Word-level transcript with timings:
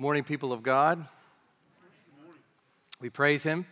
morning, 0.00 0.24
people 0.24 0.50
of 0.50 0.62
God. 0.62 1.06
We 3.02 3.10
praise 3.10 3.42
Him 3.42 3.66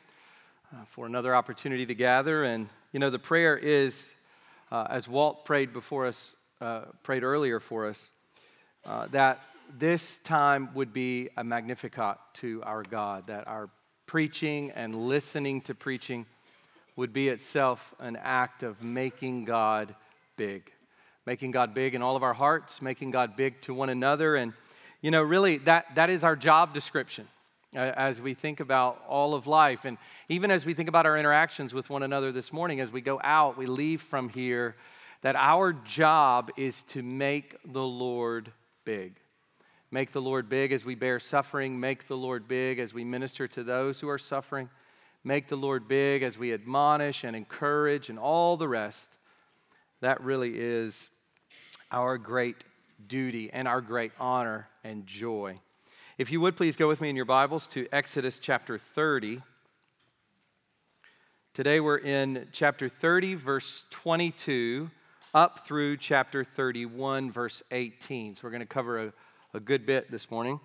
uh, 0.70 0.84
for 0.90 1.06
another 1.06 1.34
opportunity 1.34 1.86
to 1.86 1.94
gather. 1.94 2.44
And, 2.44 2.68
you 2.92 3.00
know, 3.00 3.08
the 3.08 3.18
prayer 3.18 3.56
is, 3.56 4.04
uh, 4.70 4.88
as 4.90 5.08
Walt 5.08 5.46
prayed 5.46 5.72
before 5.72 6.04
us, 6.04 6.36
uh, 6.60 6.82
prayed 7.02 7.22
earlier 7.22 7.60
for 7.60 7.86
us, 7.86 8.10
uh, 8.84 9.06
that 9.06 9.40
this 9.78 10.18
time 10.18 10.68
would 10.74 10.92
be 10.92 11.30
a 11.38 11.42
magnificat 11.42 12.18
to 12.34 12.62
our 12.62 12.82
God, 12.82 13.28
that 13.28 13.48
our 13.48 13.70
preaching 14.04 14.70
and 14.72 14.94
listening 14.94 15.62
to 15.62 15.74
preaching 15.74 16.26
would 16.94 17.14
be 17.14 17.30
itself 17.30 17.94
an 18.00 18.18
act 18.22 18.62
of 18.62 18.82
making 18.82 19.46
God 19.46 19.94
big. 20.36 20.70
Making 21.24 21.52
God 21.52 21.72
big 21.72 21.94
in 21.94 22.02
all 22.02 22.16
of 22.16 22.22
our 22.22 22.34
hearts, 22.34 22.82
making 22.82 23.12
God 23.12 23.34
big 23.34 23.62
to 23.62 23.72
one 23.72 23.88
another. 23.88 24.36
And, 24.36 24.52
you 25.00 25.10
know, 25.10 25.22
really, 25.22 25.58
that, 25.58 25.94
that 25.94 26.10
is 26.10 26.24
our 26.24 26.34
job 26.34 26.74
description 26.74 27.28
uh, 27.74 27.78
as 27.78 28.20
we 28.20 28.34
think 28.34 28.60
about 28.60 29.02
all 29.08 29.34
of 29.34 29.46
life. 29.46 29.84
And 29.84 29.96
even 30.28 30.50
as 30.50 30.66
we 30.66 30.74
think 30.74 30.88
about 30.88 31.06
our 31.06 31.16
interactions 31.16 31.72
with 31.72 31.88
one 31.88 32.02
another 32.02 32.32
this 32.32 32.52
morning, 32.52 32.80
as 32.80 32.90
we 32.90 33.00
go 33.00 33.20
out, 33.22 33.56
we 33.56 33.66
leave 33.66 34.02
from 34.02 34.28
here, 34.28 34.74
that 35.22 35.36
our 35.36 35.72
job 35.72 36.50
is 36.56 36.82
to 36.84 37.02
make 37.02 37.56
the 37.64 37.82
Lord 37.82 38.52
big. 38.84 39.14
Make 39.90 40.12
the 40.12 40.20
Lord 40.20 40.48
big 40.48 40.72
as 40.72 40.84
we 40.84 40.94
bear 40.94 41.18
suffering. 41.18 41.78
Make 41.80 42.08
the 42.08 42.16
Lord 42.16 42.46
big 42.46 42.78
as 42.78 42.92
we 42.92 43.04
minister 43.04 43.48
to 43.48 43.64
those 43.64 44.00
who 44.00 44.08
are 44.08 44.18
suffering. 44.18 44.68
Make 45.24 45.48
the 45.48 45.56
Lord 45.56 45.88
big 45.88 46.22
as 46.22 46.36
we 46.36 46.52
admonish 46.52 47.24
and 47.24 47.34
encourage 47.34 48.08
and 48.08 48.18
all 48.18 48.56
the 48.56 48.68
rest. 48.68 49.10
That 50.00 50.20
really 50.22 50.52
is 50.56 51.10
our 51.90 52.18
great 52.18 52.64
duty 53.06 53.50
and 53.52 53.68
our 53.68 53.80
great 53.80 54.12
honor 54.18 54.68
and 54.82 55.06
joy. 55.06 55.60
If 56.16 56.32
you 56.32 56.40
would 56.40 56.56
please 56.56 56.76
go 56.76 56.88
with 56.88 57.00
me 57.00 57.08
in 57.08 57.16
your 57.16 57.24
Bibles 57.24 57.66
to 57.68 57.86
Exodus 57.92 58.38
chapter 58.38 58.78
30. 58.78 59.42
Today 61.54 61.80
we're 61.80 61.98
in 61.98 62.48
chapter 62.52 62.88
30, 62.88 63.34
verse 63.34 63.84
22, 63.90 64.90
up 65.34 65.66
through 65.66 65.96
chapter 65.98 66.44
31, 66.44 67.30
verse 67.30 67.62
18. 67.70 68.34
So 68.34 68.40
we're 68.44 68.50
going 68.50 68.60
to 68.60 68.66
cover 68.66 69.06
a 69.06 69.12
a 69.54 69.60
good 69.60 69.86
bit 69.86 70.10
this 70.10 70.30
morning. 70.30 70.60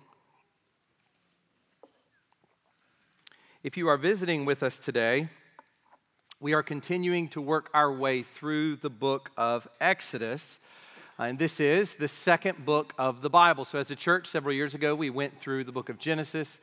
If 3.62 3.78
you 3.78 3.88
are 3.88 3.96
visiting 3.96 4.44
with 4.44 4.62
us 4.62 4.78
today, 4.78 5.28
we 6.38 6.52
are 6.52 6.62
continuing 6.62 7.28
to 7.28 7.40
work 7.40 7.70
our 7.72 7.90
way 7.90 8.22
through 8.22 8.76
the 8.76 8.90
book 8.90 9.30
of 9.38 9.66
Exodus. 9.80 10.60
And 11.16 11.38
this 11.38 11.60
is 11.60 11.94
the 11.94 12.08
second 12.08 12.64
book 12.64 12.92
of 12.98 13.22
the 13.22 13.30
Bible. 13.30 13.64
So, 13.64 13.78
as 13.78 13.88
a 13.92 13.94
church, 13.94 14.26
several 14.26 14.52
years 14.52 14.74
ago, 14.74 14.96
we 14.96 15.10
went 15.10 15.40
through 15.40 15.62
the 15.62 15.70
book 15.70 15.88
of 15.88 15.96
Genesis. 15.96 16.60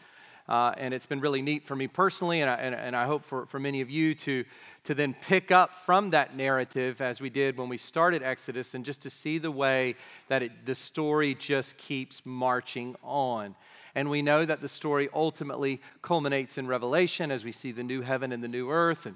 Uh, 0.50 0.74
and 0.78 0.94
it's 0.94 1.06
been 1.06 1.22
really 1.22 1.42
neat 1.42 1.64
for 1.64 1.74
me 1.74 1.88
personally, 1.88 2.42
and 2.42 2.50
I, 2.50 2.56
and, 2.56 2.76
and 2.76 2.94
I 2.94 3.06
hope 3.06 3.24
for, 3.24 3.46
for 3.46 3.60
many 3.60 3.80
of 3.80 3.90
you 3.90 4.14
to, 4.16 4.44
to 4.84 4.94
then 4.94 5.16
pick 5.22 5.52
up 5.52 5.86
from 5.86 6.10
that 6.10 6.36
narrative 6.36 7.00
as 7.00 7.22
we 7.22 7.30
did 7.30 7.58
when 7.58 7.70
we 7.70 7.78
started 7.78 8.24
Exodus, 8.24 8.74
and 8.74 8.84
just 8.84 9.02
to 9.04 9.10
see 9.10 9.38
the 9.38 9.52
way 9.52 9.96
that 10.28 10.44
it, 10.44 10.66
the 10.66 10.76
story 10.76 11.34
just 11.36 11.78
keeps 11.78 12.22
marching 12.26 12.98
on. 13.04 13.56
And 13.96 14.10
we 14.10 14.22
know 14.22 14.44
that 14.44 14.60
the 14.60 14.68
story 14.68 15.08
ultimately 15.14 15.80
culminates 16.02 16.58
in 16.58 16.68
Revelation 16.68 17.32
as 17.32 17.46
we 17.46 17.54
see 17.54 17.72
the 17.72 17.84
new 17.84 18.02
heaven 18.02 18.34
and 18.34 18.44
the 18.44 18.50
new 18.50 18.70
earth, 18.70 19.06
and 19.06 19.16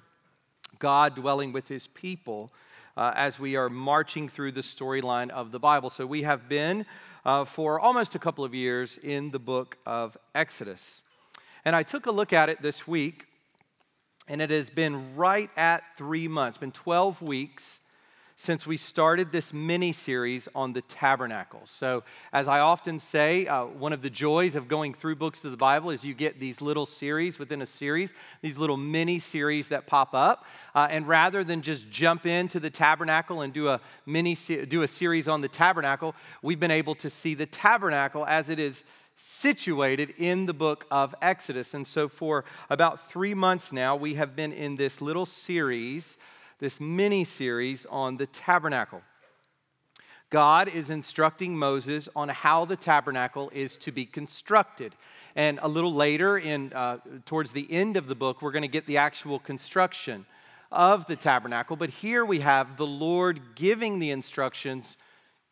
God 0.79 1.15
dwelling 1.15 1.51
with 1.51 1.67
his 1.67 1.87
people. 1.87 2.53
Uh, 2.97 3.11
as 3.15 3.37
we 3.37 3.57
are 3.57 3.69
marching 3.69 4.29
through 4.29 4.53
the 4.53 4.61
storyline 4.61 5.29
of 5.31 5.51
the 5.51 5.59
Bible. 5.59 5.89
So, 5.89 6.05
we 6.05 6.23
have 6.23 6.47
been 6.47 6.85
uh, 7.25 7.43
for 7.43 7.79
almost 7.79 8.15
a 8.15 8.19
couple 8.19 8.45
of 8.45 8.53
years 8.53 8.97
in 9.03 9.31
the 9.31 9.39
book 9.39 9.77
of 9.85 10.15
Exodus. 10.33 11.01
And 11.65 11.75
I 11.75 11.83
took 11.83 12.05
a 12.05 12.11
look 12.11 12.31
at 12.31 12.49
it 12.49 12.61
this 12.61 12.87
week, 12.87 13.25
and 14.27 14.41
it 14.41 14.49
has 14.49 14.69
been 14.69 15.15
right 15.15 15.49
at 15.57 15.83
three 15.97 16.27
months, 16.27 16.57
been 16.57 16.71
12 16.71 17.21
weeks 17.21 17.81
since 18.37 18.67
we 18.67 18.75
started 18.75 19.31
this 19.31 19.53
mini 19.53 19.93
series 19.93 20.49
on 20.53 20.73
the 20.73 20.81
tabernacle. 20.81 21.61
So, 21.63 22.03
as 22.33 22.49
I 22.49 22.59
often 22.59 22.99
say, 22.99 23.47
uh, 23.47 23.65
one 23.65 23.93
of 23.93 24.01
the 24.01 24.09
joys 24.09 24.55
of 24.55 24.67
going 24.67 24.93
through 24.93 25.15
books 25.15 25.43
of 25.45 25.51
the 25.51 25.57
Bible 25.57 25.89
is 25.89 26.03
you 26.03 26.13
get 26.13 26.37
these 26.37 26.61
little 26.61 26.85
series 26.85 27.39
within 27.39 27.61
a 27.61 27.65
series, 27.65 28.13
these 28.41 28.57
little 28.57 28.75
mini 28.75 29.19
series 29.19 29.69
that 29.69 29.87
pop 29.87 30.13
up. 30.13 30.45
Uh, 30.73 30.87
and 30.91 31.07
rather 31.07 31.45
than 31.45 31.61
just 31.61 31.89
jump 31.89 32.25
into 32.25 32.59
the 32.59 32.69
tabernacle 32.69 33.41
and 33.41 33.53
do 33.53 33.69
a 33.69 33.79
mini 34.05 34.35
do 34.67 34.81
a 34.81 34.87
series 34.87 35.29
on 35.29 35.39
the 35.39 35.47
tabernacle, 35.47 36.13
we've 36.41 36.59
been 36.59 36.71
able 36.71 36.95
to 36.95 37.09
see 37.09 37.35
the 37.35 37.45
tabernacle 37.45 38.25
as 38.25 38.49
it 38.49 38.59
is 38.59 38.83
situated 39.15 40.13
in 40.17 40.45
the 40.45 40.53
book 40.53 40.85
of 40.91 41.15
Exodus. 41.21 41.73
And 41.73 41.87
so, 41.87 42.09
for 42.09 42.43
about 42.69 43.09
three 43.09 43.33
months 43.33 43.71
now, 43.71 43.95
we 43.95 44.15
have 44.15 44.35
been 44.35 44.51
in 44.51 44.75
this 44.75 44.99
little 44.99 45.25
series, 45.25 46.17
this 46.59 46.79
mini 46.79 47.23
series 47.23 47.85
on 47.89 48.17
the 48.17 48.25
tabernacle. 48.25 49.01
God 50.29 50.67
is 50.67 50.89
instructing 50.89 51.57
Moses 51.57 52.09
on 52.15 52.29
how 52.29 52.65
the 52.65 52.75
tabernacle 52.75 53.51
is 53.53 53.77
to 53.77 53.91
be 53.91 54.05
constructed. 54.05 54.95
And 55.35 55.59
a 55.61 55.67
little 55.67 55.93
later, 55.93 56.37
in, 56.37 56.73
uh, 56.73 56.97
towards 57.25 57.51
the 57.51 57.71
end 57.71 57.95
of 57.95 58.07
the 58.07 58.15
book, 58.15 58.41
we're 58.41 58.51
going 58.51 58.63
to 58.63 58.67
get 58.67 58.87
the 58.87 58.97
actual 58.97 59.39
construction 59.39 60.25
of 60.71 61.05
the 61.05 61.15
tabernacle. 61.15 61.75
But 61.75 61.89
here 61.89 62.25
we 62.25 62.39
have 62.39 62.77
the 62.77 62.87
Lord 62.87 63.39
giving 63.55 63.99
the 63.99 64.11
instructions 64.11 64.97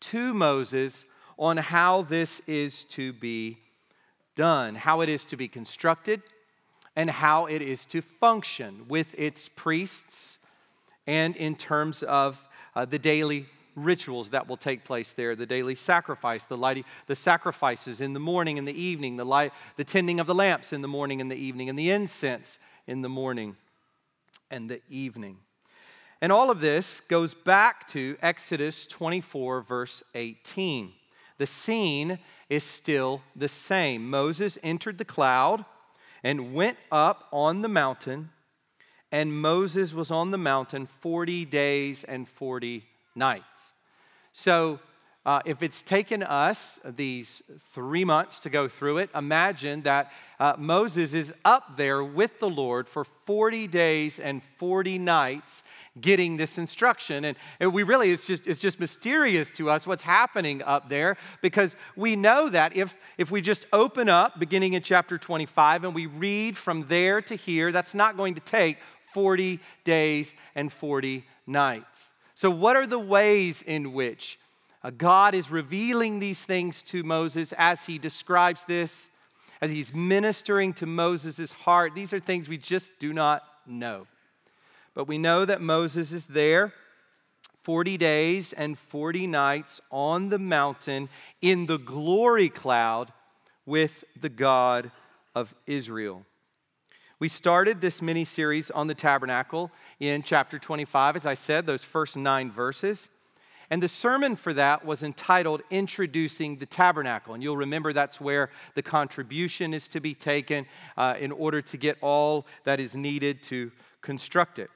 to 0.02 0.34
Moses 0.34 1.06
on 1.38 1.58
how 1.58 2.02
this 2.02 2.42
is 2.48 2.84
to 2.86 3.14
be 3.14 3.58
done, 4.36 4.76
how 4.76 5.02
it 5.02 5.10
is 5.10 5.26
to 5.26 5.38
be 5.38 5.48
constructed, 5.48 6.22
and 6.96 7.10
how 7.10 7.46
it 7.46 7.62
is 7.62 7.86
to 7.86 8.02
function 8.02 8.86
with 8.88 9.14
its 9.18 9.50
priests 9.50 10.40
and 11.08 11.36
in 11.36 11.56
terms 11.56 12.04
of 12.04 12.44
uh, 12.76 12.86
the 12.86 13.00
daily 13.00 13.46
rituals 13.76 14.30
that 14.30 14.48
will 14.48 14.58
take 14.58 14.84
place 14.84 15.14
there 15.14 15.36
the 15.36 15.46
daily 15.46 15.74
sacrifice 15.74 16.46
the 16.46 16.58
lighting 16.58 16.86
the 17.08 17.16
sacrifices 17.16 18.02
in 18.02 18.14
the 18.14 18.20
morning 18.20 18.60
and 18.60 18.68
the 18.68 18.82
evening 18.82 19.18
the 19.18 19.26
light 19.26 19.52
the 19.78 19.84
tending 19.84 20.20
of 20.20 20.28
the 20.28 20.36
lamps 20.36 20.72
in 20.72 20.82
the 20.82 20.88
morning 20.88 21.20
and 21.20 21.32
the 21.32 21.36
evening 21.36 21.70
and 21.70 21.80
the 21.80 21.90
incense 21.90 22.60
in 22.86 23.02
the 23.02 23.10
morning 23.10 23.56
and 24.52 24.70
the 24.70 24.80
evening 24.90 25.38
and 26.22 26.32
all 26.32 26.52
of 26.52 26.60
this 26.60 27.02
goes 27.02 27.34
back 27.34 27.88
to 27.88 28.16
exodus 28.22 28.86
24 28.86 29.62
verse 29.64 30.04
18 30.14 30.92
the 31.38 31.48
scene 31.48 32.20
is 32.50 32.64
still 32.64 33.22
the 33.36 33.48
same. 33.48 34.10
Moses 34.10 34.58
entered 34.64 34.98
the 34.98 35.06
cloud 35.06 35.66
and 36.24 36.54
went 36.54 36.78
up 36.92 37.28
on 37.32 37.62
the 37.62 37.68
mountain, 37.68 38.30
and 39.14 39.32
Moses 39.32 39.94
was 39.94 40.10
on 40.10 40.32
the 40.32 40.40
mountain 40.40 40.88
40 40.88 41.46
days 41.46 42.04
and 42.04 42.28
40 42.28 42.84
nights. 43.14 43.74
So 44.32 44.80
uh, 45.26 45.42
if 45.46 45.64
it's 45.64 45.84
taken 45.84 46.22
us 46.22 46.82
these 46.84 47.42
three 47.74 48.04
months 48.04 48.42
to 48.42 48.50
go 48.50 48.68
through 48.68 48.98
it, 48.98 49.10
imagine 49.16 49.84
that 49.84 50.12
uh, 50.38 50.56
Moses 50.58 51.14
is 51.14 51.34
up 51.46 51.78
there 51.78 52.04
with 52.04 52.40
the 52.40 52.50
Lord 52.50 52.90
for 52.90 53.06
40 53.26 53.68
days 53.68 54.20
and 54.20 54.42
40 54.58 55.00
nights 55.00 55.64
getting 56.02 56.36
this 56.36 56.58
instruction. 56.58 57.24
And, 57.24 57.38
and 57.62 57.74
we 57.74 57.84
really, 57.84 58.12
it's 58.12 58.26
just, 58.26 58.48
it's 58.48 58.60
just 58.60 58.82
mysterious 58.82 59.50
to 59.52 59.70
us 59.70 59.88
what's 59.88 60.02
happening 60.02 60.62
up 60.64 60.90
there 60.90 61.16
because 61.42 61.78
we 61.96 62.18
know 62.18 62.50
that 62.50 62.76
if, 62.76 62.94
if 63.18 63.32
we 63.32 63.40
just 63.40 63.66
open 63.72 64.10
up 64.10 64.40
beginning 64.40 64.74
in 64.74 64.82
chapter 64.82 65.18
25 65.18 65.86
and 65.86 65.96
we 65.96 66.08
read 66.08 66.58
from 66.58 66.86
there 66.88 67.22
to 67.22 67.36
here, 67.36 67.72
that's 67.72 67.96
not 67.96 68.18
going 68.18 68.36
to 68.36 68.42
take 68.42 68.78
40 69.14 69.60
days 69.84 70.34
and 70.56 70.72
40 70.72 71.26
nights. 71.48 72.14
So, 72.36 72.50
what 72.50 72.76
are 72.76 72.88
the 72.88 73.00
ways 73.00 73.62
in 73.62 73.94
which 73.94 74.38
uh, 74.84 74.90
God 74.90 75.34
is 75.34 75.50
revealing 75.50 76.20
these 76.20 76.44
things 76.44 76.82
to 76.84 77.04
Moses 77.04 77.54
as 77.58 77.86
he 77.86 77.98
describes 77.98 78.66
this, 78.66 79.10
as 79.62 79.72
he's 79.72 79.94
ministering 79.94 80.74
to 80.74 80.86
Moses' 80.86 81.52
heart. 81.52 81.96
These 81.96 82.12
are 82.12 82.20
things 82.20 82.50
we 82.50 82.58
just 82.58 82.92
do 83.00 83.14
not 83.14 83.44
know. 83.66 84.08
But 84.94 85.08
we 85.08 85.18
know 85.18 85.46
that 85.46 85.62
Moses 85.62 86.12
is 86.12 86.26
there 86.26 86.74
40 87.64 87.98
days 87.98 88.52
and 88.52 88.78
40 88.78 89.26
nights 89.26 89.80
on 89.90 90.30
the 90.30 90.40
mountain 90.40 91.08
in 91.42 91.66
the 91.66 91.78
glory 91.80 92.50
cloud 92.50 93.14
with 93.66 94.04
the 94.20 94.30
God 94.30 94.92
of 95.34 95.56
Israel. 95.66 96.26
We 97.24 97.30
started 97.30 97.80
this 97.80 98.02
mini 98.02 98.26
series 98.26 98.70
on 98.70 98.88
the 98.88 98.94
tabernacle 98.94 99.72
in 100.02 100.24
chapter 100.24 100.60
25, 100.60 101.16
as 101.16 101.26
I 101.26 101.36
said, 101.36 101.66
those 101.66 101.82
first 101.82 102.18
nine 102.18 102.52
verses. 102.52 103.08
And 103.70 103.82
the 103.82 103.88
sermon 103.88 104.36
for 104.36 104.54
that 104.56 104.84
was 104.84 105.04
entitled 105.04 105.62
Introducing 105.70 106.58
the 106.58 106.66
Tabernacle. 106.66 107.34
And 107.34 107.42
you'll 107.42 107.56
remember 107.56 107.94
that's 107.94 108.20
where 108.20 108.50
the 108.76 108.82
contribution 108.82 109.74
is 109.74 109.88
to 109.88 110.02
be 110.02 110.14
taken 110.14 110.66
uh, 110.98 111.16
in 111.18 111.32
order 111.32 111.62
to 111.62 111.78
get 111.78 111.98
all 112.02 112.46
that 112.66 112.82
is 112.82 112.94
needed 112.94 113.42
to 113.44 113.72
construct 114.02 114.60
it. 114.60 114.70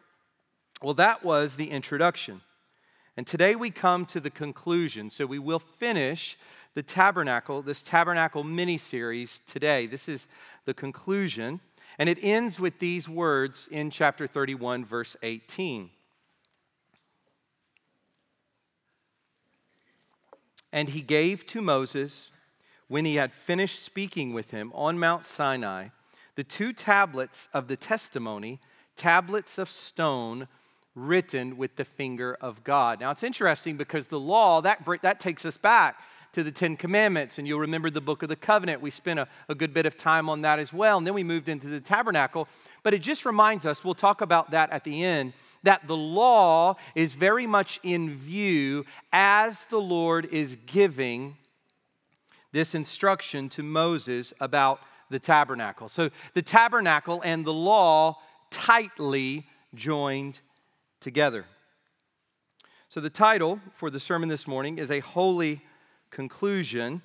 Well, 0.81 0.94
that 0.94 1.25
was 1.25 1.57
the 1.57 1.69
introduction. 1.69 2.39
And 3.17 3.27
today 3.27 3.57
we 3.57 3.71
come 3.71 4.05
to 4.05 4.21
the 4.21 4.29
conclusion. 4.29 5.09
So 5.09 5.25
we 5.25 5.38
will 5.39 5.59
finish 5.59 6.38
the 6.75 6.83
tabernacle, 6.83 7.63
this 7.63 7.81
tabernacle 7.81 8.44
mini 8.44 8.77
series 8.77 9.41
today. 9.47 9.88
This 9.88 10.07
is 10.07 10.27
the 10.65 10.75
conclusion, 10.75 11.59
and 11.99 12.09
it 12.09 12.19
ends 12.21 12.59
with 12.59 12.79
these 12.79 13.09
words 13.09 13.67
in 13.71 13.89
chapter 13.89 14.27
31, 14.27 14.85
verse 14.85 15.15
18. 15.23 15.89
And 20.71 20.89
he 20.89 21.01
gave 21.01 21.45
to 21.47 21.61
Moses, 21.61 22.31
when 22.88 23.05
he 23.05 23.15
had 23.15 23.33
finished 23.33 23.83
speaking 23.83 24.33
with 24.33 24.51
him 24.51 24.71
on 24.75 24.99
Mount 24.99 25.25
Sinai, 25.25 25.89
the 26.35 26.44
two 26.44 26.71
tablets 26.71 27.49
of 27.53 27.67
the 27.67 27.77
testimony, 27.77 28.59
tablets 28.95 29.57
of 29.57 29.71
stone 29.71 30.47
written 30.94 31.57
with 31.57 31.75
the 31.75 31.85
finger 31.85 32.38
of 32.41 32.63
God. 32.63 32.99
Now 32.99 33.11
it's 33.11 33.23
interesting 33.23 33.77
because 33.77 34.07
the 34.07 34.19
law, 34.19 34.61
that, 34.61 34.83
that 35.01 35.19
takes 35.19 35.45
us 35.45 35.57
back 35.57 35.99
to 36.37 36.43
the 36.43 36.51
Ten 36.51 36.77
Commandments, 36.77 37.39
and 37.39 37.47
you'll 37.47 37.61
remember 37.61 37.89
the 37.89 37.99
book 37.99 38.21
of 38.21 38.29
the 38.29 38.35
covenant. 38.35 38.79
We 38.79 38.91
spent 38.91 39.17
a, 39.17 39.27
a 39.49 39.55
good 39.55 39.73
bit 39.73 39.87
of 39.87 39.97
time 39.97 40.29
on 40.29 40.41
that 40.41 40.59
as 40.59 40.71
well, 40.71 40.99
and 40.99 41.07
then 41.07 41.15
we 41.15 41.23
moved 41.23 41.49
into 41.49 41.65
the 41.65 41.79
tabernacle. 41.79 42.47
But 42.83 42.93
it 42.93 42.99
just 42.99 43.25
reminds 43.25 43.65
us, 43.65 43.83
we'll 43.83 43.95
talk 43.95 44.21
about 44.21 44.51
that 44.51 44.69
at 44.69 44.83
the 44.83 45.03
end, 45.03 45.33
that 45.63 45.87
the 45.87 45.97
law 45.97 46.75
is 46.93 47.13
very 47.13 47.47
much 47.47 47.79
in 47.81 48.13
view 48.13 48.85
as 49.11 49.63
the 49.71 49.79
Lord 49.79 50.27
is 50.27 50.59
giving 50.67 51.37
this 52.51 52.75
instruction 52.75 53.49
to 53.49 53.63
Moses 53.63 54.31
about 54.39 54.79
the 55.09 55.17
tabernacle. 55.17 55.89
So 55.89 56.11
the 56.35 56.43
tabernacle 56.43 57.19
and 57.25 57.45
the 57.45 57.53
law 57.53 58.19
tightly 58.51 59.47
joined 59.73 60.39
together. 60.99 61.45
So 62.89 62.99
the 62.99 63.09
title 63.09 63.59
for 63.73 63.89
the 63.89 63.99
sermon 63.99 64.29
this 64.29 64.45
morning 64.45 64.77
is 64.77 64.91
A 64.91 64.99
Holy 64.99 65.63
conclusion. 66.09 67.01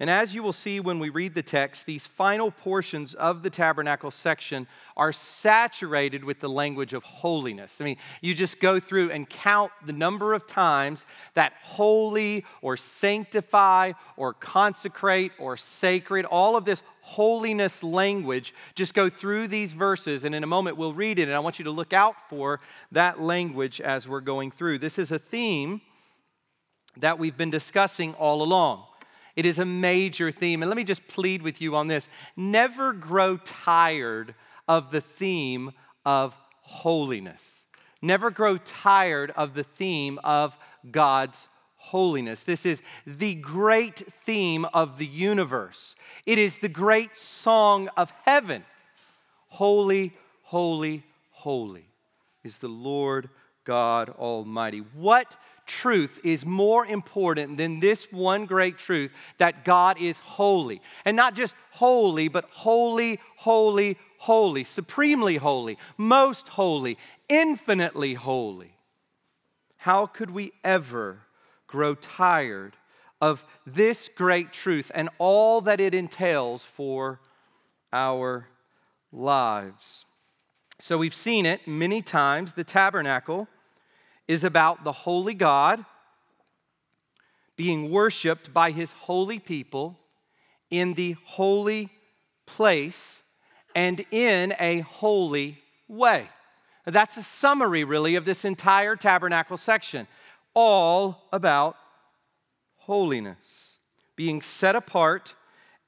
And 0.00 0.08
as 0.08 0.32
you 0.32 0.44
will 0.44 0.52
see 0.52 0.78
when 0.78 1.00
we 1.00 1.08
read 1.08 1.34
the 1.34 1.42
text, 1.42 1.84
these 1.84 2.06
final 2.06 2.52
portions 2.52 3.14
of 3.14 3.42
the 3.42 3.50
tabernacle 3.50 4.12
section 4.12 4.68
are 4.96 5.12
saturated 5.12 6.22
with 6.22 6.38
the 6.38 6.48
language 6.48 6.92
of 6.92 7.02
holiness. 7.02 7.80
I 7.80 7.84
mean, 7.84 7.96
you 8.20 8.32
just 8.32 8.60
go 8.60 8.78
through 8.78 9.10
and 9.10 9.28
count 9.28 9.72
the 9.84 9.92
number 9.92 10.34
of 10.34 10.46
times 10.46 11.04
that 11.34 11.52
holy 11.62 12.44
or 12.62 12.76
sanctify 12.76 13.92
or 14.16 14.34
consecrate 14.34 15.32
or 15.36 15.56
sacred, 15.56 16.24
all 16.26 16.54
of 16.54 16.64
this 16.64 16.82
holiness 17.00 17.82
language, 17.82 18.54
just 18.76 18.94
go 18.94 19.10
through 19.10 19.48
these 19.48 19.72
verses. 19.72 20.22
And 20.22 20.32
in 20.32 20.44
a 20.44 20.48
moment, 20.48 20.76
we'll 20.76 20.94
read 20.94 21.18
it. 21.18 21.22
And 21.22 21.32
I 21.32 21.40
want 21.40 21.58
you 21.58 21.64
to 21.64 21.72
look 21.72 21.92
out 21.92 22.14
for 22.28 22.60
that 22.92 23.20
language 23.20 23.80
as 23.80 24.06
we're 24.06 24.20
going 24.20 24.52
through. 24.52 24.78
This 24.78 24.96
is 24.96 25.10
a 25.10 25.18
theme 25.18 25.80
that 26.98 27.18
we've 27.18 27.36
been 27.36 27.50
discussing 27.50 28.14
all 28.14 28.42
along. 28.42 28.84
It 29.36 29.46
is 29.46 29.58
a 29.58 29.64
major 29.64 30.30
theme. 30.30 30.62
And 30.62 30.68
let 30.68 30.76
me 30.76 30.84
just 30.84 31.06
plead 31.06 31.42
with 31.42 31.60
you 31.60 31.76
on 31.76 31.86
this 31.86 32.08
never 32.36 32.92
grow 32.92 33.36
tired 33.36 34.34
of 34.66 34.90
the 34.90 35.00
theme 35.00 35.72
of 36.04 36.34
holiness. 36.62 37.64
Never 38.02 38.30
grow 38.30 38.58
tired 38.58 39.32
of 39.36 39.54
the 39.54 39.64
theme 39.64 40.18
of 40.24 40.56
God's 40.90 41.48
holiness. 41.76 42.42
This 42.42 42.66
is 42.66 42.82
the 43.06 43.34
great 43.36 44.02
theme 44.26 44.66
of 44.66 44.98
the 44.98 45.06
universe. 45.06 45.96
It 46.26 46.38
is 46.38 46.58
the 46.58 46.68
great 46.68 47.16
song 47.16 47.88
of 47.96 48.12
heaven. 48.24 48.64
Holy, 49.48 50.12
holy, 50.42 51.04
holy 51.30 51.88
is 52.44 52.58
the 52.58 52.68
Lord 52.68 53.30
God 53.64 54.10
Almighty. 54.10 54.82
What 54.94 55.36
truth 55.68 56.18
is 56.24 56.44
more 56.44 56.84
important 56.84 57.58
than 57.58 57.78
this 57.78 58.10
one 58.10 58.46
great 58.46 58.78
truth 58.78 59.12
that 59.38 59.64
God 59.64 60.00
is 60.00 60.18
holy. 60.18 60.80
And 61.04 61.16
not 61.16 61.34
just 61.34 61.54
holy, 61.70 62.26
but 62.28 62.46
holy, 62.50 63.20
holy, 63.36 63.96
holy, 64.16 64.64
supremely 64.64 65.36
holy, 65.36 65.78
most 65.96 66.48
holy, 66.48 66.98
infinitely 67.28 68.14
holy. 68.14 68.74
How 69.76 70.06
could 70.06 70.30
we 70.30 70.52
ever 70.64 71.20
grow 71.68 71.94
tired 71.94 72.76
of 73.20 73.46
this 73.64 74.08
great 74.16 74.52
truth 74.52 74.90
and 74.94 75.08
all 75.18 75.60
that 75.60 75.80
it 75.80 75.94
entails 75.94 76.64
for 76.64 77.20
our 77.92 78.48
lives? 79.12 80.04
So 80.80 80.98
we've 80.98 81.14
seen 81.14 81.46
it 81.46 81.66
many 81.66 82.02
times 82.02 82.52
the 82.52 82.64
tabernacle 82.64 83.48
is 84.28 84.44
about 84.44 84.84
the 84.84 84.92
holy 84.92 85.34
God 85.34 85.84
being 87.56 87.90
worshiped 87.90 88.54
by 88.54 88.70
his 88.70 88.92
holy 88.92 89.40
people 89.40 89.98
in 90.70 90.94
the 90.94 91.16
holy 91.24 91.88
place 92.46 93.22
and 93.74 94.04
in 94.12 94.54
a 94.60 94.80
holy 94.80 95.58
way. 95.88 96.28
That's 96.84 97.16
a 97.16 97.22
summary, 97.22 97.84
really, 97.84 98.14
of 98.14 98.24
this 98.24 98.44
entire 98.44 98.96
tabernacle 98.96 99.56
section, 99.56 100.06
all 100.54 101.26
about 101.32 101.76
holiness, 102.76 103.78
being 104.14 104.40
set 104.40 104.76
apart 104.76 105.34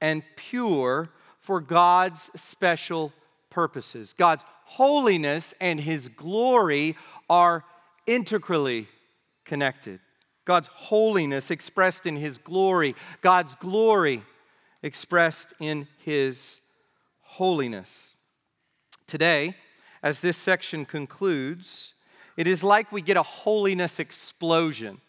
and 0.01 0.23
pure 0.37 1.09
for 1.41 1.61
God's 1.61 2.31
special 2.37 3.13
purposes. 3.49 4.15
God's 4.17 4.45
holiness 4.65 5.55
and 5.61 5.81
his 5.81 6.09
glory 6.09 6.97
are 7.29 7.65
integrally 8.11 8.89
connected. 9.45 10.01
God's 10.45 10.67
holiness 10.67 11.51
expressed 11.51 12.07
in 12.07 12.17
His 12.17 12.39
glory, 12.39 12.95
God's 13.21 13.55
glory 13.55 14.23
expressed 14.83 15.55
in 15.61 15.87
His 15.99 16.61
holiness. 17.21 18.17
Today, 19.07 19.55
as 20.03 20.21
this 20.21 20.37
section 20.37 20.85
concludes, 20.85 21.95
it 22.37 22.49
is 22.49 22.65
like 22.65 22.91
we 22.91 23.01
get 23.01 23.17
a 23.17 23.23
holiness 23.23 24.01
explosion. 24.01 25.01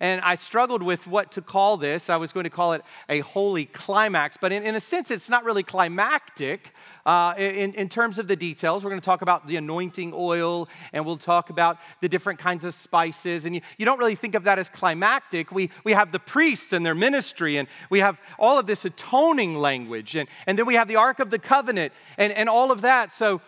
And 0.00 0.20
I 0.20 0.36
struggled 0.36 0.82
with 0.82 1.08
what 1.08 1.32
to 1.32 1.42
call 1.42 1.76
this. 1.76 2.08
I 2.08 2.16
was 2.16 2.32
going 2.32 2.44
to 2.44 2.50
call 2.50 2.72
it 2.72 2.82
a 3.08 3.18
holy 3.20 3.64
climax, 3.64 4.36
but 4.40 4.52
in, 4.52 4.62
in 4.62 4.76
a 4.76 4.80
sense, 4.80 5.10
it's 5.10 5.28
not 5.28 5.44
really 5.44 5.64
climactic 5.64 6.72
uh, 7.04 7.34
in, 7.36 7.74
in 7.74 7.88
terms 7.88 8.18
of 8.18 8.28
the 8.28 8.36
details. 8.36 8.84
We're 8.84 8.90
going 8.90 9.00
to 9.00 9.04
talk 9.04 9.22
about 9.22 9.46
the 9.48 9.56
anointing 9.56 10.12
oil 10.14 10.68
and 10.92 11.04
we'll 11.04 11.16
talk 11.16 11.50
about 11.50 11.78
the 12.00 12.08
different 12.08 12.38
kinds 12.38 12.64
of 12.64 12.76
spices. 12.76 13.44
And 13.44 13.56
you, 13.56 13.60
you 13.76 13.84
don't 13.84 13.98
really 13.98 14.14
think 14.14 14.36
of 14.36 14.44
that 14.44 14.58
as 14.58 14.70
climactic. 14.70 15.50
We, 15.50 15.70
we 15.82 15.94
have 15.94 16.12
the 16.12 16.20
priests 16.20 16.72
and 16.72 16.86
their 16.86 16.94
ministry, 16.94 17.56
and 17.56 17.66
we 17.90 17.98
have 17.98 18.18
all 18.38 18.56
of 18.56 18.66
this 18.66 18.84
atoning 18.84 19.56
language, 19.56 20.14
and, 20.14 20.28
and 20.46 20.56
then 20.56 20.66
we 20.66 20.74
have 20.74 20.86
the 20.86 20.96
Ark 20.96 21.18
of 21.18 21.30
the 21.30 21.38
Covenant 21.40 21.92
and, 22.18 22.32
and 22.32 22.48
all 22.48 22.70
of 22.70 22.82
that. 22.82 23.12
So 23.12 23.40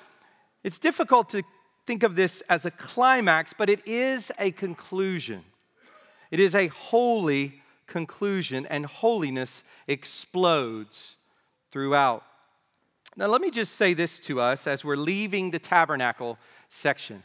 it's 0.65 0.81
difficult 0.81 1.29
to 1.31 1.43
think 1.87 2.03
of 2.03 2.17
this 2.17 2.43
as 2.49 2.67
a 2.67 2.71
climax, 2.73 3.53
but 3.53 3.71
it 3.71 3.87
is 3.87 4.33
a 4.39 4.51
conclusion. 4.51 5.45
It 6.31 6.41
is 6.41 6.55
a 6.55 6.69
holy 6.69 7.63
conclusion, 7.87 8.67
and 8.67 8.87
holiness 8.87 9.63
explodes 9.89 11.17
throughout. 11.71 12.25
Now, 13.17 13.27
let 13.27 13.41
me 13.41 13.51
just 13.51 13.75
say 13.75 13.95
this 13.95 14.19
to 14.21 14.41
us 14.41 14.67
as 14.67 14.85
we're 14.85 14.97
leaving 14.97 15.51
the 15.51 15.59
tabernacle 15.59 16.39
section. 16.69 17.25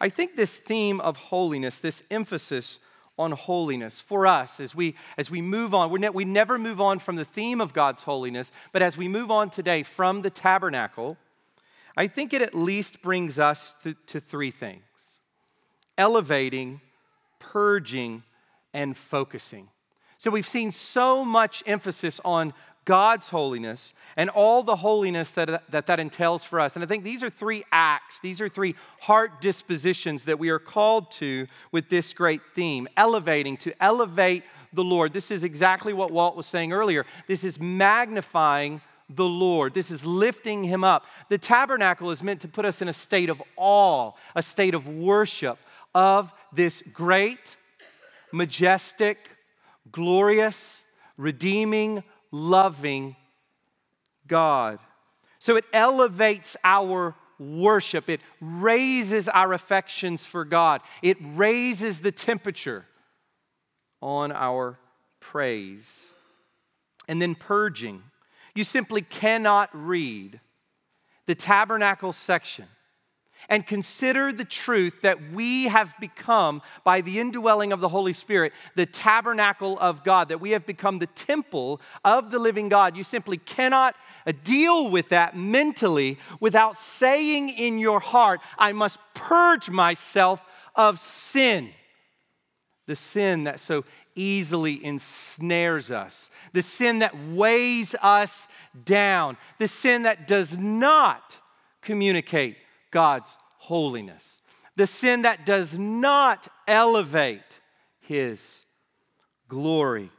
I 0.00 0.08
think 0.08 0.36
this 0.36 0.56
theme 0.56 1.00
of 1.00 1.16
holiness, 1.16 1.78
this 1.78 2.02
emphasis 2.10 2.78
on 3.18 3.32
holiness 3.32 4.00
for 4.00 4.26
us 4.26 4.58
as 4.58 4.74
we 4.74 4.96
as 5.18 5.30
we 5.30 5.42
move 5.42 5.74
on 5.74 5.92
ne- 6.00 6.08
we 6.08 6.24
never 6.24 6.58
move 6.58 6.80
on 6.80 6.98
from 6.98 7.16
the 7.16 7.24
theme 7.24 7.60
of 7.60 7.74
god's 7.74 8.02
holiness 8.02 8.50
but 8.72 8.80
as 8.80 8.96
we 8.96 9.06
move 9.06 9.30
on 9.30 9.50
today 9.50 9.82
from 9.82 10.22
the 10.22 10.30
tabernacle 10.30 11.18
i 11.94 12.06
think 12.06 12.32
it 12.32 12.40
at 12.40 12.54
least 12.54 13.02
brings 13.02 13.38
us 13.38 13.74
to, 13.82 13.94
to 14.06 14.18
three 14.18 14.50
things 14.50 14.82
elevating 15.98 16.80
purging 17.38 18.22
and 18.72 18.96
focusing. 18.96 19.68
So 20.18 20.30
we've 20.30 20.46
seen 20.46 20.70
so 20.70 21.24
much 21.24 21.62
emphasis 21.66 22.20
on 22.24 22.54
God's 22.84 23.28
holiness 23.28 23.94
and 24.16 24.28
all 24.30 24.62
the 24.62 24.76
holiness 24.76 25.30
that, 25.30 25.62
that 25.70 25.86
that 25.86 26.00
entails 26.00 26.44
for 26.44 26.58
us. 26.58 26.74
And 26.74 26.84
I 26.84 26.88
think 26.88 27.04
these 27.04 27.22
are 27.22 27.30
three 27.30 27.64
acts, 27.70 28.18
these 28.18 28.40
are 28.40 28.48
three 28.48 28.74
heart 29.00 29.40
dispositions 29.40 30.24
that 30.24 30.38
we 30.38 30.48
are 30.48 30.58
called 30.58 31.10
to 31.12 31.46
with 31.70 31.88
this 31.88 32.12
great 32.12 32.40
theme 32.54 32.88
elevating, 32.96 33.56
to 33.58 33.82
elevate 33.82 34.42
the 34.72 34.84
Lord. 34.84 35.12
This 35.12 35.30
is 35.30 35.44
exactly 35.44 35.92
what 35.92 36.10
Walt 36.10 36.36
was 36.36 36.46
saying 36.46 36.72
earlier. 36.72 37.06
This 37.28 37.44
is 37.44 37.60
magnifying 37.60 38.80
the 39.08 39.28
Lord. 39.28 39.74
This 39.74 39.90
is 39.90 40.04
lifting 40.04 40.64
him 40.64 40.82
up. 40.82 41.04
The 41.28 41.38
tabernacle 41.38 42.10
is 42.10 42.22
meant 42.22 42.40
to 42.40 42.48
put 42.48 42.64
us 42.64 42.82
in 42.82 42.88
a 42.88 42.92
state 42.92 43.30
of 43.30 43.42
awe, 43.56 44.12
a 44.34 44.42
state 44.42 44.74
of 44.74 44.88
worship 44.88 45.58
of 45.94 46.32
this 46.52 46.82
great 46.92 47.56
majestic, 48.32 49.18
glorious, 49.90 50.84
redeeming, 51.16 52.02
loving 52.30 53.16
God. 54.26 54.78
So 55.38 55.56
it 55.56 55.64
elevates 55.72 56.56
our 56.62 57.14
worship, 57.38 58.08
it 58.08 58.20
raises 58.40 59.28
our 59.28 59.52
affections 59.52 60.24
for 60.24 60.44
God, 60.44 60.80
it 61.02 61.16
raises 61.20 62.00
the 62.00 62.12
temperature 62.12 62.86
on 64.00 64.32
our 64.32 64.78
praise. 65.20 66.14
And 67.08 67.20
then 67.20 67.34
purging. 67.34 68.02
You 68.54 68.62
simply 68.62 69.02
cannot 69.02 69.70
read 69.72 70.40
the 71.26 71.34
tabernacle 71.34 72.12
section 72.12 72.66
and 73.48 73.66
consider 73.66 74.32
the 74.32 74.44
truth 74.44 75.02
that 75.02 75.32
we 75.32 75.64
have 75.64 75.94
become 76.00 76.62
by 76.84 77.00
the 77.00 77.18
indwelling 77.18 77.72
of 77.72 77.80
the 77.80 77.88
Holy 77.88 78.12
Spirit, 78.12 78.52
the 78.76 78.86
tabernacle 78.86 79.78
of 79.78 80.04
God, 80.04 80.28
that 80.28 80.40
we 80.40 80.50
have 80.50 80.66
become 80.66 80.98
the 80.98 81.06
temple 81.08 81.80
of 82.04 82.30
the 82.30 82.38
living 82.38 82.68
God. 82.68 82.96
You 82.96 83.04
simply 83.04 83.38
cannot 83.38 83.94
uh, 84.26 84.32
deal 84.44 84.88
with 84.88 85.08
that 85.10 85.36
mentally 85.36 86.18
without 86.40 86.76
saying 86.76 87.50
in 87.50 87.78
your 87.78 88.00
heart, 88.00 88.40
I 88.58 88.72
must 88.72 88.98
purge 89.14 89.70
myself 89.70 90.40
of 90.74 90.98
sin. 90.98 91.70
The 92.86 92.96
sin 92.96 93.44
that 93.44 93.60
so 93.60 93.84
easily 94.14 94.84
ensnares 94.84 95.90
us, 95.90 96.30
the 96.52 96.62
sin 96.62 96.98
that 96.98 97.16
weighs 97.28 97.94
us 98.02 98.48
down, 98.84 99.36
the 99.58 99.68
sin 99.68 100.02
that 100.02 100.26
does 100.26 100.56
not 100.56 101.38
communicate 101.80 102.56
God's 102.92 103.36
holiness, 103.56 104.40
the 104.76 104.86
sin 104.86 105.22
that 105.22 105.44
does 105.44 105.76
not 105.76 106.46
elevate 106.68 107.60
His 108.00 108.64
glory. 109.48 110.10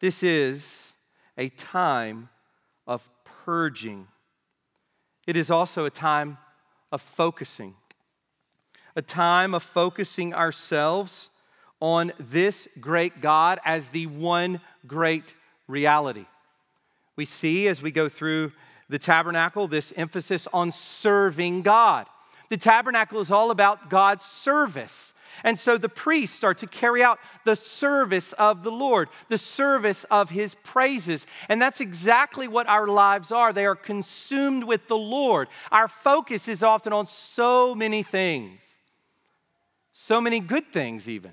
This 0.00 0.22
is 0.22 0.92
a 1.38 1.48
time 1.48 2.28
of 2.86 3.08
purging. 3.44 4.06
It 5.26 5.36
is 5.36 5.50
also 5.50 5.86
a 5.86 5.90
time 5.90 6.36
of 6.92 7.00
focusing, 7.00 7.74
a 8.94 9.02
time 9.02 9.54
of 9.54 9.62
focusing 9.62 10.34
ourselves 10.34 11.30
on 11.80 12.12
this 12.18 12.68
great 12.80 13.20
God 13.20 13.60
as 13.64 13.88
the 13.88 14.06
one 14.06 14.60
great 14.86 15.34
reality. 15.66 16.26
We 17.16 17.24
see 17.24 17.68
as 17.68 17.80
we 17.80 17.90
go 17.90 18.08
through 18.08 18.52
the 18.88 18.98
tabernacle 18.98 19.68
this 19.68 19.92
emphasis 19.96 20.46
on 20.52 20.72
serving 20.72 21.62
God. 21.62 22.06
The 22.50 22.56
tabernacle 22.56 23.20
is 23.20 23.30
all 23.30 23.50
about 23.50 23.88
God's 23.90 24.24
service. 24.24 25.14
And 25.42 25.58
so 25.58 25.78
the 25.78 25.88
priests 25.88 26.44
are 26.44 26.54
to 26.54 26.66
carry 26.66 27.02
out 27.02 27.18
the 27.44 27.56
service 27.56 28.32
of 28.34 28.62
the 28.62 28.70
Lord, 28.70 29.08
the 29.28 29.38
service 29.38 30.04
of 30.04 30.30
his 30.30 30.54
praises. 30.56 31.26
And 31.48 31.60
that's 31.60 31.80
exactly 31.80 32.46
what 32.46 32.68
our 32.68 32.86
lives 32.86 33.32
are. 33.32 33.52
They 33.52 33.66
are 33.66 33.74
consumed 33.74 34.64
with 34.64 34.86
the 34.88 34.96
Lord. 34.96 35.48
Our 35.72 35.88
focus 35.88 36.46
is 36.46 36.62
often 36.62 36.92
on 36.92 37.06
so 37.06 37.74
many 37.74 38.02
things, 38.02 38.62
so 39.92 40.20
many 40.20 40.38
good 40.38 40.72
things, 40.72 41.08
even. 41.08 41.32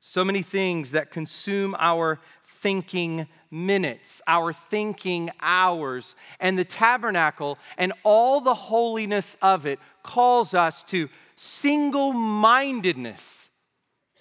So 0.00 0.24
many 0.24 0.42
things 0.42 0.90
that 0.90 1.10
consume 1.10 1.74
our 1.78 2.20
thinking 2.64 3.28
minutes, 3.50 4.22
our 4.26 4.54
thinking 4.54 5.30
hours. 5.38 6.16
And 6.40 6.58
the 6.58 6.64
tabernacle 6.64 7.58
and 7.76 7.92
all 8.04 8.40
the 8.40 8.54
holiness 8.54 9.36
of 9.42 9.66
it 9.66 9.78
calls 10.02 10.54
us 10.54 10.82
to 10.84 11.10
single 11.36 12.14
mindedness 12.14 13.50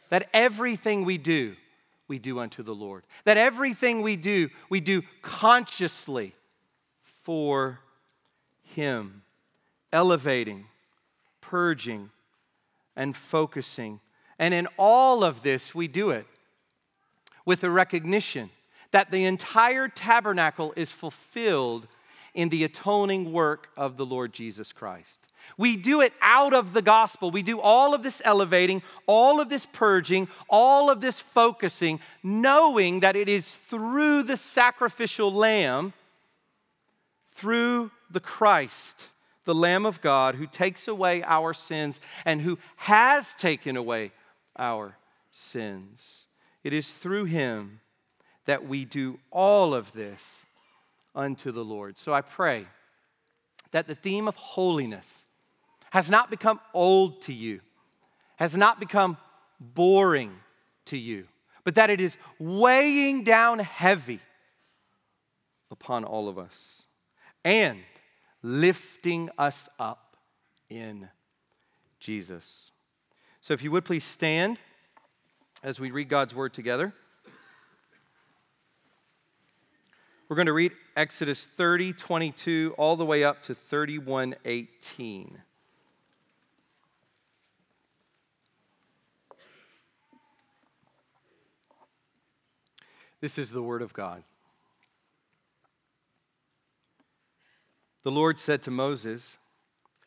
that 0.09 0.27
everything 0.33 1.05
we 1.05 1.17
do, 1.17 1.55
we 2.09 2.19
do 2.19 2.37
unto 2.37 2.63
the 2.63 2.75
Lord. 2.75 3.05
That 3.23 3.37
everything 3.37 4.01
we 4.01 4.17
do, 4.17 4.49
we 4.69 4.81
do 4.81 5.03
consciously 5.21 6.35
for 7.23 7.79
Him, 8.61 9.21
elevating, 9.93 10.65
purging, 11.39 12.09
and 12.93 13.15
focusing. 13.15 14.01
And 14.37 14.53
in 14.53 14.67
all 14.77 15.23
of 15.23 15.43
this, 15.43 15.73
we 15.73 15.87
do 15.87 16.09
it 16.09 16.27
with 17.45 17.63
a 17.63 17.69
recognition 17.69 18.49
that 18.91 19.11
the 19.11 19.25
entire 19.25 19.87
tabernacle 19.87 20.73
is 20.75 20.91
fulfilled 20.91 21.87
in 22.33 22.49
the 22.49 22.63
atoning 22.63 23.31
work 23.31 23.69
of 23.77 23.97
the 23.97 24.05
Lord 24.05 24.33
Jesus 24.33 24.71
Christ. 24.71 25.27
We 25.57 25.75
do 25.75 26.01
it 26.01 26.13
out 26.21 26.53
of 26.53 26.73
the 26.73 26.81
gospel. 26.81 27.29
We 27.29 27.43
do 27.43 27.59
all 27.59 27.93
of 27.93 28.01
this 28.01 28.21
elevating, 28.23 28.81
all 29.07 29.39
of 29.39 29.49
this 29.49 29.65
purging, 29.65 30.27
all 30.49 30.89
of 30.89 31.01
this 31.01 31.19
focusing, 31.19 31.99
knowing 32.23 33.01
that 33.01 33.15
it 33.15 33.29
is 33.29 33.55
through 33.69 34.23
the 34.23 34.37
sacrificial 34.37 35.33
lamb, 35.33 35.93
through 37.33 37.91
the 38.09 38.19
Christ, 38.19 39.09
the 39.45 39.55
Lamb 39.55 39.85
of 39.85 40.01
God, 40.01 40.35
who 40.35 40.47
takes 40.47 40.87
away 40.87 41.23
our 41.23 41.53
sins 41.53 41.99
and 42.25 42.41
who 42.41 42.57
has 42.77 43.35
taken 43.35 43.75
away 43.75 44.11
our 44.57 44.97
sins. 45.31 46.27
It 46.63 46.73
is 46.73 46.91
through 46.91 47.25
him 47.25 47.81
that 48.45 48.67
we 48.67 48.85
do 48.85 49.19
all 49.31 49.73
of 49.73 49.91
this 49.93 50.45
unto 51.15 51.51
the 51.51 51.63
Lord. 51.63 51.97
So 51.97 52.13
I 52.13 52.21
pray 52.21 52.65
that 53.71 53.87
the 53.87 53.95
theme 53.95 54.27
of 54.27 54.35
holiness 54.35 55.25
has 55.91 56.09
not 56.09 56.29
become 56.29 56.59
old 56.73 57.21
to 57.23 57.33
you, 57.33 57.61
has 58.37 58.57
not 58.57 58.79
become 58.79 59.17
boring 59.59 60.31
to 60.85 60.97
you, 60.97 61.27
but 61.63 61.75
that 61.75 61.89
it 61.89 62.01
is 62.01 62.17
weighing 62.39 63.23
down 63.23 63.59
heavy 63.59 64.19
upon 65.71 66.03
all 66.03 66.27
of 66.27 66.37
us 66.37 66.83
and 67.43 67.79
lifting 68.41 69.29
us 69.37 69.69
up 69.79 70.17
in 70.69 71.09
Jesus. 71.99 72.71
So 73.41 73.53
if 73.53 73.63
you 73.63 73.71
would 73.71 73.85
please 73.85 74.03
stand 74.03 74.59
as 75.63 75.79
we 75.79 75.91
read 75.91 76.09
God's 76.09 76.35
word 76.35 76.53
together. 76.53 76.93
We're 80.27 80.35
going 80.35 80.47
to 80.47 80.53
read 80.53 80.73
Exodus 80.95 81.45
30, 81.45 81.93
22, 81.93 82.75
all 82.77 82.95
the 82.95 83.05
way 83.05 83.23
up 83.23 83.41
to 83.43 83.55
31, 83.55 84.35
18. 84.45 85.39
This 93.21 93.37
is 93.37 93.51
the 93.51 93.61
word 93.61 93.81
of 93.81 93.93
God. 93.93 94.23
The 98.03 98.11
Lord 98.11 98.37
said 98.37 98.61
to 98.63 98.71
Moses, 98.71 99.37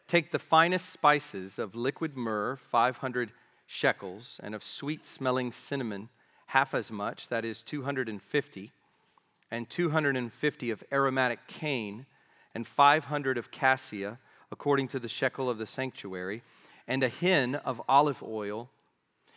Take 0.06 0.30
the 0.30 0.38
finest 0.38 0.90
spices 0.90 1.58
of 1.58 1.74
liquid 1.74 2.16
myrrh, 2.16 2.56
500 2.56 3.32
shekels, 3.66 4.40
and 4.42 4.54
of 4.54 4.62
sweet 4.62 5.04
smelling 5.04 5.52
cinnamon, 5.52 6.08
half 6.46 6.74
as 6.74 6.90
much, 6.90 7.28
that 7.28 7.44
is 7.44 7.62
250, 7.62 8.72
and 9.50 9.68
250 9.68 10.70
of 10.70 10.84
aromatic 10.92 11.46
cane, 11.46 12.06
and 12.54 12.66
500 12.66 13.36
of 13.36 13.50
cassia, 13.50 14.18
according 14.50 14.88
to 14.88 14.98
the 14.98 15.08
shekel 15.08 15.50
of 15.50 15.58
the 15.58 15.66
sanctuary, 15.66 16.42
and 16.86 17.02
a 17.02 17.08
hin 17.08 17.56
of 17.56 17.82
olive 17.88 18.22
oil. 18.22 18.70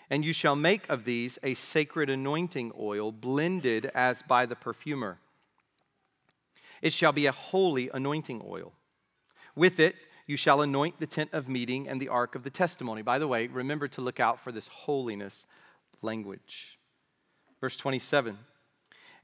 And 0.09 0.23
you 0.23 0.33
shall 0.33 0.55
make 0.55 0.87
of 0.89 1.05
these 1.05 1.37
a 1.43 1.53
sacred 1.55 2.09
anointing 2.09 2.71
oil, 2.79 3.11
blended 3.11 3.91
as 3.93 4.21
by 4.21 4.45
the 4.45 4.55
perfumer. 4.55 5.17
It 6.81 6.93
shall 6.93 7.11
be 7.11 7.25
a 7.25 7.31
holy 7.31 7.89
anointing 7.93 8.41
oil. 8.47 8.73
With 9.55 9.79
it, 9.79 9.95
you 10.29 10.37
shall 10.37 10.61
anoint 10.61 10.99
the 10.99 11.07
tent 11.07 11.31
of 11.33 11.49
meeting 11.49 11.87
and 11.87 11.99
the 11.99 12.07
ark 12.07 12.35
of 12.35 12.43
the 12.43 12.51
testimony. 12.51 13.01
By 13.01 13.17
the 13.17 13.27
way, 13.27 13.47
remember 13.47 13.87
to 13.87 14.01
look 14.01 14.19
out 14.19 14.39
for 14.39 14.51
this 14.51 14.67
holiness 14.67 15.47
language. 16.03 16.77
Verse 17.59 17.75
27 17.75 18.37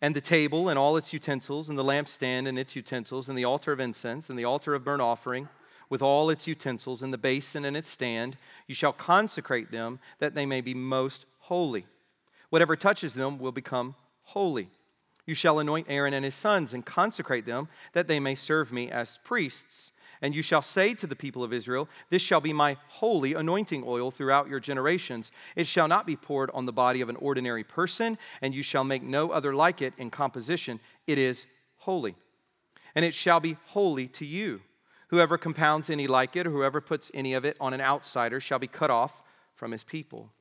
And 0.02 0.16
the 0.16 0.20
table 0.20 0.68
and 0.68 0.80
all 0.80 0.98
its 0.98 1.14
utensils, 1.14 1.70
and 1.70 1.78
the 1.78 1.84
lampstand 1.84 2.48
and 2.48 2.58
its 2.58 2.76
utensils, 2.76 3.30
and 3.30 3.38
the 3.38 3.46
altar 3.46 3.72
of 3.72 3.80
incense, 3.80 4.32
and 4.32 4.40
the 4.40 4.46
altar 4.46 4.74
of 4.74 4.84
burnt 4.84 5.04
offering, 5.04 5.48
with 5.92 6.02
all 6.02 6.32
its 6.32 6.48
utensils, 6.48 7.04
and 7.04 7.14
the 7.14 7.20
basin 7.20 7.66
and 7.66 7.78
its 7.78 7.90
stand, 7.90 8.36
you 8.66 8.74
shall 8.74 8.92
consecrate 8.92 9.70
them 9.70 10.00
that 10.18 10.34
they 10.34 10.48
may 10.48 10.60
be 10.60 10.74
most 10.74 11.26
holy. 11.38 11.86
Whatever 12.50 12.76
touches 12.76 13.14
them 13.14 13.38
will 13.38 13.52
become 13.52 13.94
holy. 14.24 14.70
You 15.28 15.36
shall 15.36 15.60
anoint 15.60 15.86
Aaron 15.88 16.16
and 16.16 16.26
his 16.26 16.34
sons 16.34 16.74
and 16.74 16.84
consecrate 16.84 17.46
them 17.46 17.68
that 17.94 18.08
they 18.08 18.20
may 18.20 18.34
serve 18.34 18.72
me 18.72 18.90
as 18.90 19.20
priests. 19.24 19.92
And 20.26 20.34
you 20.34 20.42
shall 20.42 20.64
say 20.64 20.96
to 20.96 21.06
the 21.06 21.16
people 21.16 21.44
of 21.44 21.54
Israel, 21.54 21.88
This 22.10 22.20
shall 22.20 22.42
be 22.42 22.52
my 22.52 22.78
holy 22.88 23.36
anointing 23.36 23.84
oil 23.86 24.10
throughout 24.10 24.50
your 24.50 24.60
generations. 24.60 25.32
It 25.56 25.68
shall 25.68 25.88
not 25.88 26.08
be 26.08 26.16
poured 26.16 26.50
on 26.52 26.66
the 26.66 26.74
body 26.74 27.02
of 27.02 27.10
an 27.10 27.16
ordinary 27.18 27.64
person, 27.64 28.18
and 28.42 28.52
you 28.52 28.64
shall 28.64 28.84
make 28.84 29.04
no 29.04 29.30
other 29.30 29.54
like 29.54 29.84
it 29.84 29.94
in 30.00 30.10
composition. 30.10 30.80
It 31.06 31.20
is 31.20 31.46
holy. 31.76 32.16
And 32.96 33.06
it 33.06 33.14
shall 33.14 33.40
be 33.40 33.58
holy 33.68 34.08
to 34.08 34.26
you. 34.26 34.62
Whoever 35.10 35.38
compounds 35.38 35.92
any 35.92 36.08
like 36.08 36.36
it, 36.36 36.48
or 36.48 36.50
whoever 36.50 36.82
puts 36.82 37.12
any 37.14 37.36
of 37.36 37.46
it 37.46 37.56
on 37.60 37.76
an 37.76 37.82
outsider, 37.82 38.40
shall 38.40 38.58
be 38.58 38.66
cut 38.66 38.90
off 38.90 39.22
from 39.54 39.72
his 39.72 39.84
people. 39.84 40.32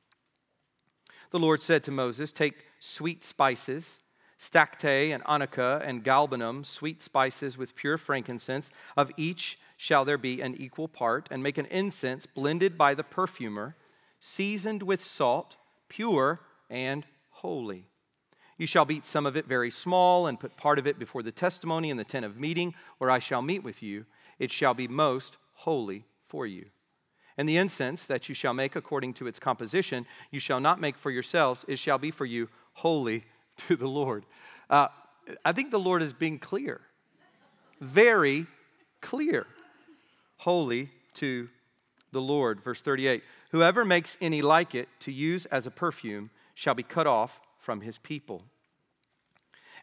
The 1.29 1.37
Lord 1.37 1.61
said 1.61 1.83
to 1.83 1.91
Moses, 1.91 2.33
Take 2.33 2.65
sweet 2.79 3.23
spices 3.23 3.99
stacte 4.37 4.85
and 4.85 5.23
onycha 5.23 5.81
and 5.85 6.03
galbanum, 6.03 6.65
sweet 6.65 7.01
spices 7.01 7.57
with 7.57 7.75
pure 7.75 7.97
frankincense. 7.97 8.69
Of 8.97 9.11
each 9.17 9.57
shall 9.77 10.05
there 10.05 10.17
be 10.17 10.41
an 10.41 10.55
equal 10.55 10.87
part, 10.87 11.27
and 11.31 11.43
make 11.43 11.57
an 11.57 11.65
incense 11.67 12.25
blended 12.25 12.77
by 12.77 12.93
the 12.93 13.03
perfumer, 13.03 13.75
seasoned 14.19 14.83
with 14.83 15.03
salt, 15.03 15.55
pure 15.89 16.39
and 16.69 17.05
holy. 17.29 17.87
You 18.57 18.67
shall 18.67 18.85
beat 18.85 19.05
some 19.05 19.25
of 19.25 19.35
it 19.35 19.47
very 19.47 19.69
small, 19.69 20.27
and 20.27 20.39
put 20.39 20.55
part 20.55 20.79
of 20.79 20.87
it 20.87 20.97
before 20.97 21.23
the 21.23 21.31
testimony 21.31 21.89
in 21.89 21.97
the 21.97 22.03
tent 22.03 22.25
of 22.25 22.39
meeting, 22.39 22.73
where 22.97 23.11
I 23.11 23.19
shall 23.19 23.41
meet 23.41 23.63
with 23.63 23.83
you. 23.83 24.05
It 24.39 24.51
shall 24.51 24.73
be 24.73 24.87
most 24.87 25.37
holy 25.53 26.05
for 26.27 26.47
you. 26.47 26.65
And 27.37 27.49
the 27.49 27.57
incense 27.57 28.05
that 28.05 28.29
you 28.29 28.35
shall 28.35 28.53
make 28.53 28.77
according 28.77 29.13
to 29.15 29.27
its 29.27 29.39
composition, 29.39 30.05
you 30.31 30.39
shall 30.39 30.61
not 30.61 30.79
make 30.79 30.97
for 30.97 31.11
yourselves, 31.11 31.65
it 31.67 31.79
shall 31.79 31.97
be 31.97 32.11
for 32.11 32.25
you 32.25 32.47
holy 32.73 33.25
to 33.57 33.75
the 33.75 33.87
Lord. 33.87 34.25
Uh, 34.69 34.87
I 35.43 35.51
think 35.51 35.71
the 35.71 35.79
Lord 35.79 36.01
is 36.01 36.13
being 36.13 36.39
clear, 36.39 36.81
very 37.79 38.45
clear. 39.01 39.45
Holy 40.37 40.89
to 41.15 41.49
the 42.11 42.21
Lord. 42.21 42.61
Verse 42.63 42.81
38 42.81 43.23
Whoever 43.51 43.85
makes 43.85 44.17
any 44.21 44.41
like 44.41 44.75
it 44.75 44.89
to 45.01 45.11
use 45.11 45.45
as 45.47 45.65
a 45.65 45.71
perfume 45.71 46.29
shall 46.53 46.73
be 46.73 46.83
cut 46.83 47.07
off 47.07 47.39
from 47.59 47.81
his 47.81 47.97
people. 47.97 48.43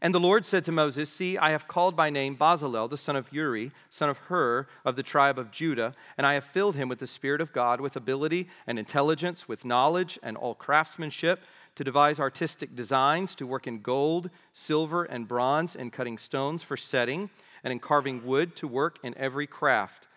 And 0.02 0.12
the 0.12 0.18
Lord 0.18 0.44
said 0.44 0.64
to 0.64 0.72
Moses, 0.72 1.08
See, 1.08 1.38
I 1.38 1.50
have 1.50 1.68
called 1.68 1.94
by 1.94 2.10
name 2.10 2.36
Bezalel, 2.36 2.90
the 2.90 2.96
son 2.96 3.14
of 3.14 3.32
Uri, 3.32 3.70
son 3.88 4.08
of 4.10 4.18
Hur, 4.18 4.66
of 4.84 4.96
the 4.96 5.04
tribe 5.04 5.38
of 5.38 5.52
Judah, 5.52 5.94
and 6.18 6.26
I 6.26 6.34
have 6.34 6.42
filled 6.42 6.74
him 6.74 6.88
with 6.88 6.98
the 6.98 7.06
Spirit 7.06 7.40
of 7.40 7.52
God, 7.52 7.80
with 7.80 7.94
ability 7.94 8.48
and 8.66 8.80
intelligence, 8.80 9.46
with 9.46 9.64
knowledge 9.64 10.18
and 10.20 10.36
all 10.36 10.56
craftsmanship, 10.56 11.44
to 11.76 11.84
devise 11.84 12.18
artistic 12.18 12.74
designs, 12.74 13.36
to 13.36 13.46
work 13.46 13.68
in 13.68 13.80
gold, 13.80 14.28
silver, 14.52 15.04
and 15.04 15.28
bronze, 15.28 15.76
in 15.76 15.92
cutting 15.92 16.18
stones 16.18 16.64
for 16.64 16.76
setting, 16.76 17.30
and 17.62 17.70
in 17.70 17.78
carving 17.78 18.26
wood, 18.26 18.56
to 18.56 18.66
work 18.66 18.98
in 19.04 19.16
every 19.16 19.46
craft. 19.46 20.08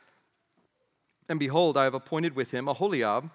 And 1.30 1.39
behold, 1.39 1.77
I 1.77 1.84
have 1.84 1.94
appointed 1.94 2.36
with 2.36 2.50
him 2.50 2.68
Aholiab, 2.68 3.30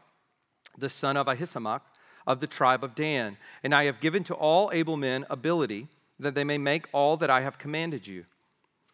the 0.76 0.88
son 0.88 1.16
of 1.16 1.28
Ahisamach, 1.28 1.82
of 2.26 2.40
the 2.40 2.48
tribe 2.48 2.82
of 2.82 2.96
Dan, 2.96 3.36
and 3.62 3.72
I 3.72 3.84
have 3.84 4.00
given 4.00 4.24
to 4.24 4.34
all 4.34 4.68
able 4.72 4.96
men 4.96 5.24
ability 5.30 5.86
that 6.20 6.34
they 6.34 6.44
may 6.44 6.58
make 6.58 6.86
all 6.92 7.16
that 7.16 7.30
I 7.30 7.40
have 7.40 7.58
commanded 7.58 8.06
you 8.06 8.26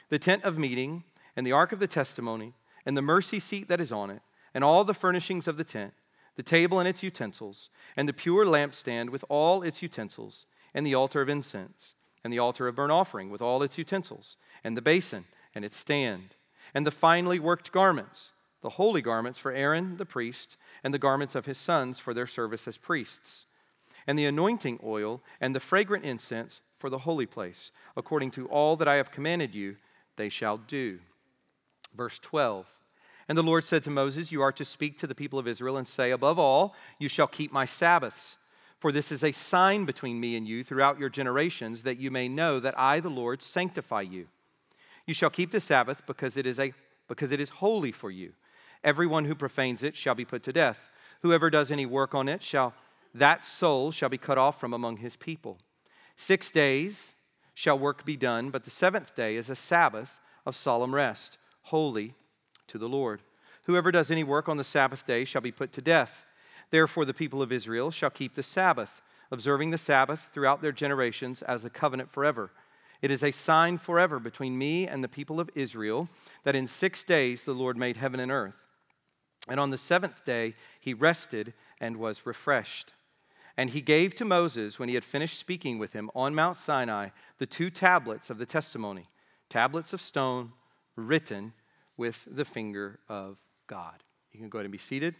the 0.08 0.18
tent 0.18 0.44
of 0.44 0.56
meeting, 0.56 1.02
and 1.34 1.44
the 1.44 1.52
ark 1.52 1.72
of 1.72 1.80
the 1.80 1.88
testimony, 1.88 2.54
and 2.84 2.96
the 2.96 3.02
mercy 3.02 3.40
seat 3.40 3.66
that 3.66 3.80
is 3.80 3.90
on 3.90 4.08
it, 4.08 4.22
and 4.54 4.62
all 4.62 4.84
the 4.84 4.94
furnishings 4.94 5.48
of 5.48 5.56
the 5.56 5.64
tent, 5.64 5.92
the 6.36 6.42
table 6.42 6.78
and 6.78 6.88
its 6.88 7.02
utensils, 7.02 7.70
and 7.96 8.08
the 8.08 8.12
pure 8.12 8.46
lampstand 8.46 9.10
with 9.10 9.24
all 9.28 9.62
its 9.62 9.82
utensils, 9.82 10.46
and 10.72 10.86
the 10.86 10.94
altar 10.94 11.20
of 11.20 11.28
incense, 11.28 11.94
and 12.22 12.32
the 12.32 12.38
altar 12.38 12.68
of 12.68 12.76
burnt 12.76 12.92
offering 12.92 13.30
with 13.30 13.42
all 13.42 13.62
its 13.62 13.76
utensils, 13.76 14.36
and 14.62 14.76
the 14.76 14.82
basin 14.82 15.24
and 15.54 15.64
its 15.64 15.76
stand, 15.76 16.36
and 16.72 16.86
the 16.86 16.92
finely 16.92 17.40
worked 17.40 17.72
garments, 17.72 18.32
the 18.60 18.70
holy 18.70 19.02
garments 19.02 19.38
for 19.38 19.52
Aaron 19.52 19.96
the 19.96 20.06
priest, 20.06 20.56
and 20.84 20.94
the 20.94 20.98
garments 20.98 21.34
of 21.34 21.46
his 21.46 21.58
sons 21.58 21.98
for 21.98 22.14
their 22.14 22.26
service 22.26 22.68
as 22.68 22.78
priests, 22.78 23.46
and 24.06 24.18
the 24.18 24.26
anointing 24.26 24.78
oil, 24.84 25.20
and 25.40 25.54
the 25.54 25.60
fragrant 25.60 26.04
incense 26.04 26.60
for 26.78 26.90
the 26.90 26.98
holy 26.98 27.26
place. 27.26 27.70
According 27.96 28.30
to 28.32 28.46
all 28.48 28.76
that 28.76 28.88
I 28.88 28.96
have 28.96 29.10
commanded 29.10 29.54
you, 29.54 29.76
they 30.16 30.28
shall 30.28 30.58
do. 30.58 30.98
Verse 31.96 32.18
12. 32.18 32.66
And 33.28 33.36
the 33.36 33.42
Lord 33.42 33.64
said 33.64 33.82
to 33.84 33.90
Moses, 33.90 34.30
You 34.30 34.42
are 34.42 34.52
to 34.52 34.64
speak 34.64 34.98
to 34.98 35.06
the 35.06 35.14
people 35.14 35.38
of 35.38 35.48
Israel 35.48 35.76
and 35.76 35.86
say, 35.86 36.10
Above 36.10 36.38
all, 36.38 36.74
you 36.98 37.08
shall 37.08 37.26
keep 37.26 37.52
my 37.52 37.64
Sabbaths. 37.64 38.36
For 38.78 38.92
this 38.92 39.10
is 39.10 39.24
a 39.24 39.32
sign 39.32 39.84
between 39.84 40.20
me 40.20 40.36
and 40.36 40.46
you 40.46 40.62
throughout 40.62 40.98
your 40.98 41.08
generations, 41.08 41.82
that 41.82 41.98
you 41.98 42.10
may 42.10 42.28
know 42.28 42.60
that 42.60 42.78
I, 42.78 43.00
the 43.00 43.08
Lord, 43.08 43.42
sanctify 43.42 44.02
you. 44.02 44.28
You 45.06 45.14
shall 45.14 45.30
keep 45.30 45.50
the 45.50 45.60
Sabbath 45.60 46.02
because 46.06 46.36
it 46.36 46.46
is, 46.46 46.60
a, 46.60 46.72
because 47.08 47.32
it 47.32 47.40
is 47.40 47.48
holy 47.48 47.92
for 47.92 48.10
you. 48.10 48.32
Everyone 48.84 49.24
who 49.24 49.34
profanes 49.34 49.82
it 49.82 49.96
shall 49.96 50.14
be 50.14 50.24
put 50.24 50.42
to 50.44 50.52
death. 50.52 50.90
Whoever 51.22 51.48
does 51.50 51.72
any 51.72 51.86
work 51.86 52.14
on 52.14 52.28
it 52.28 52.42
shall 52.42 52.74
that 53.16 53.44
soul 53.46 53.90
shall 53.92 54.10
be 54.10 54.18
cut 54.18 54.36
off 54.36 54.60
from 54.60 54.74
among 54.74 54.98
his 54.98 55.16
people. 55.16 55.58
Six 56.16 56.50
days 56.50 57.14
shall 57.54 57.78
work 57.78 58.04
be 58.04 58.16
done, 58.16 58.50
but 58.50 58.64
the 58.64 58.70
seventh 58.70 59.14
day 59.14 59.36
is 59.36 59.50
a 59.50 59.56
Sabbath 59.56 60.18
of 60.44 60.56
solemn 60.56 60.94
rest, 60.94 61.38
holy 61.62 62.14
to 62.68 62.78
the 62.78 62.88
Lord. 62.88 63.22
Whoever 63.64 63.92
does 63.92 64.10
any 64.10 64.24
work 64.24 64.48
on 64.48 64.56
the 64.56 64.64
Sabbath 64.64 65.06
day 65.06 65.24
shall 65.24 65.42
be 65.42 65.52
put 65.52 65.72
to 65.72 65.82
death. 65.82 66.24
Therefore, 66.70 67.04
the 67.04 67.14
people 67.14 67.42
of 67.42 67.52
Israel 67.52 67.90
shall 67.90 68.10
keep 68.10 68.34
the 68.34 68.42
Sabbath, 68.42 69.02
observing 69.30 69.70
the 69.70 69.78
Sabbath 69.78 70.30
throughout 70.32 70.62
their 70.62 70.72
generations 70.72 71.42
as 71.42 71.64
a 71.64 71.70
covenant 71.70 72.10
forever. 72.10 72.50
It 73.02 73.10
is 73.10 73.22
a 73.22 73.32
sign 73.32 73.78
forever 73.78 74.18
between 74.18 74.56
me 74.56 74.86
and 74.86 75.02
the 75.04 75.08
people 75.08 75.38
of 75.38 75.50
Israel 75.54 76.08
that 76.44 76.56
in 76.56 76.66
six 76.66 77.04
days 77.04 77.42
the 77.42 77.52
Lord 77.52 77.76
made 77.76 77.96
heaven 77.96 78.20
and 78.20 78.32
earth. 78.32 78.54
And 79.48 79.60
on 79.60 79.70
the 79.70 79.76
seventh 79.76 80.24
day 80.24 80.54
he 80.80 80.94
rested 80.94 81.52
and 81.80 81.98
was 81.98 82.26
refreshed. 82.26 82.92
And 83.56 83.70
he 83.70 83.80
gave 83.80 84.14
to 84.16 84.24
Moses, 84.24 84.78
when 84.78 84.88
he 84.88 84.94
had 84.94 85.04
finished 85.04 85.38
speaking 85.38 85.78
with 85.78 85.92
him 85.94 86.10
on 86.14 86.34
Mount 86.34 86.56
Sinai, 86.56 87.08
the 87.38 87.46
two 87.46 87.70
tablets 87.70 88.28
of 88.28 88.36
the 88.38 88.44
testimony, 88.44 89.08
tablets 89.48 89.92
of 89.92 90.00
stone 90.02 90.52
written 90.94 91.54
with 91.96 92.26
the 92.30 92.44
finger 92.44 92.98
of 93.08 93.38
God. 93.66 94.02
You 94.32 94.40
can 94.40 94.50
go 94.50 94.58
ahead 94.58 94.66
and 94.66 94.72
be 94.72 94.78
seated. 94.78 95.14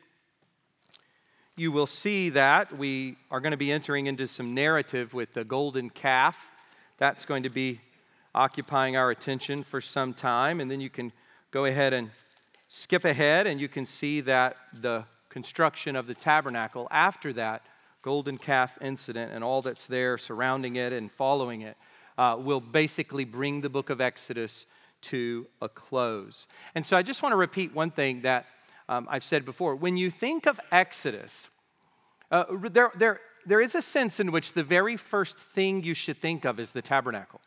You 1.56 1.72
will 1.72 1.86
see 1.86 2.28
that 2.30 2.76
we 2.76 3.16
are 3.30 3.40
going 3.40 3.52
to 3.52 3.56
be 3.56 3.72
entering 3.72 4.06
into 4.06 4.26
some 4.26 4.52
narrative 4.52 5.14
with 5.14 5.32
the 5.32 5.42
golden 5.42 5.88
calf. 5.88 6.36
That's 6.98 7.24
going 7.24 7.44
to 7.44 7.48
be 7.48 7.80
occupying 8.34 8.96
our 8.96 9.10
attention 9.10 9.62
for 9.62 9.80
some 9.80 10.12
time. 10.12 10.60
And 10.60 10.70
then 10.70 10.82
you 10.82 10.90
can 10.90 11.12
go 11.50 11.64
ahead 11.64 11.94
and 11.94 12.10
skip 12.68 13.06
ahead, 13.06 13.46
and 13.46 13.58
you 13.58 13.68
can 13.68 13.86
see 13.86 14.20
that 14.22 14.56
the 14.74 15.04
construction 15.30 15.96
of 15.96 16.06
the 16.06 16.14
tabernacle 16.14 16.88
after 16.90 17.32
that 17.32 17.64
golden 18.06 18.38
calf 18.38 18.78
incident 18.80 19.32
and 19.32 19.42
all 19.42 19.60
that's 19.60 19.86
there 19.86 20.16
surrounding 20.16 20.76
it 20.76 20.92
and 20.92 21.10
following 21.10 21.62
it 21.62 21.76
uh, 22.16 22.36
will 22.38 22.60
basically 22.60 23.24
bring 23.24 23.60
the 23.60 23.68
book 23.68 23.90
of 23.90 24.00
Exodus 24.00 24.66
to 25.00 25.44
a 25.60 25.68
close. 25.68 26.46
And 26.76 26.86
so 26.86 26.96
I 26.96 27.02
just 27.02 27.20
want 27.20 27.32
to 27.32 27.36
repeat 27.36 27.74
one 27.74 27.90
thing 27.90 28.22
that 28.22 28.46
um, 28.88 29.08
I've 29.10 29.24
said 29.24 29.44
before. 29.44 29.74
When 29.74 29.96
you 29.96 30.12
think 30.12 30.46
of 30.46 30.60
Exodus, 30.70 31.48
uh, 32.30 32.44
there, 32.70 32.92
there, 32.96 33.20
there 33.44 33.60
is 33.60 33.74
a 33.74 33.82
sense 33.82 34.20
in 34.20 34.30
which 34.30 34.52
the 34.52 34.62
very 34.62 34.96
first 34.96 35.36
thing 35.36 35.82
you 35.82 35.92
should 35.92 36.18
think 36.18 36.44
of 36.44 36.60
is 36.60 36.70
the 36.70 36.82
tabernacle. 36.82 37.40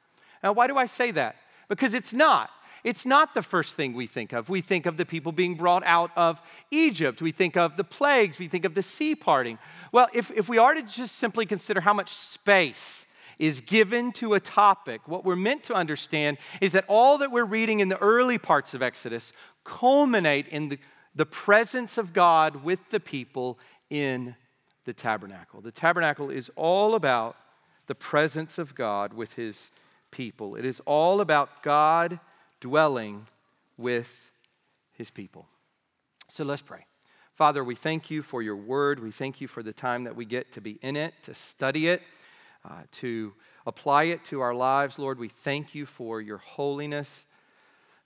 Now, 0.44 0.52
why 0.52 0.68
do 0.68 0.78
I 0.78 0.88
say 0.88 1.12
that? 1.12 1.38
Because 1.70 1.94
it's 1.94 2.12
not. 2.12 2.50
It's 2.84 3.06
not 3.06 3.34
the 3.34 3.44
first 3.44 3.76
thing 3.76 3.94
we 3.94 4.08
think 4.08 4.34
of. 4.34 4.50
We 4.50 4.62
think 4.62 4.86
of 4.86 4.98
the 4.98 5.06
people 5.06 5.32
being 5.32 5.56
brought 5.56 5.84
out 5.86 6.12
of 6.16 6.42
Egypt. 6.72 7.22
We 7.22 7.32
think 7.32 7.58
of 7.58 7.78
the 7.78 7.84
plagues. 7.84 8.40
We 8.40 8.48
think 8.48 8.66
of 8.66 8.76
the 8.76 8.84
sea 8.84 9.16
parting. 9.16 9.60
Well, 9.92 10.08
if, 10.14 10.32
if 10.32 10.50
we 10.50 10.58
are 10.58 10.74
to 10.74 10.82
just 10.82 11.16
simply 11.16 11.46
consider 11.46 11.82
how 11.82 11.94
much 11.94 12.14
space 12.14 13.06
is 13.38 13.62
given 13.62 14.12
to 14.12 14.34
a 14.34 14.40
topic, 14.40 15.02
what 15.08 15.24
we're 15.24 15.36
meant 15.36 15.64
to 15.64 15.74
understand 15.74 16.38
is 16.62 16.74
that 16.74 16.86
all 16.88 17.18
that 17.20 17.32
we're 17.32 17.46
reading 17.46 17.80
in 17.80 17.90
the 17.90 17.98
early 17.98 18.38
parts 18.38 18.74
of 18.74 18.82
Exodus 18.82 19.34
culminate 19.64 20.48
in 20.48 20.70
the, 20.70 20.80
the 21.16 21.26
presence 21.26 21.98
of 21.98 22.14
God 22.14 22.64
with 22.64 22.80
the 22.90 23.00
people 23.00 23.58
in 23.90 24.36
the 24.86 24.94
tabernacle. 24.94 25.62
The 25.62 25.72
tabernacle 25.72 26.30
is 26.30 26.52
all 26.56 26.96
about 26.96 27.38
the 27.88 27.96
presence 27.96 28.58
of 28.58 28.76
God 28.76 29.14
with 29.14 29.34
his 29.34 29.72
people, 30.12 30.56
it 30.56 30.66
is 30.66 30.80
all 30.86 31.22
about 31.22 31.62
God 31.64 32.20
dwelling 32.60 33.26
with 33.78 34.30
his 34.94 35.10
people. 35.10 35.48
So 36.28 36.44
let's 36.44 36.62
pray. 36.62 36.86
Father, 37.36 37.64
we 37.64 37.76
thank 37.76 38.12
you 38.12 38.22
for 38.22 38.42
your 38.42 38.58
word. 38.58 39.00
We 39.00 39.12
thank 39.12 39.40
you 39.40 39.48
for 39.48 39.64
the 39.64 39.72
time 39.72 40.04
that 40.04 40.16
we 40.16 40.26
get 40.26 40.52
to 40.54 40.62
be 40.62 40.78
in 40.82 40.98
it, 40.98 41.14
to 41.24 41.34
study 41.34 41.88
it, 41.88 42.02
uh, 42.66 42.82
to 42.92 43.34
apply 43.66 44.04
it 44.04 44.26
to 44.26 44.42
our 44.42 44.54
lives. 44.54 45.00
Lord, 45.00 45.18
we 45.18 45.30
thank 45.30 45.74
you 45.74 45.86
for 45.86 46.20
your 46.20 46.40
holiness 46.40 47.26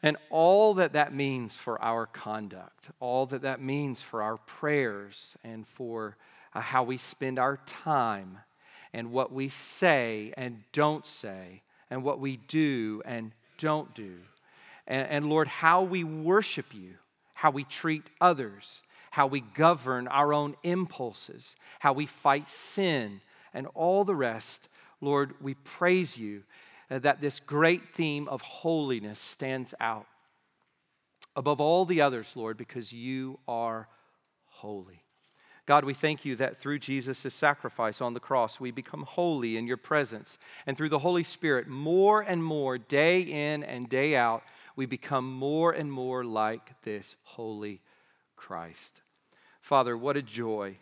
and 0.04 0.18
all 0.30 0.74
that 0.76 0.94
that 0.94 1.16
means 1.16 1.56
for 1.56 1.82
our 1.82 2.06
conduct, 2.06 2.90
all 3.00 3.26
that 3.28 3.42
that 3.42 3.62
means 3.62 4.02
for 4.02 4.22
our 4.22 4.38
prayers 4.38 5.38
and 5.44 5.66
for 5.66 6.18
uh, 6.54 6.60
how 6.60 6.84
we 6.84 6.98
spend 6.98 7.40
our 7.40 7.58
time 7.66 8.38
and 8.94 9.12
what 9.12 9.32
we 9.32 9.50
say 9.50 10.34
and 10.38 10.62
don't 10.74 11.08
say 11.08 11.64
and 11.90 12.04
what 12.04 12.20
we 12.20 12.38
do 12.38 13.02
and 13.06 13.32
don't 13.58 13.96
do 13.96 14.18
and, 14.88 15.08
and 15.08 15.30
Lord, 15.30 15.48
how 15.48 15.84
we 15.84 16.04
worship 16.04 16.74
you, 16.74 16.96
how 17.34 17.52
we 17.52 17.64
treat 17.64 18.10
others, 18.20 18.84
how 19.12 19.28
we 19.28 19.42
govern 19.42 20.08
our 20.08 20.34
own 20.34 20.56
impulses, 20.64 21.56
how 21.80 21.94
we 21.94 22.06
fight 22.06 22.50
sin, 22.50 23.22
and 23.54 23.68
all 23.76 24.04
the 24.04 24.16
rest. 24.16 24.68
Lord, 25.02 25.34
we 25.42 25.54
praise 25.54 26.18
you 26.18 26.44
uh, 26.90 27.00
that 27.00 27.22
this 27.22 27.40
great 27.40 27.94
theme 27.96 28.28
of 28.28 28.42
holiness 28.42 29.20
stands 29.20 29.74
out 29.80 30.08
above 31.36 31.60
all 31.60 31.86
the 31.86 32.02
others, 32.02 32.34
Lord, 32.36 32.58
because 32.58 32.94
you 32.94 33.40
are 33.48 33.88
holy. 34.46 35.04
God, 35.66 35.86
we 35.86 35.94
thank 35.94 36.26
you 36.26 36.36
that 36.36 36.60
through 36.60 36.80
Jesus' 36.80 37.34
sacrifice 37.34 38.02
on 38.02 38.14
the 38.14 38.20
cross, 38.20 38.60
we 38.60 38.72
become 38.72 39.04
holy 39.04 39.56
in 39.56 39.66
your 39.66 39.78
presence. 39.78 40.38
And 40.68 40.76
through 40.76 40.90
the 40.90 41.00
Holy 41.00 41.24
Spirit, 41.24 41.68
more 41.68 42.22
and 42.22 42.44
more, 42.44 42.78
day 42.78 43.22
in 43.22 43.64
and 43.64 43.88
day 43.88 44.16
out, 44.16 44.44
we 44.76 44.86
become 44.86 45.32
more 45.32 45.72
and 45.72 45.92
more 45.92 46.24
like 46.24 46.82
this 46.84 47.16
holy 47.24 47.82
Christ. 48.36 49.02
Father, 49.62 49.98
what 49.98 50.18
a 50.18 50.22
joy 50.22 50.78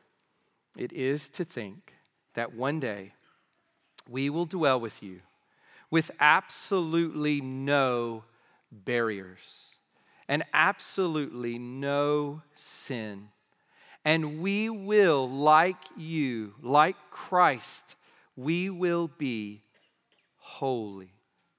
it 0.77 0.93
is 0.93 1.29
to 1.29 1.45
think 1.45 1.93
that 2.33 2.53
one 2.53 2.79
day 2.79 3.13
we 4.09 4.29
will 4.29 4.45
dwell 4.45 4.79
with 4.79 5.03
you 5.03 5.21
with 5.89 6.09
absolutely 6.19 7.41
no 7.41 8.23
barriers 8.71 9.75
and 10.27 10.43
absolutely 10.53 11.59
no 11.59 12.41
sin. 12.55 13.27
And 14.05 14.39
we 14.41 14.69
will, 14.69 15.29
like 15.29 15.83
you, 15.95 16.53
like 16.63 16.95
Christ, 17.11 17.95
we 18.35 18.69
will 18.69 19.09
be 19.17 19.61
holy, 20.37 21.11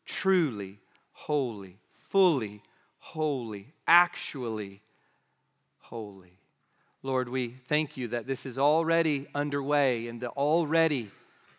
truly 0.06 0.80
holy, 1.12 1.78
fully 2.12 2.62
holy, 2.98 3.72
actually 3.86 4.82
holy. 5.78 6.38
Lord, 7.02 7.28
we 7.28 7.56
thank 7.68 7.96
you 7.96 8.08
that 8.08 8.26
this 8.26 8.44
is 8.46 8.58
already 8.58 9.26
underway 9.34 10.06
in 10.06 10.18
the 10.20 10.28
already 10.28 11.10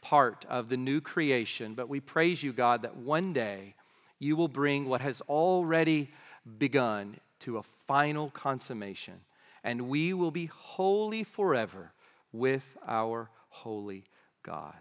part 0.02 0.46
of 0.48 0.70
the 0.70 0.78
new 0.78 1.02
creation, 1.02 1.74
but 1.74 1.90
we 1.90 2.00
praise 2.00 2.42
you, 2.44 2.54
God, 2.54 2.84
that 2.84 2.96
one 2.96 3.34
day 3.34 3.74
you 4.20 4.36
will 4.36 4.48
bring 4.48 4.86
what 4.86 5.02
has 5.02 5.22
already 5.22 6.12
begun 6.60 7.18
to 7.40 7.58
a 7.58 7.64
final 7.88 8.30
consummation, 8.30 9.16
and 9.64 9.90
we 9.90 10.14
will 10.14 10.32
be 10.32 10.46
holy 10.46 11.24
forever 11.24 11.92
with 12.32 12.78
our 12.88 13.28
holy 13.50 14.04
God. 14.44 14.76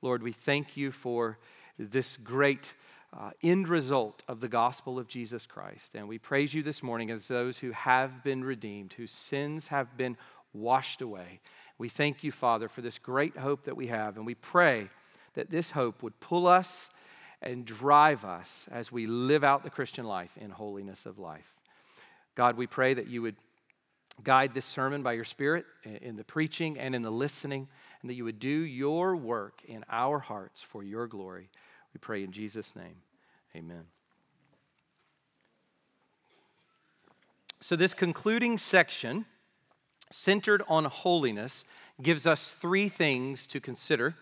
Lord, 0.00 0.22
we 0.22 0.32
thank 0.32 0.76
you 0.76 0.90
for 0.90 1.38
this 1.78 2.16
great 2.16 2.72
uh, 3.18 3.30
end 3.42 3.68
result 3.68 4.22
of 4.28 4.40
the 4.40 4.48
gospel 4.48 4.98
of 4.98 5.08
Jesus 5.08 5.46
Christ. 5.46 5.94
And 5.94 6.06
we 6.06 6.18
praise 6.18 6.52
you 6.52 6.62
this 6.62 6.82
morning 6.82 7.10
as 7.10 7.28
those 7.28 7.58
who 7.58 7.70
have 7.70 8.22
been 8.22 8.44
redeemed, 8.44 8.92
whose 8.92 9.10
sins 9.10 9.68
have 9.68 9.96
been 9.96 10.16
washed 10.52 11.00
away. 11.00 11.40
We 11.78 11.88
thank 11.88 12.22
you, 12.22 12.32
Father, 12.32 12.68
for 12.68 12.82
this 12.82 12.98
great 12.98 13.36
hope 13.36 13.64
that 13.64 13.76
we 13.76 13.86
have. 13.86 14.16
And 14.16 14.26
we 14.26 14.34
pray 14.34 14.88
that 15.34 15.50
this 15.50 15.70
hope 15.70 16.02
would 16.02 16.18
pull 16.20 16.46
us 16.46 16.90
and 17.42 17.64
drive 17.64 18.24
us 18.24 18.66
as 18.70 18.90
we 18.90 19.06
live 19.06 19.44
out 19.44 19.62
the 19.62 19.70
Christian 19.70 20.06
life 20.06 20.30
in 20.36 20.50
holiness 20.50 21.06
of 21.06 21.18
life. 21.18 21.54
God, 22.34 22.56
we 22.56 22.66
pray 22.66 22.94
that 22.94 23.08
you 23.08 23.22
would 23.22 23.36
guide 24.22 24.54
this 24.54 24.64
sermon 24.64 25.02
by 25.02 25.12
your 25.12 25.24
Spirit 25.24 25.66
in 25.84 26.16
the 26.16 26.24
preaching 26.24 26.78
and 26.78 26.94
in 26.94 27.02
the 27.02 27.10
listening, 27.10 27.68
and 28.00 28.10
that 28.10 28.14
you 28.14 28.24
would 28.24 28.38
do 28.38 28.48
your 28.48 29.16
work 29.16 29.60
in 29.66 29.84
our 29.90 30.18
hearts 30.18 30.62
for 30.62 30.82
your 30.82 31.06
glory. 31.06 31.50
We 31.92 31.98
pray 31.98 32.24
in 32.24 32.32
Jesus' 32.32 32.74
name. 32.74 32.96
Amen. 33.56 33.84
So, 37.58 37.74
this 37.74 37.94
concluding 37.94 38.58
section, 38.58 39.24
centered 40.10 40.62
on 40.68 40.84
holiness, 40.84 41.64
gives 42.02 42.26
us 42.26 42.52
three 42.52 42.90
things 42.90 43.46
to 43.46 43.58
consider. 43.58 44.14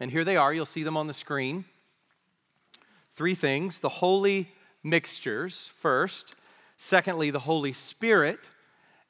And 0.00 0.10
here 0.10 0.24
they 0.24 0.36
are. 0.36 0.52
You'll 0.52 0.66
see 0.66 0.82
them 0.82 0.96
on 0.96 1.06
the 1.06 1.12
screen. 1.12 1.66
Three 3.14 3.36
things 3.36 3.78
the 3.78 3.88
holy 3.88 4.50
mixtures, 4.82 5.70
first. 5.78 6.34
Secondly, 6.76 7.30
the 7.30 7.38
Holy 7.38 7.72
Spirit. 7.72 8.50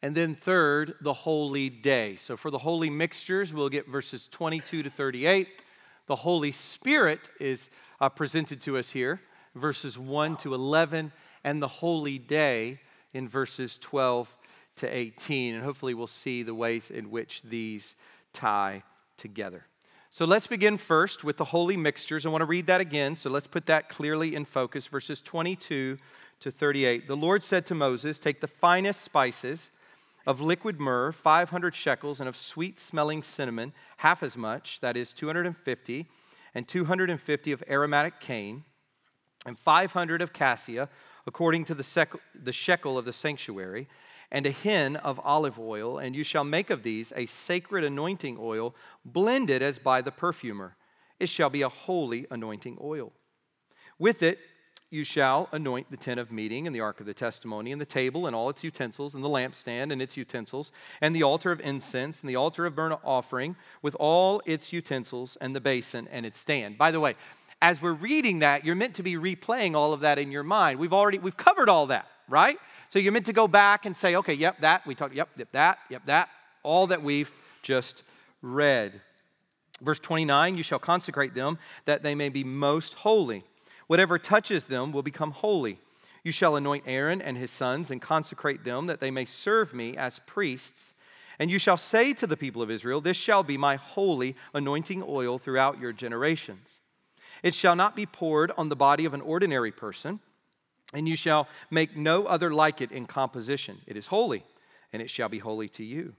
And 0.03 0.14
then, 0.14 0.35
third, 0.35 0.95
the 1.01 1.14
holy 1.14 1.71
day. 1.71 2.16
So, 2.16 2.37
for 2.37 2.51
the 2.51 2.59
holy 2.59 2.90
mixtures, 2.90 3.55
we'll 3.55 3.71
get 3.71 3.88
verses 3.88 4.29
22 4.31 4.83
to 4.83 4.90
38. 4.90 5.49
The 6.07 6.16
Holy 6.16 6.53
Spirit 6.53 7.31
is 7.40 7.71
uh, 7.99 8.11
presented 8.11 8.61
to 8.62 8.77
us 8.77 8.90
here, 8.90 9.23
verses 9.55 9.99
1 9.99 10.37
to 10.39 10.55
11, 10.55 11.13
and 11.45 11.63
the 11.63 11.69
holy 11.69 12.19
day 12.19 12.81
in 13.13 13.29
verses 13.29 13.79
12 13.79 14.35
to 14.77 14.97
18. 14.97 15.55
And 15.55 15.65
hopefully, 15.65 15.95
we'll 15.95 16.07
see 16.07 16.43
the 16.43 16.55
ways 16.55 16.91
in 16.91 17.11
which 17.11 17.43
these 17.43 17.97
tie 18.33 18.83
together. 19.17 19.67
So 20.13 20.25
let's 20.25 20.49
begin 20.49 20.77
first 20.77 21.23
with 21.23 21.37
the 21.37 21.45
holy 21.45 21.77
mixtures. 21.77 22.27
I 22.27 22.31
want 22.31 22.43
to 22.43 22.47
read 22.47 22.67
that 22.67 22.81
again, 22.81 23.15
so 23.15 23.31
let's 23.31 23.47
put 23.47 23.67
that 23.67 23.89
clearly 23.89 24.35
in 24.35 24.45
focus. 24.45 24.89
Verses 24.89 25.21
22 25.21 25.99
to 26.41 26.51
38. 26.51 27.07
The 27.07 27.17
Lord 27.17 27.45
said 27.45 27.65
to 27.67 27.75
Moses, 27.75 28.19
Take 28.19 28.41
the 28.41 28.49
finest 28.49 29.03
spices 29.03 29.71
of 30.27 30.41
liquid 30.41 30.81
myrrh, 30.81 31.13
500 31.13 31.75
shekels, 31.75 32.21
and 32.21 32.29
of 32.29 32.37
sweet 32.37 32.81
smelling 32.81 33.23
cinnamon, 33.23 33.73
half 33.99 34.23
as 34.23 34.37
much, 34.37 34.81
that 34.81 34.97
is 34.97 35.13
250, 35.13 36.07
and 36.55 36.67
250 36.67 37.53
of 37.53 37.63
aromatic 37.71 38.21
cane, 38.21 38.65
and 39.46 39.59
500 39.59 40.22
of 40.22 40.33
cassia, 40.33 40.88
according 41.26 41.64
to 41.66 41.74
the, 41.74 41.83
sec- 41.83 42.14
the 42.35 42.53
shekel 42.53 42.98
of 42.98 43.05
the 43.05 43.12
sanctuary, 43.12 43.88
and 44.31 44.46
a 44.46 44.50
hin 44.50 44.96
of 44.96 45.20
olive 45.24 45.59
oil, 45.59 45.98
and 45.98 46.14
you 46.14 46.22
shall 46.22 46.44
make 46.44 46.70
of 46.70 46.83
these 46.83 47.12
a 47.16 47.26
sacred 47.26 47.85
anointing 47.85 48.37
oil, 48.40 48.74
blended 49.05 49.62
as 49.62 49.79
by 49.79 50.00
the 50.00 50.12
perfumer. 50.12 50.76
It 51.18 51.29
shall 51.29 51.50
be 51.50 51.62
a 51.62 51.68
holy 51.68 52.26
anointing 52.31 52.79
oil. 52.81 53.12
With 53.98 54.22
it, 54.22 54.38
you 54.92 55.05
shall 55.05 55.48
anoint 55.53 55.88
the 55.90 55.96
tent 55.96 56.18
of 56.18 56.33
meeting 56.33 56.66
and 56.66 56.74
the 56.74 56.81
ark 56.81 56.98
of 56.98 57.07
the 57.07 57.14
testimony 57.14 57.70
and 57.70 57.81
the 57.81 57.87
table 57.87 58.26
and 58.26 58.35
all 58.35 58.50
its 58.50 58.64
utensils 58.64 59.14
and 59.14 59.22
the 59.22 59.29
lampstand 59.29 59.92
and 59.92 60.03
its 60.03 60.16
utensils 60.16 60.72
and 61.00 61.14
the 61.14 61.22
altar 61.22 61.53
of 61.53 61.61
incense 61.61 62.20
and 62.20 62.29
the 62.29 62.35
altar 62.35 62.66
of 62.66 62.74
burnt 62.74 62.98
offering 63.05 63.55
with 63.83 63.94
all 64.00 64.42
its 64.46 64.72
utensils 64.72 65.37
and 65.40 65.55
the 65.55 65.61
basin 65.61 66.09
and 66.11 66.26
its 66.26 66.40
stand. 66.40 66.76
By 66.76 66.90
the 66.90 66.98
way, 66.98 67.14
as 67.62 67.83
we're 67.83 67.92
reading 67.92 68.40
that, 68.40 68.64
you're 68.64 68.75
meant 68.75 68.94
to 68.94 69.03
be 69.03 69.14
replaying 69.16 69.75
all 69.75 69.92
of 69.92 70.01
that 70.01 70.18
in 70.18 70.33
your 70.33 70.42
mind. 70.42 70.79
We've 70.79 70.92
already 70.92 71.18
we've 71.18 71.37
covered 71.37 71.68
all 71.68 71.88
that, 71.88 72.07
right? 72.29 72.59
So 72.88 72.99
you're 72.99 73.12
meant 73.12 73.27
to 73.27 73.33
go 73.33 73.46
back 73.46 73.87
and 73.87 73.96
say, 73.96 74.16
okay, 74.16 74.35
yep, 74.35 74.61
that 74.61 74.87
we 74.87 74.94
talked, 74.94 75.14
yep, 75.14 75.29
yep, 75.37 75.49
that, 75.53 75.79
yep, 75.90 76.07
that, 76.07 76.29
all 76.62 76.87
that 76.88 77.03
we've 77.03 77.31
just 77.62 78.03
read. 78.42 79.01
Verse 79.81 79.99
29, 79.99 80.57
you 80.57 80.62
shall 80.62 80.79
consecrate 80.79 81.35
them 81.35 81.59
that 81.85 82.03
they 82.03 82.14
may 82.14 82.29
be 82.29 82.44
most 82.44 82.94
holy. 82.94 83.44
Whatever 83.87 84.18
touches 84.18 84.64
them 84.64 84.92
will 84.92 85.03
become 85.03 85.31
holy. 85.31 85.79
You 86.23 86.33
shall 86.33 86.57
anoint 86.57 86.85
Aaron 86.87 87.23
and 87.23 87.37
his 87.37 87.51
sons 87.51 87.90
and 87.90 88.01
consecrate 88.01 88.64
them 88.64 88.87
that 88.87 89.01
they 89.01 89.11
may 89.11 89.25
serve 89.25 89.73
me 89.73 89.96
as 89.96 90.20
priests. 90.27 90.94
And 91.38 91.51
you 91.51 91.59
shall 91.59 91.79
say 91.79 92.12
to 92.14 92.27
the 92.27 92.37
people 92.37 92.61
of 92.61 92.70
Israel, 92.70 93.01
This 93.01 93.16
shall 93.16 93.42
be 93.42 93.57
my 93.57 93.77
holy 93.77 94.37
anointing 94.53 95.03
oil 95.07 95.38
throughout 95.38 95.81
your 95.81 95.92
generations. 95.92 96.80
It 97.42 97.55
shall 97.55 97.76
not 97.76 97.96
be 97.96 98.07
poured 98.07 98.53
on 98.57 98.68
the 98.68 98.76
body 98.76 99.05
of 99.05 99.14
an 99.14 99.20
ordinary 99.20 99.72
person, 99.72 100.20
and 100.92 101.09
you 101.09 101.16
shall 101.16 101.48
make 101.70 101.96
no 101.96 102.26
other 102.26 102.53
like 102.53 102.81
it 102.81 102.92
in 102.92 103.07
composition. 103.07 103.79
It 103.87 103.96
is 103.96 104.09
holy, 104.09 104.44
and 104.92 105.00
it 105.00 105.11
shall 105.11 105.29
be 105.29 105.38
holy 105.38 105.68
to 105.70 105.85
you. 105.85 106.14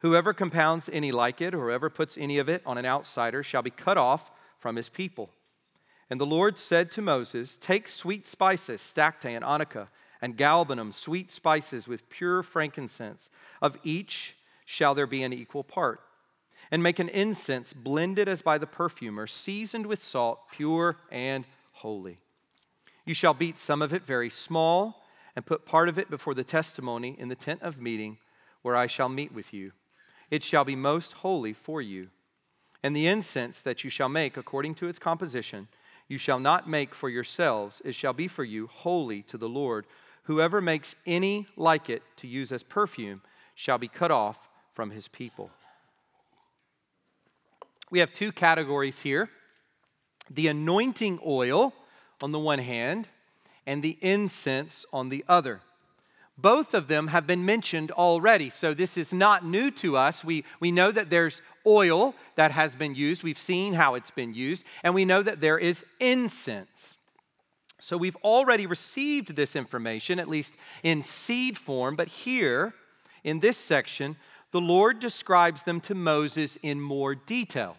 Whoever 0.00 0.32
compounds 0.32 0.88
any 0.92 1.12
like 1.12 1.40
it, 1.40 1.54
or 1.54 1.66
whoever 1.66 1.90
puts 1.90 2.16
any 2.16 2.38
of 2.38 2.48
it 2.48 2.62
on 2.64 2.78
an 2.78 2.86
outsider, 2.86 3.42
shall 3.42 3.62
be 3.62 3.70
cut 3.70 3.98
off 3.98 4.30
from 4.58 4.76
his 4.76 4.88
people. 4.88 5.30
And 6.08 6.20
the 6.20 6.26
Lord 6.26 6.58
said 6.58 6.90
to 6.92 7.02
Moses, 7.02 7.56
Take 7.56 7.86
sweet 7.86 8.26
spices, 8.26 8.80
stacte 8.80 9.26
and 9.26 9.44
onycha, 9.44 9.88
and 10.20 10.36
galbanum, 10.36 10.92
sweet 10.92 11.30
spices 11.30 11.86
with 11.86 12.08
pure 12.10 12.42
frankincense. 12.42 13.30
Of 13.62 13.78
each 13.84 14.36
shall 14.64 14.94
there 14.94 15.06
be 15.06 15.22
an 15.22 15.32
equal 15.32 15.64
part. 15.64 16.00
And 16.70 16.82
make 16.82 16.98
an 16.98 17.08
incense 17.08 17.72
blended 17.72 18.28
as 18.28 18.42
by 18.42 18.58
the 18.58 18.66
perfumer, 18.66 19.26
seasoned 19.26 19.86
with 19.86 20.02
salt, 20.02 20.50
pure 20.52 20.96
and 21.10 21.44
holy. 21.72 22.18
You 23.04 23.14
shall 23.14 23.34
beat 23.34 23.58
some 23.58 23.82
of 23.82 23.92
it 23.92 24.04
very 24.04 24.30
small, 24.30 25.02
and 25.34 25.46
put 25.46 25.66
part 25.66 25.88
of 25.88 25.98
it 25.98 26.10
before 26.10 26.34
the 26.34 26.44
testimony 26.44 27.16
in 27.18 27.28
the 27.28 27.34
tent 27.34 27.62
of 27.62 27.80
meeting, 27.80 28.18
where 28.62 28.76
I 28.76 28.86
shall 28.86 29.08
meet 29.08 29.32
with 29.32 29.52
you. 29.52 29.72
It 30.30 30.44
shall 30.44 30.64
be 30.64 30.76
most 30.76 31.12
holy 31.14 31.52
for 31.52 31.80
you. 31.80 32.08
And 32.82 32.94
the 32.94 33.06
incense 33.06 33.60
that 33.62 33.84
you 33.84 33.90
shall 33.90 34.08
make 34.08 34.36
according 34.36 34.74
to 34.76 34.88
its 34.88 34.98
composition, 34.98 35.68
you 36.08 36.18
shall 36.18 36.40
not 36.40 36.68
make 36.68 36.94
for 36.94 37.08
yourselves, 37.08 37.82
it 37.84 37.94
shall 37.94 38.12
be 38.12 38.28
for 38.28 38.44
you 38.44 38.66
holy 38.66 39.22
to 39.22 39.38
the 39.38 39.48
Lord. 39.48 39.86
Whoever 40.24 40.60
makes 40.60 40.96
any 41.06 41.46
like 41.56 41.90
it 41.90 42.02
to 42.16 42.26
use 42.26 42.52
as 42.52 42.62
perfume 42.62 43.22
shall 43.54 43.78
be 43.78 43.88
cut 43.88 44.10
off 44.10 44.48
from 44.74 44.90
his 44.90 45.08
people. 45.08 45.50
We 47.90 47.98
have 47.98 48.12
two 48.12 48.32
categories 48.32 48.98
here 48.98 49.28
the 50.32 50.46
anointing 50.46 51.18
oil 51.26 51.74
on 52.20 52.32
the 52.32 52.38
one 52.38 52.58
hand, 52.58 53.08
and 53.66 53.82
the 53.82 53.98
incense 54.00 54.84
on 54.92 55.08
the 55.08 55.24
other. 55.28 55.60
Both 56.38 56.72
of 56.72 56.88
them 56.88 57.08
have 57.08 57.26
been 57.26 57.44
mentioned 57.44 57.90
already, 57.90 58.48
so 58.48 58.72
this 58.72 58.96
is 58.96 59.12
not 59.12 59.44
new 59.44 59.70
to 59.72 59.96
us. 59.96 60.24
We, 60.24 60.44
we 60.58 60.72
know 60.72 60.90
that 60.90 61.10
there's 61.10 61.42
oil 61.66 62.14
that 62.36 62.52
has 62.52 62.74
been 62.74 62.94
used, 62.94 63.22
we've 63.22 63.38
seen 63.38 63.74
how 63.74 63.94
it's 63.94 64.10
been 64.10 64.32
used, 64.32 64.64
and 64.82 64.94
we 64.94 65.04
know 65.04 65.22
that 65.22 65.40
there 65.40 65.58
is 65.58 65.84
incense. 65.98 66.96
So 67.78 67.96
we've 67.96 68.16
already 68.16 68.66
received 68.66 69.36
this 69.36 69.54
information, 69.56 70.18
at 70.18 70.28
least 70.28 70.54
in 70.82 71.02
seed 71.02 71.58
form, 71.58 71.96
but 71.96 72.08
here 72.08 72.74
in 73.24 73.40
this 73.40 73.56
section, 73.56 74.16
the 74.52 74.60
Lord 74.60 74.98
describes 75.00 75.62
them 75.62 75.80
to 75.82 75.94
Moses 75.94 76.56
in 76.62 76.80
more 76.80 77.14
detail. 77.14 77.76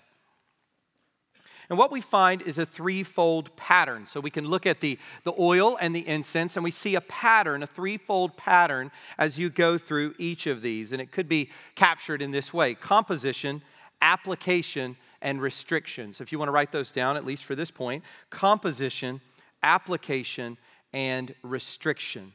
And 1.70 1.78
what 1.78 1.92
we 1.92 2.02
find 2.02 2.42
is 2.42 2.58
a 2.58 2.66
threefold 2.66 3.56
pattern. 3.56 4.06
So 4.06 4.20
we 4.20 4.30
can 4.30 4.46
look 4.46 4.66
at 4.66 4.82
the, 4.82 5.00
the 5.24 5.34
oil 5.40 5.78
and 5.80 5.96
the 5.96 6.06
incense, 6.06 6.58
and 6.58 6.66
we 6.66 6.72
see 6.72 6.96
a 6.96 7.02
pattern, 7.02 7.64
a 7.64 7.68
threefold 7.68 8.36
pattern, 8.36 8.92
as 9.18 9.40
you 9.40 9.50
go 9.50 9.78
through 9.78 10.14
each 10.18 10.48
of 10.48 10.62
these. 10.62 10.92
And 10.92 11.02
it 11.02 11.14
could 11.14 11.30
be 11.30 11.50
captured 11.76 12.22
in 12.22 12.32
this 12.32 12.54
way 12.54 12.74
composition, 12.74 13.62
application, 14.02 14.98
and 15.22 15.42
restriction. 15.42 16.12
So 16.12 16.24
if 16.24 16.34
you 16.34 16.40
want 16.40 16.50
to 16.50 16.54
write 16.54 16.74
those 16.74 16.92
down, 16.92 17.16
at 17.16 17.26
least 17.26 17.46
for 17.46 17.56
this 17.56 17.72
point 17.72 18.04
composition, 18.30 19.22
application, 19.64 20.58
and 20.92 21.34
restriction. 21.42 22.34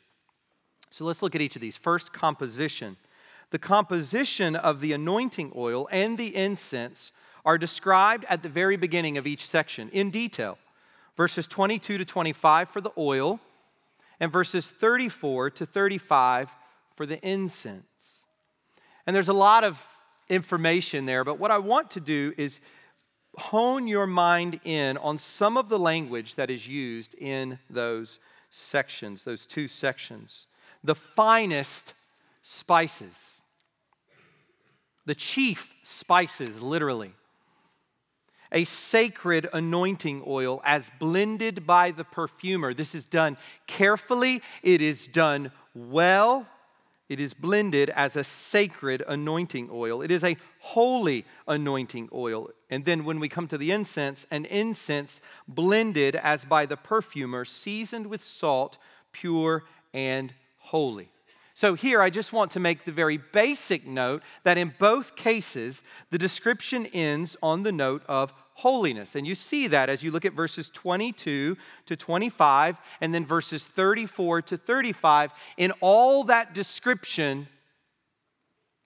So 0.89 1.05
let's 1.05 1.21
look 1.21 1.35
at 1.35 1.43
each 1.43 1.57
of 1.57 1.61
these. 1.61 1.77
First, 1.77 2.11
composition. 2.13 2.97
The 3.51 3.59
composition 3.59 4.57
of 4.57 4.81
the 4.81 4.93
anointing 4.93 5.53
oil 5.55 5.89
and 5.93 6.19
the 6.19 6.35
incense 6.35 7.13
are 7.45 7.59
described 7.59 8.25
at 8.29 8.43
the 8.43 8.49
very 8.49 8.77
beginning 8.77 9.19
of 9.19 9.27
each 9.27 9.47
section 9.47 9.89
in 9.91 10.11
detail. 10.11 10.59
Verses 11.17 11.47
22 11.47 11.99
to 11.99 12.05
25 12.05 12.69
for 12.69 12.81
the 12.81 12.91
oil, 12.99 13.41
and 14.21 14.33
verses 14.33 14.69
34 14.69 15.51
to 15.51 15.67
35 15.67 16.51
for 16.97 17.07
the 17.07 17.19
incense. 17.27 18.27
And 19.07 19.15
there's 19.15 19.29
a 19.29 19.35
lot 19.35 19.65
of 19.65 19.81
information 20.29 21.07
there, 21.07 21.25
but 21.25 21.39
what 21.39 21.51
I 21.51 21.59
want 21.59 21.91
to 21.93 22.01
do 22.01 22.33
is 22.37 22.61
hone 23.39 23.87
your 23.87 24.07
mind 24.07 24.61
in 24.65 24.97
on 24.97 25.19
some 25.19 25.57
of 25.57 25.69
the 25.69 25.79
language 25.79 26.35
that 26.35 26.51
is 26.51 26.67
used 26.67 27.15
in 27.15 27.59
those 27.71 28.19
sections, 28.51 29.25
those 29.25 29.47
two 29.47 29.69
sections. 29.69 30.47
The 30.83 30.95
finest 30.95 31.95
spices, 32.49 33.41
the 35.05 35.17
chief 35.17 35.75
spices, 35.83 36.63
literally. 36.63 37.13
A 38.53 38.63
sacred 38.63 39.49
anointing 39.53 40.23
oil 40.25 40.63
as 40.65 40.89
blended 41.01 41.67
by 41.67 41.91
the 41.91 42.05
perfumer. 42.05 42.73
This 42.73 42.95
is 42.95 43.05
done 43.05 43.37
carefully, 43.67 44.43
it 44.63 44.81
is 44.81 45.09
done 45.09 45.51
well, 45.75 46.47
it 47.09 47.19
is 47.19 47.35
blended 47.35 47.91
as 47.91 48.15
a 48.15 48.23
sacred 48.23 49.03
anointing 49.09 49.69
oil. 49.73 50.01
It 50.01 50.13
is 50.13 50.23
a 50.23 50.37
holy 50.61 51.25
anointing 51.49 52.11
oil. 52.13 52.51
And 52.71 52.85
then 52.85 53.05
when 53.05 53.19
we 53.19 53.29
come 53.29 53.49
to 53.49 53.59
the 53.59 53.73
incense, 53.73 54.25
an 54.31 54.45
incense 54.45 55.21
blended 55.49 56.15
as 56.15 56.45
by 56.45 56.65
the 56.65 56.77
perfumer, 56.77 57.45
seasoned 57.45 58.07
with 58.07 58.23
salt, 58.23 58.79
pure 59.11 59.65
and 59.93 60.33
holy. 60.59 61.11
So, 61.57 61.73
here 61.73 62.03
I 62.03 62.11
just 62.11 62.35
want 62.35 62.51
to 62.51 62.61
make 62.61 62.85
the 62.85 62.93
very 62.93 63.17
basic 63.17 63.87
note 63.87 64.23
that 64.45 64.59
in 64.59 64.75
both 64.79 65.17
cases, 65.17 65.83
the 66.11 66.19
description 66.19 66.85
ends 66.85 67.35
on 67.43 67.63
the 67.63 67.73
note 67.73 68.03
of 68.07 68.35
holiness. 68.53 69.17
And 69.17 69.27
you 69.27 69.35
see 69.35 69.67
that 69.69 69.89
as 69.89 70.03
you 70.03 70.11
look 70.11 70.27
at 70.27 70.35
verses 70.35 70.69
22 70.69 71.57
to 71.87 71.97
25 71.97 72.79
and 73.01 73.15
then 73.15 73.25
verses 73.25 73.65
34 73.65 74.43
to 74.43 74.59
35. 74.59 75.33
In 75.57 75.73
all 75.81 76.25
that 76.25 76.53
description, 76.53 77.49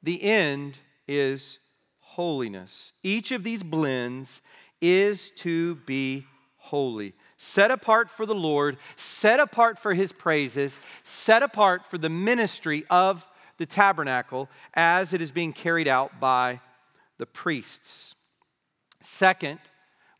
the 0.01 0.23
end 0.23 0.79
is 1.09 1.59
holiness. 1.99 2.93
Each 3.03 3.33
of 3.33 3.43
these 3.43 3.65
blends 3.65 4.43
is 4.81 5.31
to 5.39 5.75
be 5.75 6.25
holy 6.71 7.15
set 7.37 7.71
apart 7.71 8.11
for 8.11 8.27
the 8.27 8.35
Lord, 8.35 8.77
set 8.97 9.41
apart 9.41 9.79
for 9.79 9.95
his 9.95 10.13
praises, 10.13 10.79
set 11.03 11.43
apart 11.43 11.87
for 11.87 11.97
the 11.97 12.11
ministry 12.11 12.85
of 12.91 13.27
the 13.57 13.65
tabernacle 13.65 14.49
as 14.75 15.15
it 15.15 15.23
is 15.23 15.33
being 15.33 15.55
carried 15.55 15.89
out 15.89 16.21
by 16.21 16.61
the 17.17 17.25
priests. 17.25 18.15
Second, 19.01 19.59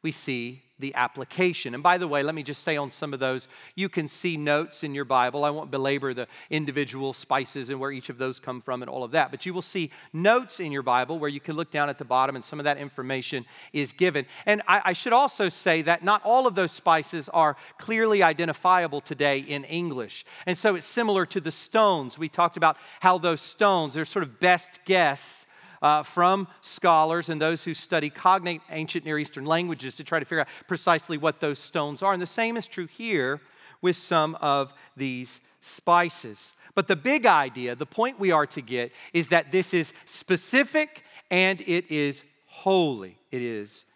we 0.03 0.13
see 0.13 0.63
the 0.81 0.95
application. 0.95 1.75
And 1.75 1.83
by 1.83 1.99
the 1.99 2.09
way, 2.09 2.23
let 2.23 2.35
me 2.35 2.43
just 2.43 2.63
say 2.63 2.77
on 2.77 2.91
some 2.91 3.13
of 3.15 3.21
those, 3.21 3.49
you 3.75 3.89
can 3.89 4.09
see 4.09 4.37
notes 4.37 4.83
in 4.83 4.95
your 4.95 5.05
Bible. 5.05 5.45
I 5.45 5.51
won't 5.51 5.71
belabor 5.71 6.15
the 6.15 6.27
individual 6.49 7.13
spices 7.13 7.71
and 7.71 7.79
where 7.79 7.93
each 7.93 8.09
of 8.09 8.19
those 8.19 8.41
come 8.41 8.61
from 8.61 8.83
and 8.83 8.91
all 8.91 9.05
of 9.05 9.13
that, 9.13 9.31
but 9.31 9.47
you 9.47 9.55
will 9.55 9.63
see 9.63 9.91
notes 10.13 10.61
in 10.61 10.73
your 10.73 10.83
Bible 10.83 11.19
where 11.19 11.31
you 11.31 11.41
can 11.41 11.57
look 11.57 11.71
down 11.71 11.89
at 11.89 11.99
the 11.99 12.05
bottom 12.05 12.37
and 12.37 12.45
some 12.45 12.59
of 12.59 12.65
that 12.65 12.79
information 12.79 13.45
is 13.73 13.93
given. 13.93 14.27
And 14.47 14.63
I, 14.67 14.83
I 14.87 14.93
should 14.93 15.13
also 15.13 15.49
say 15.49 15.83
that 15.83 16.03
not 16.03 16.23
all 16.25 16.47
of 16.47 16.55
those 16.55 16.73
spices 16.73 17.29
are 17.29 17.57
clearly 17.79 18.23
identifiable 18.23 19.01
today 19.01 19.39
in 19.39 19.65
English. 19.65 20.25
And 20.47 20.57
so 20.57 20.75
it's 20.75 20.87
similar 20.87 21.27
to 21.27 21.41
the 21.41 21.51
stones. 21.51 22.19
We 22.19 22.29
talked 22.29 22.57
about 22.57 22.77
how 23.01 23.19
those 23.19 23.41
stones, 23.41 23.95
they're 23.95 24.05
sort 24.05 24.23
of 24.23 24.41
best 24.41 24.81
guess 24.85 25.47
uh, 25.83 26.03
from 26.03 26.47
scholars 26.61 27.29
and 27.29 27.41
those 27.41 27.65
who 27.65 27.75
study 27.75 28.11
cognate 28.11 28.61
ancient 28.71 29.05
Near 29.05 29.19
Eastern 29.19 29.45
languages 29.45 29.95
to 29.97 30.05
try 30.05 30.19
to 30.19 30.25
figure 30.25 30.41
out 30.41 30.49
precisely 30.67 31.19
what 31.19 31.41
those 31.41 31.59
stones 31.59 32.03
are. 32.03 32.13
And 32.13 32.21
the 32.21 32.27
same 32.27 32.57
is 32.57 32.67
true 32.67 32.87
here 32.87 33.41
with 33.83 33.97
some 33.97 34.37
of 34.37 34.75
these 34.97 35.41
spices. 35.61 36.55
But 36.75 36.89
the 36.89 36.97
big 36.97 37.27
idea, 37.27 37.75
the 37.75 37.87
point 37.87 38.19
we 38.19 38.31
are 38.31 38.47
to 38.47 38.61
get, 38.61 38.93
is 39.13 39.29
that 39.29 39.53
this 39.53 39.75
is 39.75 39.93
specific 40.05 41.05
and 41.31 41.61
it 41.63 41.91
is 41.91 42.23
holy, 42.47 43.19
it 43.31 43.43
is 43.43 43.87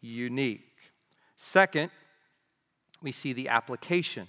unique. 0.00 0.60
Second, 1.36 1.90
we 3.00 3.12
see 3.12 3.32
the 3.32 3.48
application. 3.48 4.28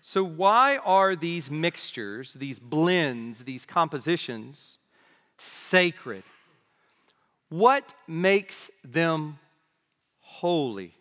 So, 0.00 0.22
why 0.22 0.78
are 0.78 1.16
these 1.16 1.50
mixtures, 1.50 2.34
these 2.34 2.60
blends, 2.60 3.44
these 3.44 3.66
compositions 3.66 4.78
sacred. 5.38 6.22
What 7.48 7.94
makes 8.06 8.70
them 8.84 9.38
holy? 10.20 10.94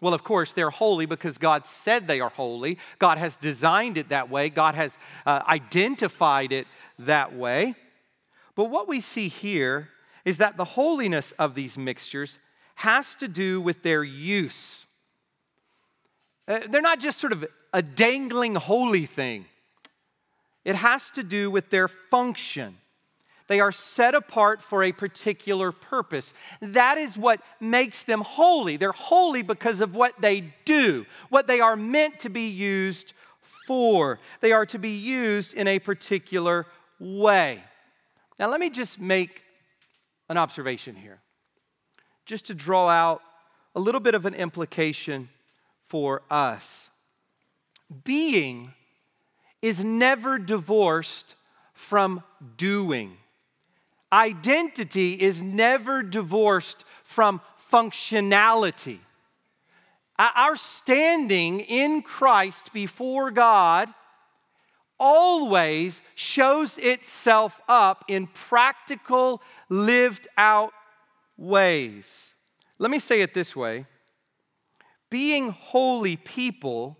Well, 0.00 0.14
of 0.14 0.24
course, 0.24 0.52
they're 0.52 0.70
holy 0.70 1.06
because 1.06 1.38
God 1.38 1.66
said 1.66 2.06
they 2.06 2.20
are 2.20 2.30
holy. 2.30 2.78
God 2.98 3.18
has 3.18 3.36
designed 3.36 3.98
it 3.98 4.08
that 4.08 4.30
way, 4.30 4.48
God 4.48 4.74
has 4.74 4.96
uh, 5.26 5.42
identified 5.46 6.52
it 6.52 6.66
that 6.98 7.34
way. 7.34 7.74
But 8.54 8.64
what 8.64 8.88
we 8.88 9.00
see 9.00 9.28
here 9.28 9.88
is 10.24 10.38
that 10.38 10.56
the 10.56 10.64
holiness 10.64 11.32
of 11.32 11.54
these 11.54 11.78
mixtures 11.78 12.38
has 12.76 13.14
to 13.16 13.28
do 13.28 13.60
with 13.60 13.82
their 13.82 14.02
use. 14.02 14.86
Uh, 16.48 16.60
they're 16.68 16.80
not 16.80 16.98
just 16.98 17.18
sort 17.18 17.32
of 17.32 17.44
a 17.72 17.82
dangling 17.82 18.54
holy 18.54 19.06
thing, 19.06 19.44
it 20.64 20.76
has 20.76 21.10
to 21.10 21.22
do 21.22 21.50
with 21.50 21.70
their 21.70 21.88
function. 21.88 22.76
They 23.50 23.58
are 23.58 23.72
set 23.72 24.14
apart 24.14 24.62
for 24.62 24.84
a 24.84 24.92
particular 24.92 25.72
purpose. 25.72 26.32
That 26.62 26.98
is 26.98 27.18
what 27.18 27.40
makes 27.58 28.04
them 28.04 28.20
holy. 28.20 28.76
They're 28.76 28.92
holy 28.92 29.42
because 29.42 29.80
of 29.80 29.92
what 29.92 30.20
they 30.20 30.54
do, 30.64 31.04
what 31.30 31.48
they 31.48 31.58
are 31.58 31.74
meant 31.74 32.20
to 32.20 32.28
be 32.28 32.46
used 32.46 33.12
for. 33.66 34.20
They 34.40 34.52
are 34.52 34.66
to 34.66 34.78
be 34.78 34.90
used 34.90 35.52
in 35.54 35.66
a 35.66 35.80
particular 35.80 36.64
way. 37.00 37.60
Now, 38.38 38.48
let 38.50 38.60
me 38.60 38.70
just 38.70 39.00
make 39.00 39.42
an 40.28 40.36
observation 40.38 40.94
here, 40.94 41.18
just 42.26 42.46
to 42.46 42.54
draw 42.54 42.88
out 42.88 43.20
a 43.74 43.80
little 43.80 44.00
bit 44.00 44.14
of 44.14 44.26
an 44.26 44.34
implication 44.34 45.28
for 45.88 46.22
us. 46.30 46.88
Being 48.04 48.74
is 49.60 49.82
never 49.82 50.38
divorced 50.38 51.34
from 51.74 52.22
doing. 52.56 53.16
Identity 54.12 55.20
is 55.20 55.42
never 55.42 56.02
divorced 56.02 56.84
from 57.04 57.40
functionality. 57.72 58.98
Our 60.18 60.56
standing 60.56 61.60
in 61.60 62.02
Christ 62.02 62.72
before 62.72 63.30
God 63.30 63.92
always 64.98 66.02
shows 66.14 66.76
itself 66.76 67.58
up 67.68 68.04
in 68.08 68.26
practical, 68.26 69.40
lived 69.70 70.28
out 70.36 70.72
ways. 71.38 72.34
Let 72.78 72.90
me 72.90 72.98
say 72.98 73.22
it 73.22 73.32
this 73.32 73.56
way 73.56 73.86
being 75.08 75.50
holy 75.50 76.16
people 76.16 76.96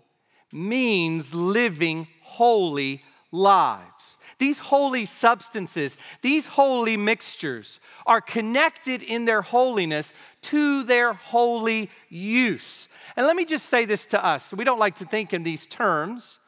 means 0.51 1.33
living 1.33 2.07
holy 2.21 3.01
lives. 3.31 4.17
These 4.39 4.59
holy 4.59 5.05
substances, 5.05 5.95
these 6.21 6.45
holy 6.45 6.97
mixtures 6.97 7.79
are 8.05 8.21
connected 8.21 9.01
in 9.03 9.25
their 9.25 9.41
holiness 9.41 10.13
to 10.43 10.83
their 10.83 11.13
holy 11.13 11.89
use. 12.09 12.89
And 13.15 13.25
let 13.25 13.35
me 13.35 13.45
just 13.45 13.67
say 13.67 13.85
this 13.85 14.05
to 14.07 14.23
us. 14.23 14.53
We 14.53 14.63
don't 14.63 14.79
like 14.79 14.97
to 14.97 15.05
think 15.05 15.33
in 15.33 15.43
these 15.43 15.65
terms, 15.65 16.39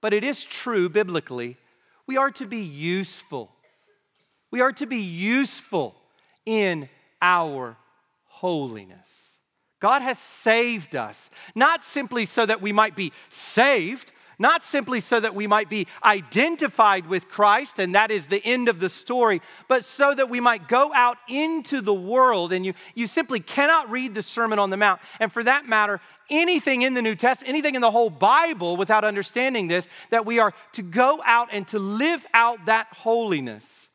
but 0.00 0.12
it 0.12 0.24
is 0.24 0.44
true 0.44 0.88
biblically. 0.88 1.56
We 2.06 2.16
are 2.16 2.30
to 2.32 2.46
be 2.46 2.60
useful. 2.60 3.50
We 4.50 4.60
are 4.60 4.72
to 4.72 4.86
be 4.86 4.98
useful 4.98 5.94
in 6.44 6.88
our 7.22 7.76
holiness. 8.26 9.38
God 9.80 10.02
has 10.02 10.18
saved 10.18 10.96
us, 10.96 11.30
not 11.54 11.82
simply 11.82 12.26
so 12.26 12.46
that 12.46 12.62
we 12.62 12.72
might 12.72 12.96
be 12.96 13.12
saved, 13.28 14.12
not 14.38 14.62
simply 14.62 15.00
so 15.00 15.20
that 15.20 15.34
we 15.34 15.46
might 15.46 15.68
be 15.68 15.86
identified 16.02 17.06
with 17.06 17.28
Christ, 17.28 17.78
and 17.78 17.94
that 17.94 18.10
is 18.10 18.26
the 18.26 18.44
end 18.44 18.68
of 18.68 18.80
the 18.80 18.88
story, 18.88 19.40
but 19.68 19.84
so 19.84 20.14
that 20.14 20.30
we 20.30 20.40
might 20.40 20.68
go 20.68 20.92
out 20.92 21.18
into 21.28 21.80
the 21.80 21.94
world. 21.94 22.52
And 22.52 22.64
you, 22.64 22.74
you 22.94 23.06
simply 23.06 23.40
cannot 23.40 23.90
read 23.90 24.14
the 24.14 24.22
Sermon 24.22 24.58
on 24.58 24.70
the 24.70 24.76
Mount, 24.76 25.00
and 25.20 25.32
for 25.32 25.44
that 25.44 25.66
matter, 25.66 26.00
anything 26.30 26.82
in 26.82 26.94
the 26.94 27.02
New 27.02 27.14
Testament, 27.14 27.48
anything 27.48 27.74
in 27.74 27.80
the 27.80 27.90
whole 27.90 28.10
Bible 28.10 28.76
without 28.76 29.04
understanding 29.04 29.68
this, 29.68 29.88
that 30.10 30.26
we 30.26 30.38
are 30.38 30.52
to 30.72 30.82
go 30.82 31.20
out 31.24 31.48
and 31.52 31.66
to 31.68 31.78
live 31.78 32.24
out 32.34 32.66
that 32.66 32.88
holiness 32.90 33.90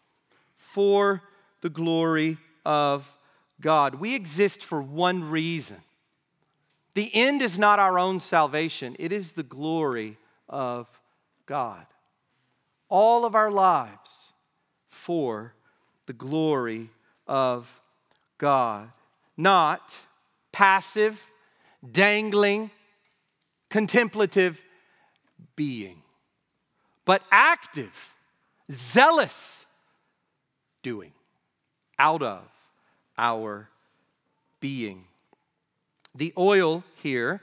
for 0.56 1.22
the 1.62 1.70
glory 1.70 2.38
of 2.66 3.12
God. 3.60 3.96
We 3.96 4.16
exist 4.16 4.64
for 4.64 4.82
one 4.82 5.30
reason. 5.30 5.78
The 6.94 7.14
end 7.14 7.42
is 7.42 7.58
not 7.60 7.80
our 7.80 8.00
own 8.00 8.20
salvation, 8.20 8.96
it 9.00 9.12
is 9.12 9.34
the 9.34 9.44
glory 9.44 10.18
of 10.50 10.88
God. 11.46 11.86
All 12.90 13.24
of 13.24 13.36
our 13.36 13.52
lives 13.52 14.34
for 14.90 15.54
the 16.08 16.14
glory 16.14 16.90
of 17.28 17.82
God, 18.38 18.90
not 19.38 19.98
passive, 20.52 21.22
dangling, 21.92 22.72
contemplative 23.70 24.62
being, 25.56 26.02
but 27.06 27.22
active, 27.32 28.14
zealous 28.72 29.66
doing 30.82 31.12
out 32.00 32.22
of 32.22 32.42
our 33.18 33.70
being. 34.60 35.06
The 36.16 36.34
oil 36.38 36.84
here 36.96 37.42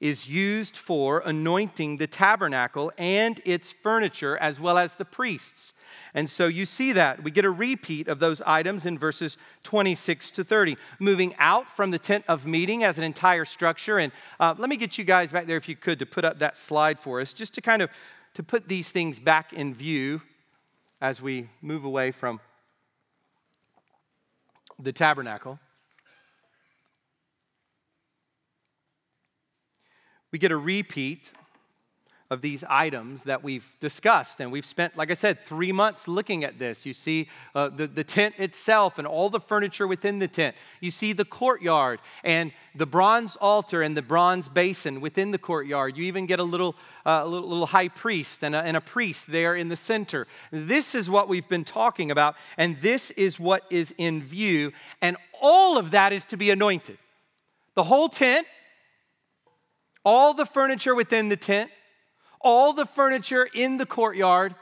is 0.00 0.26
used 0.26 0.76
for 0.76 1.20
anointing 1.26 1.98
the 1.98 2.06
tabernacle 2.06 2.90
and 2.96 3.40
its 3.44 3.70
furniture, 3.70 4.36
as 4.38 4.58
well 4.58 4.78
as 4.78 4.94
the 4.94 5.04
priests. 5.04 5.74
And 6.14 6.28
so 6.28 6.46
you 6.46 6.64
see 6.64 6.92
that. 6.92 7.22
We 7.22 7.30
get 7.30 7.44
a 7.44 7.50
repeat 7.50 8.08
of 8.08 8.18
those 8.18 8.40
items 8.42 8.86
in 8.86 8.98
verses 8.98 9.36
26 9.62 10.30
to 10.32 10.44
30. 10.44 10.76
Moving 10.98 11.34
out 11.38 11.68
from 11.76 11.90
the 11.90 11.98
tent 11.98 12.24
of 12.28 12.46
meeting 12.46 12.82
as 12.82 12.96
an 12.96 13.04
entire 13.04 13.44
structure. 13.44 13.98
And 13.98 14.12
uh, 14.38 14.54
let 14.56 14.70
me 14.70 14.76
get 14.76 14.96
you 14.96 15.04
guys 15.04 15.32
back 15.32 15.46
there, 15.46 15.58
if 15.58 15.68
you 15.68 15.76
could, 15.76 15.98
to 15.98 16.06
put 16.06 16.24
up 16.24 16.38
that 16.38 16.56
slide 16.56 16.98
for 16.98 17.20
us, 17.20 17.32
just 17.32 17.54
to 17.54 17.60
kind 17.60 17.82
of 17.82 17.90
to 18.34 18.42
put 18.42 18.68
these 18.68 18.88
things 18.90 19.18
back 19.18 19.52
in 19.52 19.74
view 19.74 20.22
as 21.00 21.20
we 21.20 21.48
move 21.60 21.84
away 21.84 22.10
from 22.10 22.40
the 24.78 24.92
tabernacle. 24.92 25.58
We 30.32 30.38
get 30.38 30.52
a 30.52 30.56
repeat 30.56 31.32
of 32.30 32.42
these 32.42 32.62
items 32.68 33.24
that 33.24 33.42
we've 33.42 33.74
discussed. 33.80 34.40
And 34.40 34.52
we've 34.52 34.64
spent, 34.64 34.96
like 34.96 35.10
I 35.10 35.14
said, 35.14 35.44
three 35.44 35.72
months 35.72 36.06
looking 36.06 36.44
at 36.44 36.60
this. 36.60 36.86
You 36.86 36.92
see 36.92 37.28
uh, 37.56 37.70
the, 37.70 37.88
the 37.88 38.04
tent 38.04 38.36
itself 38.38 38.98
and 38.98 39.06
all 39.06 39.28
the 39.30 39.40
furniture 39.40 39.88
within 39.88 40.20
the 40.20 40.28
tent. 40.28 40.54
You 40.80 40.92
see 40.92 41.12
the 41.12 41.24
courtyard 41.24 41.98
and 42.22 42.52
the 42.76 42.86
bronze 42.86 43.34
altar 43.40 43.82
and 43.82 43.96
the 43.96 44.02
bronze 44.02 44.48
basin 44.48 45.00
within 45.00 45.32
the 45.32 45.38
courtyard. 45.38 45.96
You 45.96 46.04
even 46.04 46.26
get 46.26 46.38
a 46.38 46.44
little, 46.44 46.76
uh, 47.04 47.24
little, 47.24 47.48
little, 47.48 47.66
high 47.66 47.88
priest 47.88 48.44
and 48.44 48.54
a, 48.54 48.62
and 48.62 48.76
a 48.76 48.80
priest 48.80 49.26
there 49.26 49.56
in 49.56 49.68
the 49.68 49.76
center. 49.76 50.28
This 50.52 50.94
is 50.94 51.10
what 51.10 51.28
we've 51.28 51.48
been 51.48 51.64
talking 51.64 52.12
about, 52.12 52.36
and 52.56 52.80
this 52.80 53.10
is 53.12 53.40
what 53.40 53.64
is 53.70 53.92
in 53.98 54.22
view. 54.22 54.72
And 55.02 55.16
all 55.42 55.78
of 55.78 55.90
that 55.90 56.12
is 56.12 56.24
to 56.26 56.36
be 56.36 56.50
anointed. 56.50 56.98
The 57.74 57.82
whole 57.82 58.08
tent 58.08 58.46
all 60.04 60.34
the 60.34 60.46
furniture 60.46 60.94
within 60.94 61.28
the 61.28 61.36
tent, 61.36 61.70
all 62.40 62.72
the 62.72 62.86
furniture 62.86 63.48
in 63.54 63.76
the 63.76 63.86
courtyard, 63.86 64.54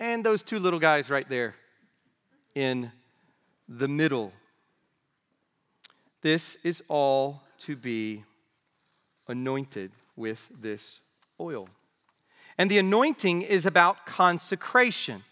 and 0.00 0.24
those 0.24 0.42
two 0.42 0.58
little 0.58 0.78
guys 0.78 1.10
right 1.10 1.28
there 1.28 1.54
in 2.54 2.90
the 3.68 3.88
middle. 3.88 4.32
This 6.22 6.56
is 6.64 6.82
all 6.88 7.42
to 7.60 7.76
be 7.76 8.24
anointed 9.28 9.92
with 10.16 10.48
this 10.60 11.00
oil. 11.40 11.68
And 12.56 12.70
the 12.70 12.78
anointing 12.78 13.42
is 13.42 13.66
about 13.66 14.06
consecration. 14.06 15.22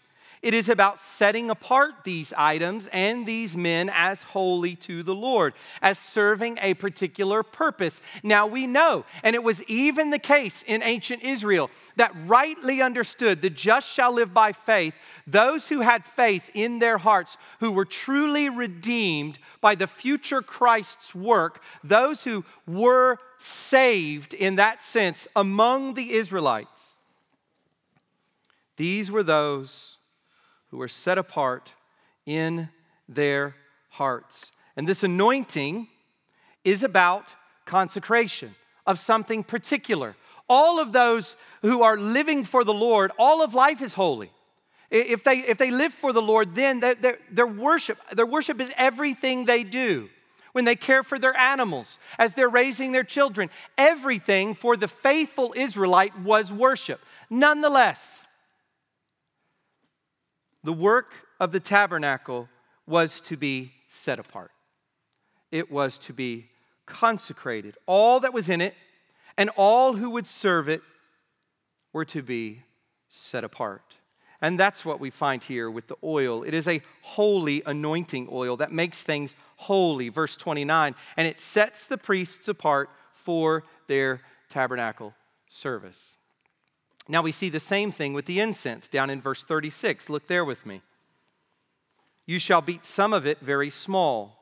It 0.41 0.53
is 0.53 0.69
about 0.69 0.99
setting 0.99 1.49
apart 1.49 2.03
these 2.03 2.31
items 2.37 2.87
and 2.93 3.25
these 3.25 3.57
men 3.57 3.89
as 3.91 4.21
holy 4.21 4.75
to 4.77 5.01
the 5.01 5.15
Lord, 5.15 5.53
as 5.81 5.97
serving 5.97 6.59
a 6.61 6.75
particular 6.75 7.41
purpose. 7.41 8.01
Now 8.21 8.45
we 8.45 8.67
know, 8.67 9.05
and 9.23 9.35
it 9.35 9.43
was 9.43 9.63
even 9.63 10.11
the 10.11 10.19
case 10.19 10.63
in 10.67 10.83
ancient 10.83 11.23
Israel, 11.23 11.71
that 11.95 12.15
rightly 12.27 12.81
understood, 12.81 13.41
the 13.41 13.49
just 13.49 13.91
shall 13.91 14.13
live 14.13 14.33
by 14.33 14.51
faith, 14.53 14.93
those 15.25 15.67
who 15.67 15.81
had 15.81 16.05
faith 16.05 16.51
in 16.53 16.77
their 16.77 16.99
hearts, 16.99 17.37
who 17.59 17.71
were 17.71 17.85
truly 17.85 18.47
redeemed 18.47 19.39
by 19.59 19.73
the 19.73 19.87
future 19.87 20.43
Christ's 20.43 21.15
work, 21.15 21.63
those 21.83 22.23
who 22.23 22.45
were 22.67 23.17
saved 23.39 24.35
in 24.35 24.57
that 24.57 24.83
sense 24.83 25.27
among 25.35 25.95
the 25.95 26.13
Israelites. 26.13 26.97
These 28.77 29.09
were 29.09 29.23
those 29.23 29.96
who 30.69 30.81
are 30.81 30.87
set 30.87 31.17
apart 31.17 31.73
in 32.25 32.69
their 33.07 33.55
hearts. 33.89 34.51
And 34.75 34.87
this 34.87 35.03
anointing 35.03 35.87
is 36.63 36.83
about 36.83 37.33
consecration 37.65 38.55
of 38.85 38.99
something 38.99 39.43
particular. 39.43 40.15
All 40.49 40.79
of 40.79 40.93
those 40.93 41.35
who 41.61 41.81
are 41.81 41.97
living 41.97 42.43
for 42.43 42.63
the 42.63 42.73
Lord, 42.73 43.11
all 43.17 43.41
of 43.41 43.53
life 43.53 43.81
is 43.81 43.93
holy. 43.93 44.31
If 44.89 45.23
they, 45.23 45.39
if 45.39 45.57
they 45.57 45.71
live 45.71 45.93
for 45.93 46.13
the 46.13 46.21
Lord, 46.21 46.55
then 46.55 46.79
their, 46.79 47.17
their, 47.29 47.47
worship, 47.47 47.97
their 48.13 48.25
worship 48.25 48.61
is 48.61 48.71
everything 48.77 49.45
they 49.45 49.63
do. 49.63 50.09
When 50.53 50.63
they 50.65 50.77
care 50.77 51.03
for 51.03 51.19
their 51.19 51.35
animals, 51.35 51.99
as 52.17 52.33
they're 52.33 52.49
raising 52.49 52.91
their 52.91 53.03
children, 53.03 53.49
everything 53.77 54.55
for 54.55 54.77
the 54.77 54.87
faithful 54.87 55.53
Israelite 55.55 56.17
was 56.19 56.51
worship. 56.51 57.01
Nonetheless, 57.29 58.23
the 60.67 60.73
work 60.73 61.13
of 61.39 61.53
the 61.53 61.61
tabernacle 61.61 62.49
was 62.85 63.21
to 63.21 63.37
be 63.37 63.71
set 63.87 64.19
apart, 64.19 64.51
it 65.49 65.71
was 65.71 65.97
to 65.97 66.11
be 66.11 66.49
consecrated. 66.85 67.77
All 67.85 68.19
that 68.19 68.33
was 68.33 68.49
in 68.49 68.59
it 68.59 68.73
and 69.37 69.49
all 69.55 69.93
who 69.93 70.09
would 70.09 70.25
serve 70.25 70.67
it 70.67 70.81
were 71.93 72.03
to 72.03 72.21
be 72.21 72.63
set 73.07 73.45
apart. 73.45 73.95
And 74.41 74.59
that's 74.59 74.83
what 74.83 74.99
we 74.99 75.09
find 75.09 75.41
here 75.41 75.71
with 75.71 75.87
the 75.87 75.95
oil. 76.03 76.43
It 76.43 76.53
is 76.53 76.67
a 76.67 76.81
holy 77.01 77.63
anointing 77.65 78.27
oil 78.29 78.57
that 78.57 78.73
makes 78.73 79.01
things 79.01 79.37
holy, 79.55 80.09
verse 80.09 80.35
29, 80.35 80.95
and 81.15 81.27
it 81.29 81.39
sets 81.39 81.85
the 81.85 81.97
priests 81.97 82.49
apart 82.49 82.89
for 83.13 83.63
their 83.87 84.19
tabernacle 84.49 85.13
service. 85.47 86.16
Now 87.07 87.21
we 87.21 87.31
see 87.31 87.49
the 87.49 87.59
same 87.59 87.91
thing 87.91 88.13
with 88.13 88.25
the 88.25 88.39
incense 88.39 88.87
down 88.87 89.09
in 89.09 89.21
verse 89.21 89.43
36. 89.43 90.09
Look 90.09 90.27
there 90.27 90.43
with 90.43 90.65
me. 90.65 90.81
You 92.25 92.39
shall 92.39 92.61
beat 92.61 92.85
some 92.85 93.13
of 93.13 93.25
it 93.25 93.39
very 93.39 93.69
small 93.69 94.37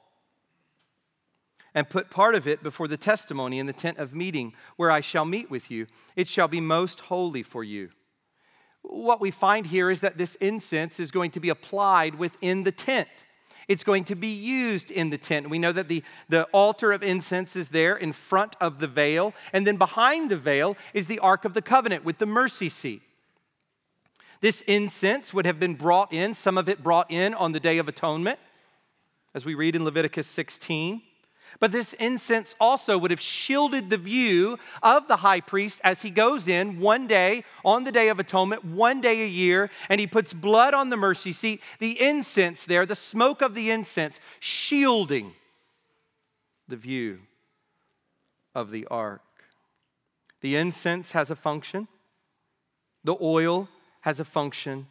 and 1.76 1.90
put 1.90 2.10
part 2.10 2.34
of 2.34 2.48
it 2.48 2.64
before 2.64 2.88
the 2.88 2.98
testimony 2.98 3.60
in 3.60 3.68
the 3.68 3.74
tent 3.74 3.98
of 3.98 4.16
meeting, 4.16 4.54
where 4.78 4.90
I 4.90 5.02
shall 5.02 5.26
meet 5.26 5.52
with 5.52 5.70
you. 5.70 5.88
It 6.16 6.30
shall 6.30 6.48
be 6.48 6.62
most 6.62 7.02
holy 7.02 7.44
for 7.44 7.64
you. 7.64 7.90
What 8.82 9.20
we 9.20 9.30
find 9.30 9.68
here 9.68 9.92
is 9.92 10.00
that 10.00 10.18
this 10.18 10.36
incense 10.36 11.00
is 11.00 11.12
going 11.12 11.32
to 11.32 11.40
be 11.40 11.50
applied 11.50 12.16
within 12.16 12.64
the 12.64 12.72
tent. 12.72 13.10
It's 13.68 13.84
going 13.84 14.04
to 14.06 14.16
be 14.16 14.28
used 14.28 14.92
in 14.92 15.10
the 15.10 15.18
tent. 15.18 15.50
We 15.50 15.60
know 15.60 15.72
that 15.72 15.88
the, 15.88 16.04
the 16.30 16.44
altar 16.46 16.92
of 16.92 17.04
incense 17.04 17.56
is 17.56 17.70
there 17.70 17.96
in 17.96 18.14
front 18.14 18.56
of 18.62 18.80
the 18.80 18.88
veil, 18.88 19.34
and 19.54 19.66
then 19.66 19.78
behind 19.78 20.30
the 20.30 20.38
veil 20.38 20.78
is 20.94 21.08
the 21.08 21.20
Ark 21.20 21.46
of 21.46 21.54
the 21.54 21.62
Covenant 21.62 22.04
with 22.04 22.20
the 22.20 22.26
mercy 22.26 22.70
seat. 22.70 23.02
This 24.42 24.62
incense 24.64 25.34
would 25.34 25.46
have 25.46 25.60
been 25.60 25.76
brought 25.76 26.14
in, 26.14 26.36
some 26.36 26.58
of 26.58 26.70
it 26.70 26.84
brought 26.84 27.10
in 27.10 27.34
on 27.34 27.52
the 27.52 27.60
Day 27.60 27.78
of 27.78 27.88
Atonement, 27.88 28.38
as 29.34 29.46
we 29.46 29.56
read 29.56 29.76
in 29.76 29.84
Leviticus 29.84 30.28
16. 30.28 31.02
But 31.60 31.72
this 31.72 31.94
incense 31.94 32.56
also 32.60 32.98
would 32.98 33.12
have 33.12 33.20
shielded 33.20 33.90
the 33.90 33.98
view 33.98 34.58
of 34.84 35.08
the 35.08 35.18
high 35.18 35.42
priest 35.42 35.80
as 35.84 36.02
he 36.02 36.10
goes 36.10 36.48
in 36.48 36.80
one 36.80 37.08
day 37.08 37.44
on 37.64 37.84
the 37.84 37.92
Day 37.92 38.10
of 38.10 38.20
Atonement, 38.20 38.66
one 38.66 39.02
day 39.02 39.24
a 39.24 39.28
year, 39.28 39.70
and 39.90 40.00
he 40.00 40.08
puts 40.08 40.34
blood 40.34 40.74
on 40.74 40.90
the 40.90 40.98
mercy 40.98 41.32
seat. 41.32 41.62
The 41.80 42.02
incense 42.02 42.66
there, 42.66 42.86
the 42.86 42.96
smoke 42.96 43.42
of 43.42 43.56
the 43.56 43.72
incense, 43.72 44.20
shielding 44.40 45.34
the 46.68 46.76
view 46.76 47.20
of 48.54 48.72
the 48.72 48.86
ark. 48.88 49.22
The 50.42 50.56
incense 50.56 51.14
has 51.14 51.32
a 51.32 51.36
function, 51.36 51.88
the 53.04 53.16
oil 53.22 53.70
has 54.02 54.20
a 54.20 54.26
function, 54.26 54.88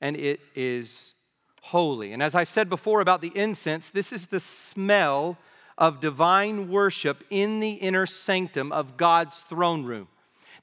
and 0.00 0.16
it 0.16 0.40
is 0.54 1.14
holy. 1.62 2.12
And 2.12 2.22
as 2.22 2.34
I 2.34 2.44
said 2.44 2.68
before 2.68 3.00
about 3.00 3.22
the 3.22 3.32
incense, 3.34 3.88
this 3.88 4.12
is 4.12 4.26
the 4.26 4.40
smell 4.40 5.38
of 5.76 6.00
divine 6.00 6.70
worship 6.70 7.24
in 7.30 7.60
the 7.60 7.72
inner 7.72 8.06
sanctum 8.06 8.72
of 8.72 8.96
God's 8.96 9.40
throne 9.40 9.84
room. 9.84 10.08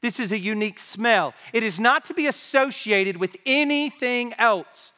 This 0.02 0.20
is 0.20 0.32
a 0.32 0.40
unique 0.40 0.80
smell. 0.80 1.34
It 1.54 1.64
is 1.64 1.80
not 1.80 2.06
to 2.06 2.14
be 2.14 2.28
associated 2.28 3.18
with 3.18 3.38
anything 3.46 4.34
else. 4.38 4.94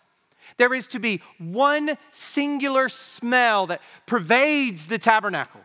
There 0.57 0.73
is 0.73 0.87
to 0.87 0.99
be 0.99 1.21
one 1.37 1.97
singular 2.11 2.87
smell 2.89 3.67
that 3.67 3.81
pervades 4.05 4.85
the 4.85 4.99
tabernacle. 4.99 5.61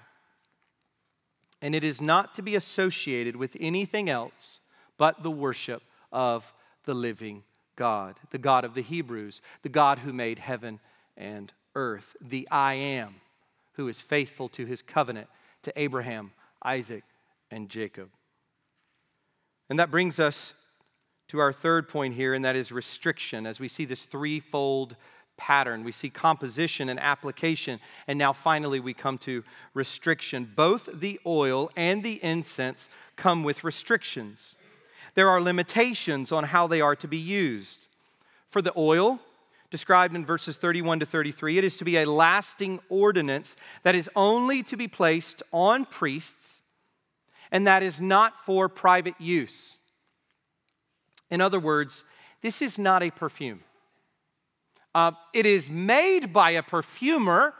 And 1.61 1.74
it 1.74 1.84
is 1.84 2.01
not 2.01 2.34
to 2.36 2.42
be 2.42 2.57
associated 2.57 3.36
with 3.36 3.57
anything 3.61 4.09
else 4.09 4.61
but 4.96 5.22
the 5.22 5.30
worship 5.30 5.82
of 6.11 6.53
the 6.84 6.94
living 6.94 7.44
God, 7.76 8.16
the 8.30 8.38
God 8.38 8.64
of 8.64 8.74
the 8.74 8.82
Hebrews, 8.82 9.40
the 9.62 9.68
God 9.68 10.01
who 10.01 10.12
made 10.12 10.38
heaven 10.38 10.80
and 11.16 11.53
earth, 11.74 12.16
the 12.20 12.49
I 12.51 12.74
am 12.74 13.14
who 13.78 13.88
is 13.88 14.00
faithful 14.00 14.48
to 14.48 14.66
his 14.66 14.82
covenant 14.82 15.28
to 15.62 15.72
Abraham, 15.76 16.32
Isaac, 16.64 17.04
and 17.50 17.68
Jacob. 17.68 18.10
And 19.70 19.78
that 19.78 19.90
brings 19.90 20.18
us 20.18 20.52
to 21.28 21.38
our 21.38 21.52
third 21.52 21.88
point 21.88 22.14
here, 22.14 22.34
and 22.34 22.44
that 22.44 22.56
is 22.56 22.72
restriction. 22.72 23.46
As 23.46 23.60
we 23.60 23.68
see 23.68 23.84
this 23.84 24.02
threefold 24.02 24.96
pattern, 25.36 25.84
we 25.84 25.92
see 25.92 26.10
composition 26.10 26.88
and 26.88 26.98
application, 26.98 27.78
and 28.08 28.18
now 28.18 28.32
finally 28.32 28.80
we 28.80 28.94
come 28.94 29.16
to 29.18 29.44
restriction. 29.74 30.50
Both 30.56 30.88
the 30.92 31.20
oil 31.24 31.70
and 31.76 32.02
the 32.02 32.22
incense 32.24 32.88
come 33.14 33.44
with 33.44 33.62
restrictions. 33.62 34.56
There 35.14 35.28
are 35.28 35.40
limitations 35.40 36.32
on 36.32 36.42
how 36.42 36.66
they 36.66 36.80
are 36.80 36.96
to 36.96 37.06
be 37.06 37.16
used. 37.16 37.86
For 38.50 38.60
the 38.60 38.72
oil, 38.76 39.20
described 39.70 40.14
in 40.14 40.24
verses 40.24 40.56
31 40.56 41.00
to 41.00 41.06
33, 41.06 41.58
it 41.58 41.64
is 41.64 41.76
to 41.76 41.84
be 41.84 41.98
a 41.98 42.06
lasting 42.06 42.80
ordinance 42.88 43.56
that 43.82 43.94
is 43.94 44.08
only 44.16 44.62
to 44.64 44.76
be 44.76 44.88
placed 44.88 45.42
on 45.52 45.84
priests 45.84 46.62
and 47.50 47.66
that 47.66 47.82
is 47.82 48.00
not 48.00 48.44
for 48.44 48.68
private 48.68 49.14
use. 49.18 49.78
In 51.30 51.40
other 51.40 51.60
words, 51.60 52.04
this 52.42 52.62
is 52.62 52.78
not 52.78 53.02
a 53.02 53.10
perfume. 53.10 53.60
Uh, 54.94 55.12
it 55.34 55.46
is 55.46 55.68
made 55.68 56.32
by 56.32 56.52
a 56.52 56.62
perfumer. 56.62 57.54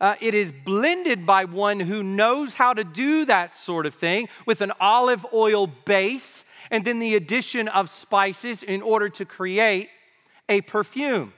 Uh, 0.00 0.14
it 0.20 0.34
is 0.34 0.52
blended 0.52 1.26
by 1.26 1.44
one 1.44 1.80
who 1.80 2.02
knows 2.02 2.54
how 2.54 2.72
to 2.72 2.84
do 2.84 3.24
that 3.24 3.54
sort 3.54 3.86
of 3.86 3.94
thing 3.94 4.28
with 4.46 4.60
an 4.60 4.72
olive 4.80 5.26
oil 5.32 5.66
base 5.66 6.44
and 6.70 6.84
then 6.84 6.98
the 6.98 7.14
addition 7.14 7.68
of 7.68 7.90
spices 7.90 8.62
in 8.62 8.82
order 8.82 9.08
to 9.08 9.24
create 9.24 9.90
a 10.50 10.60
perfume. 10.60 11.32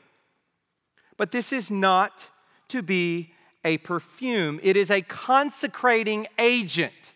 But 1.17 1.31
this 1.31 1.53
is 1.53 1.71
not 1.71 2.29
to 2.69 2.83
be 2.83 3.33
a 3.65 3.79
perfume, 3.79 4.59
it 4.65 4.77
is 4.77 4.91
a 4.91 5.03
consecrating 5.03 6.27
agent, 6.37 7.13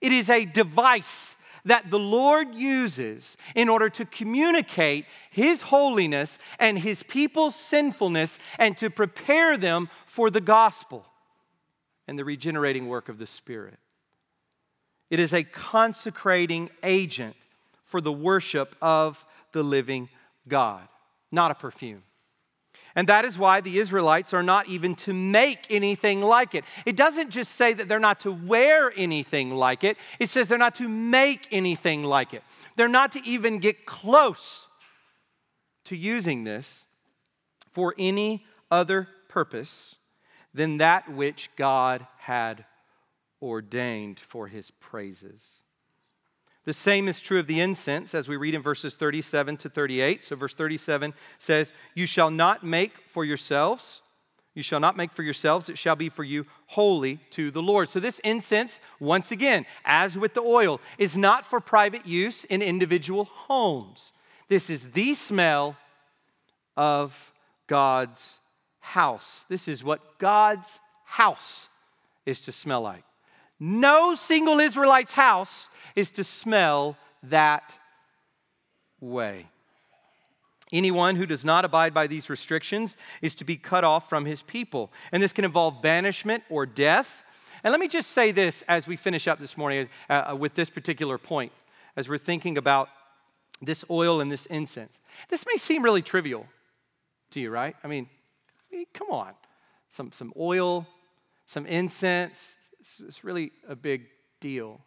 it 0.00 0.10
is 0.10 0.28
a 0.28 0.44
device 0.44 1.36
that 1.64 1.90
the 1.90 1.98
Lord 1.98 2.54
uses 2.54 3.36
in 3.54 3.68
order 3.68 3.90
to 3.90 4.04
communicate 4.04 5.04
His 5.30 5.60
holiness 5.60 6.38
and 6.58 6.78
His 6.78 7.02
people's 7.02 7.54
sinfulness 7.54 8.38
and 8.58 8.76
to 8.78 8.90
prepare 8.90 9.56
them 9.56 9.88
for 10.06 10.30
the 10.30 10.40
gospel 10.40 11.04
and 12.06 12.18
the 12.18 12.24
regenerating 12.24 12.88
work 12.88 13.08
of 13.08 13.18
the 13.18 13.26
Spirit. 13.26 13.78
It 15.10 15.20
is 15.20 15.32
a 15.32 15.44
consecrating 15.44 16.70
agent 16.82 17.36
for 17.84 18.00
the 18.00 18.12
worship 18.12 18.74
of 18.80 19.24
the 19.52 19.62
living 19.62 20.08
God, 20.46 20.88
not 21.30 21.50
a 21.50 21.54
perfume. 21.54 22.02
And 22.94 23.08
that 23.08 23.24
is 23.24 23.38
why 23.38 23.60
the 23.60 23.78
Israelites 23.78 24.34
are 24.34 24.42
not 24.42 24.68
even 24.68 24.94
to 24.96 25.14
make 25.14 25.66
anything 25.70 26.20
like 26.20 26.54
it. 26.54 26.64
It 26.84 26.96
doesn't 26.96 27.30
just 27.30 27.52
say 27.52 27.72
that 27.72 27.86
they're 27.88 28.00
not 28.00 28.20
to 28.20 28.32
wear 28.32 28.92
anything 28.96 29.50
like 29.50 29.84
it, 29.84 29.96
it 30.18 30.30
says 30.30 30.48
they're 30.48 30.58
not 30.58 30.74
to 30.76 30.88
make 30.88 31.48
anything 31.52 32.02
like 32.02 32.34
it. 32.34 32.42
They're 32.76 32.88
not 32.88 33.12
to 33.12 33.24
even 33.24 33.58
get 33.58 33.86
close 33.86 34.68
to 35.84 35.96
using 35.96 36.44
this 36.44 36.86
for 37.72 37.94
any 37.98 38.44
other 38.70 39.08
purpose 39.28 39.96
than 40.52 40.78
that 40.78 41.12
which 41.12 41.50
God 41.56 42.06
had 42.16 42.64
ordained 43.40 44.18
for 44.18 44.48
his 44.48 44.70
praises. 44.70 45.62
The 46.68 46.74
same 46.74 47.08
is 47.08 47.22
true 47.22 47.38
of 47.38 47.46
the 47.46 47.60
incense, 47.60 48.14
as 48.14 48.28
we 48.28 48.36
read 48.36 48.54
in 48.54 48.60
verses 48.60 48.94
37 48.94 49.56
to 49.56 49.70
38. 49.70 50.22
So, 50.22 50.36
verse 50.36 50.52
37 50.52 51.14
says, 51.38 51.72
You 51.94 52.04
shall 52.04 52.30
not 52.30 52.62
make 52.62 52.92
for 53.08 53.24
yourselves, 53.24 54.02
you 54.54 54.62
shall 54.62 54.78
not 54.78 54.94
make 54.94 55.10
for 55.12 55.22
yourselves, 55.22 55.70
it 55.70 55.78
shall 55.78 55.96
be 55.96 56.10
for 56.10 56.24
you 56.24 56.44
holy 56.66 57.20
to 57.30 57.50
the 57.50 57.62
Lord. 57.62 57.88
So, 57.88 58.00
this 58.00 58.18
incense, 58.18 58.80
once 59.00 59.32
again, 59.32 59.64
as 59.86 60.18
with 60.18 60.34
the 60.34 60.42
oil, 60.42 60.78
is 60.98 61.16
not 61.16 61.46
for 61.46 61.58
private 61.58 62.04
use 62.04 62.44
in 62.44 62.60
individual 62.60 63.24
homes. 63.24 64.12
This 64.48 64.68
is 64.68 64.90
the 64.90 65.14
smell 65.14 65.74
of 66.76 67.32
God's 67.66 68.40
house. 68.80 69.46
This 69.48 69.68
is 69.68 69.82
what 69.82 70.18
God's 70.18 70.78
house 71.06 71.70
is 72.26 72.42
to 72.42 72.52
smell 72.52 72.82
like. 72.82 73.04
No 73.60 74.14
single 74.14 74.60
Israelite's 74.60 75.12
house 75.12 75.68
is 75.96 76.10
to 76.12 76.24
smell 76.24 76.96
that 77.24 77.74
way. 79.00 79.46
Anyone 80.72 81.16
who 81.16 81.26
does 81.26 81.44
not 81.44 81.64
abide 81.64 81.94
by 81.94 82.06
these 82.06 82.28
restrictions 82.28 82.96
is 83.22 83.34
to 83.36 83.44
be 83.44 83.56
cut 83.56 83.84
off 83.84 84.08
from 84.08 84.26
his 84.26 84.42
people. 84.42 84.92
And 85.12 85.22
this 85.22 85.32
can 85.32 85.44
involve 85.44 85.80
banishment 85.80 86.44
or 86.50 86.66
death. 86.66 87.24
And 87.64 87.70
let 87.72 87.80
me 87.80 87.88
just 87.88 88.10
say 88.10 88.32
this 88.32 88.62
as 88.68 88.86
we 88.86 88.96
finish 88.96 89.26
up 89.26 89.38
this 89.38 89.56
morning 89.56 89.88
uh, 90.10 90.30
uh 90.32 90.36
with 90.36 90.54
this 90.54 90.70
particular 90.70 91.16
point, 91.18 91.52
as 91.96 92.08
we're 92.08 92.18
thinking 92.18 92.58
about 92.58 92.90
this 93.62 93.84
oil 93.90 94.20
and 94.20 94.30
this 94.30 94.46
incense. 94.46 95.00
This 95.30 95.44
may 95.46 95.56
seem 95.56 95.82
really 95.82 96.02
trivial 96.02 96.46
to 97.30 97.40
you, 97.40 97.50
right? 97.50 97.74
I 97.82 97.88
mean, 97.88 98.08
come 98.92 99.08
on. 99.10 99.32
Some, 99.88 100.12
some 100.12 100.32
oil, 100.38 100.86
some 101.46 101.66
incense, 101.66 102.56
it's 102.80 103.24
really 103.24 103.52
a 103.66 103.76
big 103.76 104.06
deal. 104.40 104.80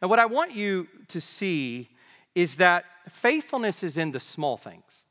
And 0.00 0.10
what 0.10 0.18
I 0.18 0.26
want 0.26 0.54
you 0.54 0.88
to 1.08 1.20
see 1.20 1.88
is 2.34 2.56
that 2.56 2.84
faithfulness 3.08 3.82
is 3.82 3.96
in 3.96 4.12
the 4.12 4.20
small 4.20 4.56
things, 4.56 5.04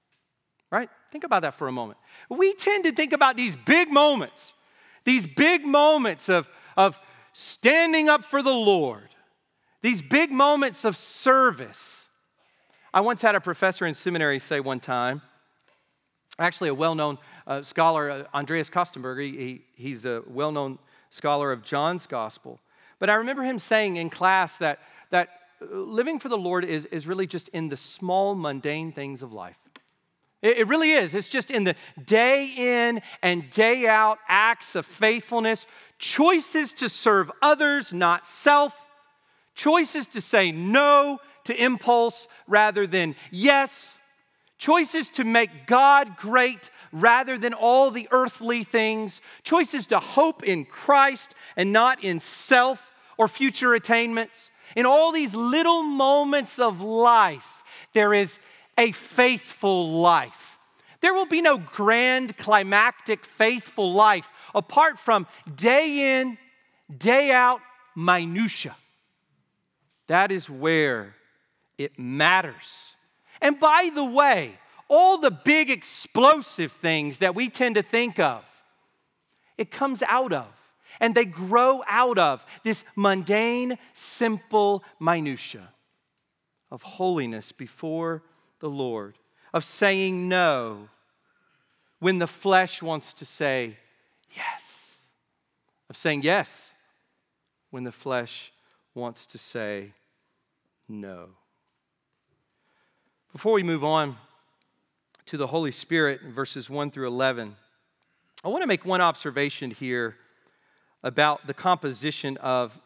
right? 0.72 0.90
Think 1.12 1.24
about 1.24 1.42
that 1.42 1.56
for 1.56 1.68
a 1.68 1.72
moment. 1.72 1.98
We 2.30 2.54
tend 2.54 2.86
to 2.86 2.92
think 2.92 3.14
about 3.14 3.36
these 3.38 3.56
big 3.56 3.92
moments, 3.92 4.54
these 5.04 5.28
big 5.28 5.66
moments 5.66 6.30
of, 6.30 6.48
of 6.76 6.98
standing 7.34 8.10
up 8.10 8.24
for 8.24 8.42
the 8.42 8.54
Lord, 8.54 9.10
these 9.82 10.02
big 10.02 10.32
moments 10.32 10.86
of 10.86 10.96
service. 10.96 12.10
I 12.94 13.02
once 13.02 13.22
had 13.22 13.36
a 13.36 13.42
professor 13.42 13.86
in 13.86 13.94
seminary 13.94 14.40
say 14.40 14.60
one 14.60 14.80
time, 14.80 15.22
actually, 16.40 16.70
a 16.70 16.74
well 16.74 16.96
known 16.96 17.18
uh, 17.46 17.62
scholar, 17.62 18.10
uh, 18.10 18.24
Andreas 18.34 18.70
Kostenberger, 18.70 19.22
he, 19.22 19.66
he's 19.76 20.06
a 20.06 20.24
well 20.28 20.52
known 20.52 20.80
scholar 21.10 21.52
of 21.52 21.64
John's 21.64 22.08
gospel. 22.08 22.60
But 23.00 23.10
I 23.10 23.16
remember 23.16 23.44
him 23.44 23.60
saying 23.60 23.98
in 23.98 24.10
class 24.10 24.58
that, 24.58 24.80
that 25.12 25.30
living 25.62 26.20
for 26.20 26.30
the 26.30 26.38
Lord 26.38 26.66
is, 26.66 26.86
is 26.86 27.08
really 27.08 27.28
just 27.28 27.50
in 27.50 27.70
the 27.70 27.78
small, 27.78 28.36
mundane 28.36 28.92
things 28.92 29.22
of 29.22 29.34
life. 29.34 29.58
It, 30.42 30.58
it 30.60 30.68
really 30.68 30.92
is. 30.92 31.16
It's 31.16 31.30
just 31.30 31.52
in 31.52 31.64
the 31.64 31.76
day 32.06 32.54
in 32.56 33.02
and 33.22 33.50
day 33.50 33.88
out 33.88 34.20
acts 34.28 34.76
of 34.76 34.86
faithfulness, 34.86 35.68
choices 36.00 36.74
to 36.74 36.90
serve 36.90 37.32
others, 37.42 37.94
not 37.94 38.26
self, 38.26 38.74
choices 39.56 40.08
to 40.10 40.22
say 40.22 40.52
no 40.52 41.20
to 41.46 41.64
impulse 41.64 42.28
rather 42.48 42.86
than 42.86 43.16
yes, 43.32 43.97
choices 44.58 45.10
to 45.12 45.24
make 45.24 45.68
God 45.68 46.18
great 46.18 46.70
rather 46.92 47.38
than 47.38 47.54
all 47.54 47.92
the 47.92 48.08
earthly 48.12 48.64
things, 48.64 49.22
choices 49.44 49.88
to 49.88 50.00
hope 50.00 50.44
in 50.44 50.66
Christ 50.66 51.36
and 51.56 51.72
not 51.72 52.04
in 52.04 52.20
self 52.20 52.92
or 53.18 53.28
future 53.28 53.74
attainments. 53.74 54.52
In 54.76 54.86
all 54.86 55.12
these 55.12 55.34
little 55.34 55.84
moments 55.84 56.60
of 56.60 56.82
life, 56.82 57.64
there 57.94 58.14
is 58.14 58.40
a 58.78 58.92
faithful 58.92 60.00
life. 60.00 60.60
There 61.00 61.14
will 61.14 61.26
be 61.26 61.42
no 61.42 61.58
grand, 61.58 62.38
climactic, 62.38 63.26
faithful 63.26 63.94
life 63.94 64.28
apart 64.56 64.98
from 65.00 65.28
day 65.56 66.20
in, 66.20 66.38
day 66.96 67.32
out 67.32 67.62
minutia. 67.96 68.76
That 70.08 70.32
is 70.32 70.50
where 70.50 71.16
it 71.78 72.00
matters. 72.00 72.97
And 73.42 73.60
by 73.60 73.92
the 73.94 74.04
way, 74.04 74.58
all 74.88 75.18
the 75.18 75.32
big 75.32 75.70
explosive 75.70 76.72
things 76.72 77.20
that 77.20 77.36
we 77.36 77.50
tend 77.50 77.76
to 77.76 77.82
think 77.82 78.20
of, 78.20 78.44
it 79.58 79.72
comes 79.72 80.04
out 80.04 80.34
of 80.34 80.48
and 81.00 81.14
they 81.14 81.26
grow 81.26 81.84
out 81.88 82.18
of 82.18 82.46
this 82.64 82.84
mundane, 82.96 83.78
simple 83.94 84.84
minutia 85.00 85.70
of 86.72 86.82
holiness 86.82 87.52
before 87.52 88.24
the 88.60 88.70
Lord, 88.70 89.18
of 89.54 89.64
saying 89.64 90.28
no 90.28 90.90
when 92.00 92.20
the 92.20 92.28
flesh 92.28 92.82
wants 92.82 93.14
to 93.14 93.26
say 93.26 93.78
yes, 94.36 94.98
of 95.90 95.98
saying 95.98 96.24
yes 96.24 96.74
when 97.70 97.84
the 97.84 97.92
flesh 97.92 98.52
wants 98.94 99.26
to 99.28 99.38
say 99.38 99.94
no. 100.88 101.30
Before 103.38 103.54
we 103.54 103.62
move 103.62 103.84
on 103.84 104.18
to 105.28 105.38
the 105.38 105.46
Holy 105.46 105.72
Spirit 105.72 106.22
in 106.24 106.34
verses 106.34 106.72
1 106.72 106.90
through 106.90 107.06
11, 107.06 107.56
I 108.44 108.48
want 108.48 108.64
to 108.64 108.68
make 108.68 108.84
one 108.84 109.00
observation 109.00 109.70
here 109.70 110.16
about 111.04 111.46
the 111.46 111.54
composition 111.54 112.38
of 112.38 112.82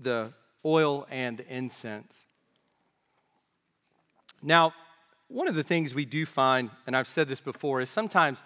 the 0.00 0.32
oil 0.64 1.08
and 1.10 1.40
incense. 1.48 2.24
Now, 4.44 4.74
one 5.26 5.48
of 5.48 5.56
the 5.56 5.64
things 5.64 5.92
we 5.92 6.04
do 6.04 6.24
find, 6.24 6.70
and 6.86 6.96
I've 6.96 7.08
said 7.08 7.28
this 7.28 7.40
before, 7.40 7.80
is 7.80 7.90
sometimes 7.90 8.44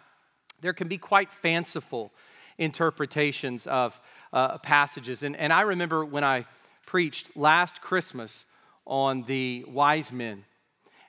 there 0.63 0.73
can 0.73 0.89
be 0.89 0.97
quite 0.97 1.31
fanciful 1.31 2.11
interpretations 2.57 3.67
of 3.67 4.01
uh, 4.33 4.57
passages. 4.57 5.23
And, 5.23 5.37
and 5.37 5.53
I 5.53 5.61
remember 5.61 6.07
when 6.07 6.25
I 6.25 6.47
preached 6.87 7.37
last 7.37 7.83
Christmas 7.83 8.47
on 8.87 9.25
the 9.25 9.67
wise 9.69 10.11
men, 10.11 10.47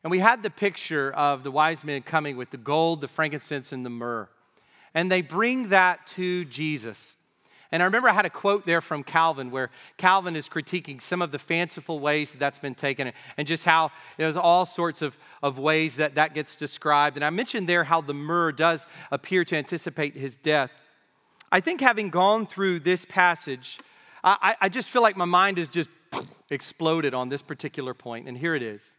and 0.03 0.11
we 0.11 0.19
had 0.19 0.43
the 0.43 0.49
picture 0.49 1.11
of 1.11 1.43
the 1.43 1.51
wise 1.51 1.83
men 1.83 2.01
coming 2.01 2.37
with 2.37 2.51
the 2.51 2.57
gold, 2.57 3.01
the 3.01 3.07
frankincense, 3.07 3.71
and 3.71 3.85
the 3.85 3.89
myrrh. 3.89 4.29
And 4.93 5.11
they 5.11 5.21
bring 5.21 5.69
that 5.69 6.07
to 6.07 6.45
Jesus. 6.45 7.15
And 7.71 7.83
I 7.83 7.85
remember 7.85 8.09
I 8.09 8.13
had 8.13 8.25
a 8.25 8.31
quote 8.31 8.65
there 8.65 8.81
from 8.81 9.03
Calvin 9.03 9.51
where 9.51 9.69
Calvin 9.97 10.35
is 10.35 10.49
critiquing 10.49 10.99
some 10.99 11.21
of 11.21 11.31
the 11.31 11.37
fanciful 11.37 11.99
ways 11.99 12.31
that 12.31 12.39
that's 12.39 12.57
been 12.57 12.73
taken 12.73 13.11
and 13.37 13.47
just 13.47 13.63
how 13.63 13.91
there's 14.17 14.35
all 14.35 14.65
sorts 14.65 15.03
of, 15.03 15.15
of 15.43 15.59
ways 15.59 15.97
that 15.97 16.15
that 16.15 16.33
gets 16.33 16.55
described. 16.55 17.15
And 17.15 17.23
I 17.23 17.29
mentioned 17.29 17.69
there 17.69 17.83
how 17.83 18.01
the 18.01 18.13
myrrh 18.13 18.51
does 18.51 18.87
appear 19.11 19.45
to 19.45 19.55
anticipate 19.55 20.15
his 20.15 20.35
death. 20.37 20.71
I 21.51 21.59
think 21.59 21.81
having 21.81 22.09
gone 22.09 22.47
through 22.47 22.79
this 22.79 23.05
passage, 23.05 23.79
I, 24.23 24.55
I 24.61 24.69
just 24.69 24.89
feel 24.89 25.03
like 25.03 25.15
my 25.15 25.25
mind 25.25 25.59
has 25.59 25.69
just 25.69 25.89
exploded 26.49 27.13
on 27.13 27.29
this 27.29 27.41
particular 27.43 27.93
point, 27.93 28.27
and 28.27 28.37
here 28.37 28.55
it 28.55 28.63
is. 28.63 28.95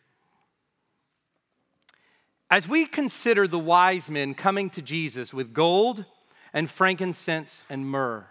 As 2.50 2.66
we 2.66 2.84
consider 2.84 3.46
the 3.46 3.58
wise 3.58 4.10
men 4.10 4.34
coming 4.34 4.70
to 4.70 4.82
Jesus 4.82 5.32
with 5.32 5.54
gold 5.54 6.04
and 6.52 6.68
frankincense 6.68 7.62
and 7.70 7.86
myrrh, 7.86 8.26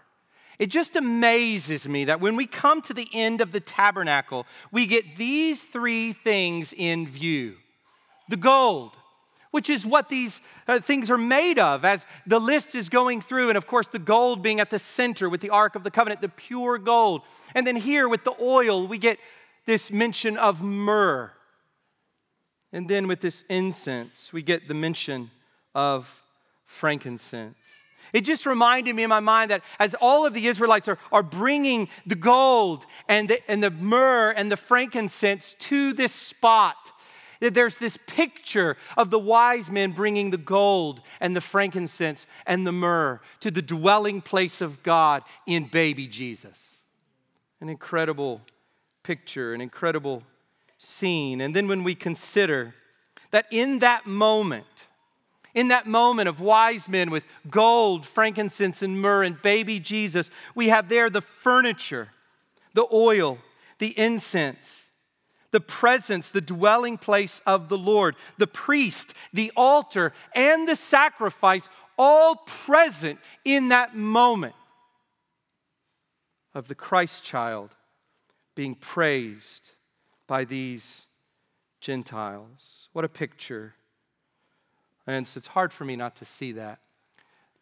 it 0.58 0.66
just 0.66 0.94
amazes 0.94 1.88
me 1.88 2.04
that 2.04 2.20
when 2.20 2.36
we 2.36 2.46
come 2.46 2.82
to 2.82 2.92
the 2.92 3.08
end 3.14 3.40
of 3.40 3.50
the 3.50 3.60
tabernacle, 3.60 4.46
we 4.70 4.84
get 4.84 5.16
these 5.16 5.62
three 5.62 6.12
things 6.12 6.74
in 6.76 7.08
view 7.08 7.56
the 8.28 8.36
gold, 8.36 8.92
which 9.50 9.68
is 9.68 9.84
what 9.84 10.08
these 10.08 10.40
uh, 10.68 10.78
things 10.78 11.10
are 11.10 11.18
made 11.18 11.58
of, 11.58 11.84
as 11.84 12.04
the 12.26 12.38
list 12.38 12.76
is 12.76 12.88
going 12.88 13.20
through. 13.20 13.48
And 13.48 13.58
of 13.58 13.66
course, 13.66 13.88
the 13.88 13.98
gold 13.98 14.40
being 14.40 14.60
at 14.60 14.70
the 14.70 14.78
center 14.78 15.28
with 15.28 15.40
the 15.40 15.50
Ark 15.50 15.74
of 15.74 15.82
the 15.82 15.90
Covenant, 15.90 16.20
the 16.20 16.28
pure 16.28 16.78
gold. 16.78 17.22
And 17.56 17.66
then 17.66 17.74
here 17.74 18.08
with 18.08 18.22
the 18.22 18.34
oil, 18.40 18.86
we 18.86 18.98
get 18.98 19.18
this 19.66 19.90
mention 19.90 20.36
of 20.36 20.62
myrrh. 20.62 21.32
And 22.72 22.88
then 22.88 23.08
with 23.08 23.20
this 23.20 23.44
incense, 23.48 24.32
we 24.32 24.42
get 24.42 24.68
the 24.68 24.74
mention 24.74 25.30
of 25.74 26.22
frankincense. 26.66 27.82
It 28.12 28.22
just 28.22 28.46
reminded 28.46 28.94
me 28.94 29.04
in 29.04 29.08
my 29.08 29.20
mind 29.20 29.50
that 29.50 29.62
as 29.78 29.94
all 30.00 30.26
of 30.26 30.34
the 30.34 30.46
Israelites 30.46 30.88
are, 30.88 30.98
are 31.12 31.22
bringing 31.22 31.88
the 32.06 32.14
gold 32.14 32.86
and 33.08 33.28
the, 33.28 33.50
and 33.50 33.62
the 33.62 33.70
myrrh 33.70 34.32
and 34.32 34.50
the 34.50 34.56
frankincense 34.56 35.54
to 35.60 35.92
this 35.92 36.12
spot, 36.12 36.92
that 37.40 37.54
there's 37.54 37.78
this 37.78 37.98
picture 38.06 38.76
of 38.96 39.10
the 39.10 39.18
wise 39.18 39.70
men 39.70 39.92
bringing 39.92 40.30
the 40.30 40.36
gold 40.36 41.00
and 41.20 41.34
the 41.34 41.40
frankincense 41.40 42.26
and 42.46 42.66
the 42.66 42.72
myrrh 42.72 43.20
to 43.40 43.50
the 43.50 43.62
dwelling 43.62 44.20
place 44.20 44.60
of 44.60 44.82
God 44.82 45.22
in 45.46 45.64
baby 45.64 46.06
Jesus. 46.06 46.82
An 47.60 47.68
incredible 47.68 48.40
picture, 49.02 49.54
an 49.54 49.60
incredible 49.60 50.22
scene. 50.80 51.42
And 51.42 51.54
then 51.54 51.68
when 51.68 51.84
we 51.84 51.94
consider 51.94 52.74
that 53.32 53.46
in 53.50 53.80
that 53.80 54.06
moment, 54.06 54.64
in 55.54 55.68
that 55.68 55.86
moment 55.86 56.28
of 56.28 56.40
wise 56.40 56.88
men 56.88 57.10
with 57.10 57.24
gold, 57.50 58.06
frankincense, 58.06 58.80
and 58.82 59.00
myrrh, 59.00 59.22
and 59.22 59.40
baby 59.42 59.78
Jesus, 59.78 60.30
we 60.54 60.68
have 60.68 60.88
there 60.88 61.10
the 61.10 61.20
furniture, 61.20 62.08
the 62.72 62.86
oil, 62.90 63.38
the 63.78 63.96
incense, 63.98 64.88
the 65.50 65.60
presence, 65.60 66.30
the 66.30 66.40
dwelling 66.40 66.96
place 66.96 67.42
of 67.46 67.68
the 67.68 67.78
Lord, 67.78 68.16
the 68.38 68.46
priest, 68.46 69.12
the 69.34 69.52
altar, 69.56 70.14
and 70.34 70.66
the 70.66 70.76
sacrifice, 70.76 71.68
all 71.98 72.36
present 72.36 73.18
in 73.44 73.68
that 73.68 73.94
moment 73.94 74.54
of 76.54 76.68
the 76.68 76.74
Christ 76.74 77.22
child 77.22 77.76
being 78.54 78.74
praised 78.74 79.72
by 80.30 80.44
these 80.44 81.08
Gentiles. 81.80 82.88
What 82.92 83.04
a 83.04 83.08
picture 83.08 83.74
and 85.04 85.26
so 85.26 85.38
it's 85.38 85.48
hard 85.48 85.72
for 85.72 85.84
me 85.84 85.96
not 85.96 86.14
to 86.16 86.24
see 86.24 86.52
that. 86.52 86.78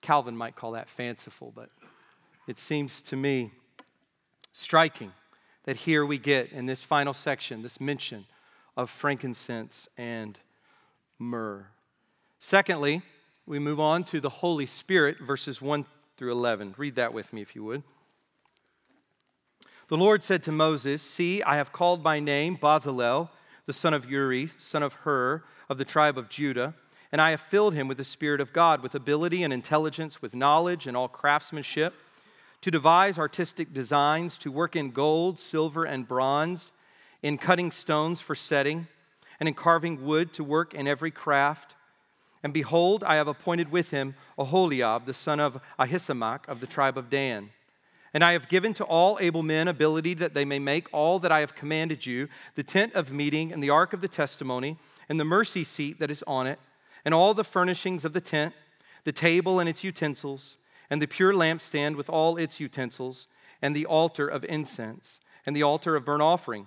Calvin 0.02 0.36
might 0.36 0.54
call 0.54 0.72
that 0.72 0.90
fanciful, 0.90 1.50
but 1.56 1.70
it 2.46 2.58
seems 2.58 3.00
to 3.02 3.16
me 3.16 3.52
striking 4.52 5.12
that 5.64 5.76
here 5.76 6.04
we 6.04 6.18
get 6.18 6.52
in 6.52 6.66
this 6.66 6.82
final 6.82 7.14
section 7.14 7.62
this 7.62 7.80
mention 7.80 8.26
of 8.76 8.90
frankincense 8.90 9.88
and 9.96 10.38
myrrh. 11.18 11.68
Secondly, 12.38 13.00
we 13.46 13.58
move 13.58 13.80
on 13.80 14.04
to 14.04 14.20
the 14.20 14.28
Holy 14.28 14.66
Spirit, 14.66 15.18
verses 15.20 15.62
1 15.62 15.86
through 16.18 16.32
11. 16.32 16.74
Read 16.76 16.96
that 16.96 17.14
with 17.14 17.32
me 17.32 17.40
if 17.40 17.56
you 17.56 17.64
would. 17.64 17.82
The 19.88 19.96
Lord 19.96 20.22
said 20.22 20.42
to 20.44 20.52
Moses, 20.52 21.02
See, 21.02 21.42
I 21.42 21.56
have 21.56 21.72
called 21.72 22.02
by 22.02 22.20
name 22.20 22.56
Bezalel, 22.56 23.30
the 23.66 23.72
son 23.72 23.94
of 23.94 24.10
Uri, 24.10 24.48
son 24.58 24.82
of 24.82 24.92
Hur, 24.92 25.42
of 25.68 25.78
the 25.78 25.84
tribe 25.84 26.16
of 26.16 26.28
Judah 26.28 26.74
and 27.10 27.20
I 27.20 27.30
have 27.30 27.40
filled 27.40 27.74
him 27.74 27.88
with 27.88 27.96
the 27.96 28.04
Spirit 28.04 28.40
of 28.40 28.52
God, 28.52 28.82
with 28.82 28.94
ability 28.94 29.42
and 29.42 29.52
intelligence, 29.52 30.20
with 30.20 30.34
knowledge 30.34 30.86
and 30.86 30.96
all 30.96 31.08
craftsmanship, 31.08 31.94
to 32.60 32.70
devise 32.70 33.18
artistic 33.18 33.72
designs, 33.72 34.36
to 34.38 34.52
work 34.52 34.76
in 34.76 34.90
gold, 34.90 35.40
silver, 35.40 35.84
and 35.84 36.06
bronze, 36.06 36.72
in 37.22 37.38
cutting 37.38 37.70
stones 37.70 38.20
for 38.20 38.34
setting, 38.34 38.88
and 39.40 39.48
in 39.48 39.54
carving 39.54 40.04
wood, 40.04 40.32
to 40.34 40.44
work 40.44 40.74
in 40.74 40.86
every 40.86 41.10
craft. 41.10 41.76
And 42.42 42.52
behold, 42.52 43.02
I 43.04 43.16
have 43.16 43.28
appointed 43.28 43.70
with 43.70 43.90
him 43.90 44.14
Aholiab, 44.36 45.06
the 45.06 45.14
son 45.14 45.40
of 45.40 45.60
Ahisamach 45.78 46.46
of 46.46 46.60
the 46.60 46.66
tribe 46.66 46.98
of 46.98 47.08
Dan. 47.08 47.50
And 48.14 48.24
I 48.24 48.32
have 48.32 48.48
given 48.48 48.74
to 48.74 48.84
all 48.84 49.18
able 49.20 49.42
men 49.42 49.68
ability 49.68 50.14
that 50.14 50.34
they 50.34 50.44
may 50.44 50.58
make 50.58 50.88
all 50.92 51.18
that 51.18 51.32
I 51.32 51.40
have 51.40 51.54
commanded 51.54 52.06
you 52.06 52.28
the 52.54 52.62
tent 52.62 52.94
of 52.94 53.12
meeting, 53.12 53.52
and 53.52 53.62
the 53.62 53.70
ark 53.70 53.92
of 53.92 54.00
the 54.00 54.08
testimony, 54.08 54.78
and 55.08 55.20
the 55.20 55.24
mercy 55.24 55.64
seat 55.64 55.98
that 56.00 56.10
is 56.10 56.24
on 56.26 56.46
it 56.46 56.58
and 57.04 57.14
all 57.14 57.34
the 57.34 57.44
furnishings 57.44 58.04
of 58.04 58.12
the 58.12 58.20
tent, 58.20 58.54
the 59.04 59.12
table 59.12 59.60
and 59.60 59.68
its 59.68 59.82
utensils, 59.82 60.56
and 60.90 61.00
the 61.00 61.06
pure 61.06 61.32
lampstand 61.32 61.96
with 61.96 62.10
all 62.10 62.36
its 62.36 62.60
utensils, 62.60 63.28
and 63.62 63.74
the 63.74 63.86
altar 63.86 64.28
of 64.28 64.44
incense, 64.44 65.20
and 65.46 65.56
the 65.56 65.62
altar 65.62 65.96
of 65.96 66.04
burnt 66.04 66.22
offering 66.22 66.66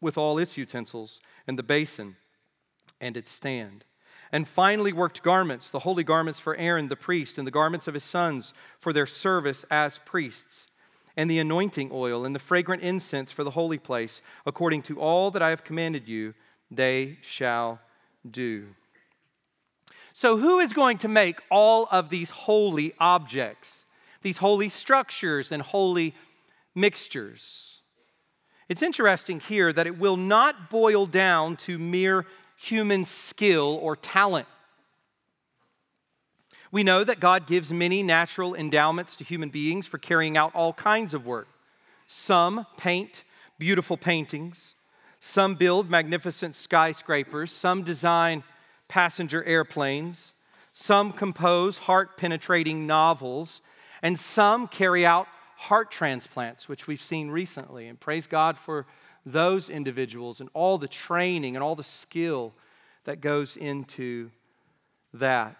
with 0.00 0.16
all 0.16 0.38
its 0.38 0.56
utensils, 0.56 1.20
and 1.46 1.58
the 1.58 1.62
basin 1.62 2.16
and 3.00 3.16
its 3.16 3.30
stand. 3.30 3.84
And 4.32 4.48
finally, 4.48 4.94
worked 4.94 5.22
garments, 5.22 5.68
the 5.68 5.80
holy 5.80 6.04
garments 6.04 6.40
for 6.40 6.56
Aaron 6.56 6.88
the 6.88 6.96
priest, 6.96 7.36
and 7.36 7.46
the 7.46 7.52
garments 7.52 7.86
of 7.86 7.94
his 7.94 8.02
sons 8.02 8.54
for 8.80 8.92
their 8.92 9.06
service 9.06 9.66
as 9.70 10.00
priests, 10.06 10.68
and 11.18 11.30
the 11.30 11.38
anointing 11.38 11.90
oil, 11.92 12.24
and 12.24 12.34
the 12.34 12.40
fragrant 12.40 12.82
incense 12.82 13.30
for 13.30 13.44
the 13.44 13.50
holy 13.50 13.76
place, 13.76 14.22
according 14.46 14.82
to 14.84 14.98
all 14.98 15.30
that 15.30 15.42
I 15.42 15.50
have 15.50 15.64
commanded 15.64 16.08
you, 16.08 16.32
they 16.70 17.18
shall 17.20 17.78
do. 18.28 18.68
So, 20.14 20.38
who 20.38 20.58
is 20.60 20.72
going 20.72 20.98
to 20.98 21.08
make 21.08 21.40
all 21.50 21.86
of 21.90 22.08
these 22.08 22.30
holy 22.30 22.94
objects, 22.98 23.84
these 24.22 24.38
holy 24.38 24.70
structures 24.70 25.52
and 25.52 25.62
holy 25.62 26.14
mixtures? 26.74 27.80
It's 28.68 28.82
interesting 28.82 29.40
here 29.40 29.72
that 29.72 29.86
it 29.86 29.98
will 29.98 30.16
not 30.16 30.70
boil 30.70 31.04
down 31.04 31.56
to 31.58 31.78
mere 31.78 32.24
human 32.62 33.04
skill 33.04 33.78
or 33.82 33.96
talent. 33.96 34.46
We 36.70 36.82
know 36.82 37.04
that 37.04 37.20
God 37.20 37.46
gives 37.46 37.72
many 37.72 38.02
natural 38.02 38.54
endowments 38.54 39.16
to 39.16 39.24
human 39.24 39.50
beings 39.50 39.86
for 39.86 39.98
carrying 39.98 40.36
out 40.36 40.54
all 40.54 40.72
kinds 40.72 41.12
of 41.12 41.26
work. 41.26 41.48
Some 42.06 42.66
paint 42.78 43.24
beautiful 43.58 43.96
paintings, 43.96 44.74
some 45.20 45.54
build 45.54 45.88
magnificent 45.88 46.56
skyscrapers, 46.56 47.52
some 47.52 47.84
design 47.84 48.42
passenger 48.88 49.44
airplanes, 49.44 50.34
some 50.72 51.12
compose 51.12 51.78
heart 51.78 52.16
penetrating 52.16 52.86
novels, 52.86 53.62
and 54.02 54.18
some 54.18 54.66
carry 54.66 55.06
out 55.06 55.28
heart 55.56 55.90
transplants, 55.92 56.68
which 56.68 56.88
we've 56.88 57.02
seen 57.02 57.30
recently. 57.30 57.86
And 57.86 58.00
praise 58.00 58.26
God 58.26 58.58
for 58.58 58.84
those 59.24 59.68
individuals 59.68 60.40
and 60.40 60.50
all 60.54 60.78
the 60.78 60.88
training 60.88 61.56
and 61.56 61.62
all 61.62 61.74
the 61.76 61.82
skill 61.82 62.52
that 63.04 63.20
goes 63.20 63.56
into 63.56 64.30
that. 65.14 65.56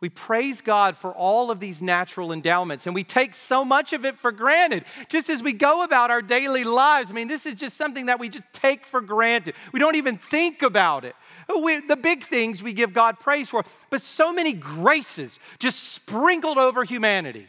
We 0.00 0.08
praise 0.08 0.60
God 0.60 0.96
for 0.96 1.14
all 1.14 1.52
of 1.52 1.60
these 1.60 1.80
natural 1.80 2.32
endowments, 2.32 2.86
and 2.86 2.94
we 2.94 3.04
take 3.04 3.34
so 3.34 3.64
much 3.64 3.92
of 3.92 4.04
it 4.04 4.18
for 4.18 4.32
granted. 4.32 4.84
Just 5.08 5.30
as 5.30 5.44
we 5.44 5.52
go 5.52 5.84
about 5.84 6.10
our 6.10 6.20
daily 6.20 6.64
lives, 6.64 7.12
I 7.12 7.14
mean, 7.14 7.28
this 7.28 7.46
is 7.46 7.54
just 7.54 7.76
something 7.76 8.06
that 8.06 8.18
we 8.18 8.28
just 8.28 8.44
take 8.52 8.84
for 8.84 9.00
granted. 9.00 9.54
We 9.72 9.78
don't 9.78 9.94
even 9.94 10.18
think 10.18 10.62
about 10.62 11.04
it. 11.04 11.14
We, 11.48 11.86
the 11.86 11.96
big 11.96 12.24
things 12.24 12.64
we 12.64 12.72
give 12.72 12.92
God 12.92 13.20
praise 13.20 13.48
for, 13.48 13.64
but 13.90 14.02
so 14.02 14.32
many 14.32 14.54
graces 14.54 15.38
just 15.60 15.92
sprinkled 15.92 16.58
over 16.58 16.82
humanity. 16.82 17.48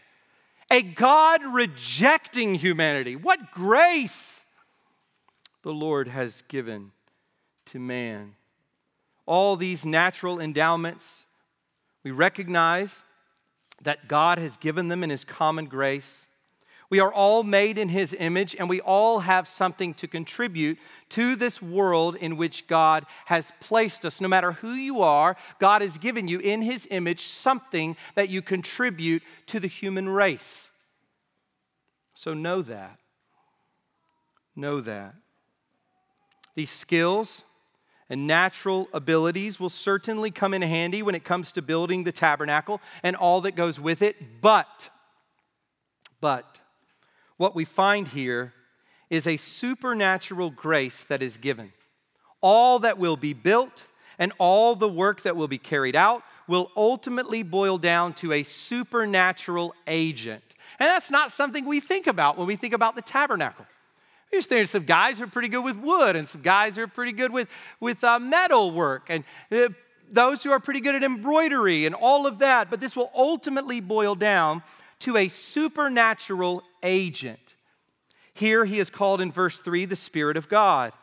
A 0.70 0.84
God 0.84 1.42
rejecting 1.44 2.54
humanity. 2.54 3.16
What 3.16 3.52
grace 3.52 4.43
the 5.64 5.74
Lord 5.74 6.07
has 6.09 6.43
given 6.43 6.91
to 7.66 7.80
man. 7.80 8.36
All 9.26 9.55
these 9.55 9.86
natural 9.86 10.39
endowments, 10.39 11.26
we 12.03 12.11
recognize 12.11 13.01
that 13.82 14.07
God 14.07 14.38
has 14.38 14.57
given 14.57 14.89
them 14.89 15.03
in 15.03 15.09
His 15.09 15.24
common 15.24 15.66
grace. 15.66 16.28
We 16.89 16.99
are 16.99 17.11
all 17.11 17.43
made 17.43 17.78
in 17.78 17.89
His 17.89 18.14
image, 18.20 18.55
and 18.59 18.70
we 18.70 18.82
all 18.82 19.20
have 19.20 19.47
something 19.47 19.93
to 19.95 20.07
contribute 20.07 20.78
to 21.09 21.36
this 21.36 21.61
world 21.61 22.18
in 22.18 22.38
which 22.38 22.68
God 22.68 23.05
has 23.26 23.51
placed 23.61 24.05
us. 24.05 24.20
No 24.20 24.28
matter 24.28 24.51
who 24.51 24.74
you 24.74 25.01
are, 25.01 25.38
God 25.59 25.82
has 25.82 25.97
given 25.97 26.28
you 26.28 26.39
in 26.39 26.61
His 26.61 26.88
image 26.91 27.24
something 27.24 27.95
that 28.16 28.30
you 28.30 28.41
contribute 28.41 29.24
to 29.47 29.59
the 29.59 29.68
human 29.68 30.09
race. 30.09 30.70
So 32.14 32.34
know 32.34 32.61
that. 32.64 32.99
Know 34.55 34.82
that. 34.82 35.16
These 36.56 36.72
skills, 36.72 37.43
and 38.10 38.28
natural 38.28 38.89
abilities 38.93 39.60
will 39.60 39.70
certainly 39.70 40.30
come 40.30 40.54
in 40.54 40.62
handy 40.62 41.01
when 41.01 41.16
it 41.16 41.24
comes 41.24 41.51
to 41.54 41.62
building 41.62 42.04
the 42.04 42.12
tabernacle 42.12 42.82
and 43.01 43.16
all 43.16 43.41
that 43.41 43.56
goes 43.56 43.80
with 43.80 44.01
it. 44.01 44.41
But, 44.41 44.89
but, 46.22 46.60
what 47.38 47.56
we 47.56 47.66
find 47.66 48.08
here 48.08 48.54
is 49.10 49.26
a 49.26 49.38
supernatural 49.38 50.49
grace 50.51 51.04
that 51.06 51.24
is 51.24 51.38
given. 51.38 51.74
All 52.41 52.80
that 52.80 52.97
will 52.97 53.18
be 53.18 53.34
built 53.34 53.86
and 54.20 54.32
all 54.38 54.76
the 54.76 54.88
work 54.88 55.24
that 55.24 55.36
will 55.36 55.47
be 55.47 55.58
carried 55.58 55.95
out 55.95 56.24
will 56.47 56.72
ultimately 56.76 57.41
boil 57.41 57.78
down 57.78 58.14
to 58.14 58.34
a 58.34 58.43
supernatural 58.43 59.74
agent. 59.88 60.43
And 60.80 60.88
that's 60.88 61.10
not 61.10 61.32
something 61.32 61.66
we 61.66 61.80
think 61.80 62.08
about 62.08 62.38
when 62.38 62.47
we 62.47 62.56
think 62.56 62.74
about 62.74 62.95
the 62.95 63.01
tabernacle. 63.01 63.66
There's 64.42 64.72
some 64.72 64.86
guys 64.86 65.20
who 65.20 65.26
are 65.26 65.28
pretty 65.28 65.48
good 65.48 65.64
with 65.64 65.78
wood, 65.78 66.16
and 66.16 66.28
some 66.28 66.42
guys 66.42 66.76
who 66.76 66.82
are 66.82 66.88
pretty 66.88 67.12
good 67.12 67.32
with, 67.32 67.48
with 67.80 68.04
uh, 68.04 68.18
metal 68.18 68.72
work, 68.72 69.06
and 69.10 69.24
uh, 69.52 69.70
those 70.12 70.44
who 70.44 70.52
are 70.52 70.60
pretty 70.60 70.82
good 70.82 70.96
at 70.96 71.04
embroidery 71.04 71.86
and 71.86 71.94
all 71.94 72.26
of 72.26 72.40
that. 72.40 72.72
But 72.72 72.82
this 72.82 72.96
will 72.96 73.12
ultimately 73.16 73.80
boil 73.80 74.16
down 74.16 74.64
to 75.00 75.18
a 75.18 75.28
supernatural 75.28 76.64
agent. 76.82 77.56
Here 78.34 78.66
he 78.66 78.80
is 78.80 78.90
called 78.90 79.22
in 79.22 79.32
verse 79.32 79.60
3 79.60 79.86
the 79.86 79.96
Spirit 79.96 80.36
of 80.36 80.50
God. 80.50 80.94